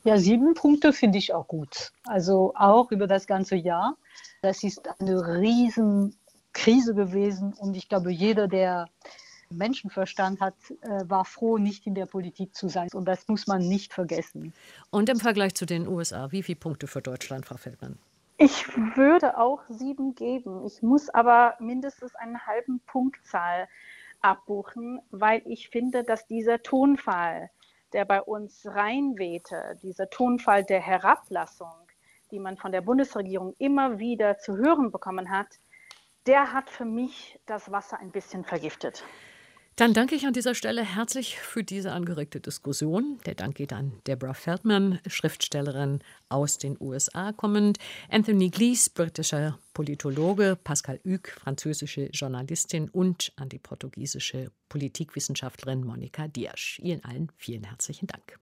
Ja, 0.05 0.19
sieben 0.19 0.53
Punkte 0.53 0.93
finde 0.93 1.17
ich 1.17 1.33
auch 1.33 1.49
gut. 1.49 1.93
Also 2.05 2.53
auch 2.57 2.93
über 2.93 3.07
das 3.07 3.27
ganze 3.27 3.57
Jahr. 3.57 3.97
Das 4.43 4.63
ist 4.63 4.83
eine 5.01 5.27
Riesenkrise 5.27 6.95
gewesen 6.95 7.55
und 7.55 7.75
ich 7.75 7.89
glaube, 7.89 8.13
jeder, 8.13 8.49
der 8.49 8.87
Menschenverstand 9.49 10.41
hat, 10.41 10.55
äh, 10.83 11.09
war 11.09 11.25
froh, 11.25 11.57
nicht 11.57 11.87
in 11.87 11.95
der 11.95 12.07
Politik 12.07 12.55
zu 12.55 12.69
sein. 12.69 12.89
Und 12.93 13.07
das 13.07 13.27
muss 13.29 13.47
man 13.47 13.67
nicht 13.67 13.95
vergessen. 13.95 14.53
Und 14.91 15.09
im 15.09 15.21
Vergleich 15.21 15.55
zu 15.55 15.65
den 15.65 15.89
USA, 15.89 16.31
wie 16.33 16.43
viele 16.43 16.57
Punkte 16.57 16.87
für 16.87 17.01
Deutschland, 17.01 17.47
Frau 17.47 17.57
Feldmann? 17.57 17.99
Ich 18.37 18.67
würde 18.97 19.39
auch 19.39 19.63
sieben 19.69 20.17
geben. 20.17 20.65
Ich 20.67 20.83
muss 20.83 21.09
aber 21.09 21.55
mindestens 21.61 22.17
einen 22.17 22.45
halben 22.47 22.81
Punktzahl 22.81 23.69
abbuchen, 24.23 25.01
weil 25.13 25.43
ich 25.47 25.69
finde, 25.69 26.03
dass 26.03 26.27
dieser 26.27 26.61
Tonfall, 26.61 27.51
der 27.93 28.05
bei 28.05 28.21
uns 28.21 28.67
reinwehte, 28.67 29.79
dieser 29.83 30.11
Tonfall 30.11 30.65
der 30.65 30.81
Herablassung, 30.81 31.75
die 32.33 32.41
man 32.41 32.57
von 32.57 32.73
der 32.73 32.81
Bundesregierung 32.81 33.55
immer 33.59 34.01
wieder 34.01 34.39
zu 34.39 34.57
hören 34.57 34.91
bekommen 34.91 35.31
hat, 35.31 35.61
der 36.27 36.53
hat 36.53 36.71
für 36.71 36.87
mich 36.87 37.39
das 37.47 37.71
Wasser 37.71 38.01
ein 38.01 38.11
bisschen 38.11 38.45
vergiftet. 38.45 39.05
Dann 39.77 39.93
danke 39.93 40.15
ich 40.15 40.25
an 40.25 40.33
dieser 40.33 40.55
Stelle 40.55 40.85
herzlich 40.85 41.37
für 41.41 41.65
diese 41.65 41.91
angeregte 41.91 42.39
Diskussion. 42.39 43.19
Der 43.27 43.35
Dank 43.35 43.57
geht 43.57 43.73
an 43.73 43.93
Deborah 44.07 44.35
Feldman, 44.35 45.01
Schriftstellerin 45.09 45.99
aus 46.29 46.59
den 46.59 46.77
USA 46.79 47.33
kommend, 47.33 47.79
Anthony 48.09 48.51
Glees, 48.51 48.89
britischer 48.89 49.59
Politologe, 49.73 50.57
Pascal 50.63 51.01
Hüg, 51.03 51.29
französische 51.29 52.07
Journalistin 52.13 52.89
und 52.89 53.33
an 53.35 53.49
die 53.49 53.59
portugiesische 53.59 54.53
Politikwissenschaftlerin 54.69 55.83
Monika 55.85 56.29
Diasch. 56.29 56.79
Ihnen 56.81 57.03
allen 57.03 57.33
vielen 57.37 57.65
herzlichen 57.65 58.07
Dank. 58.07 58.39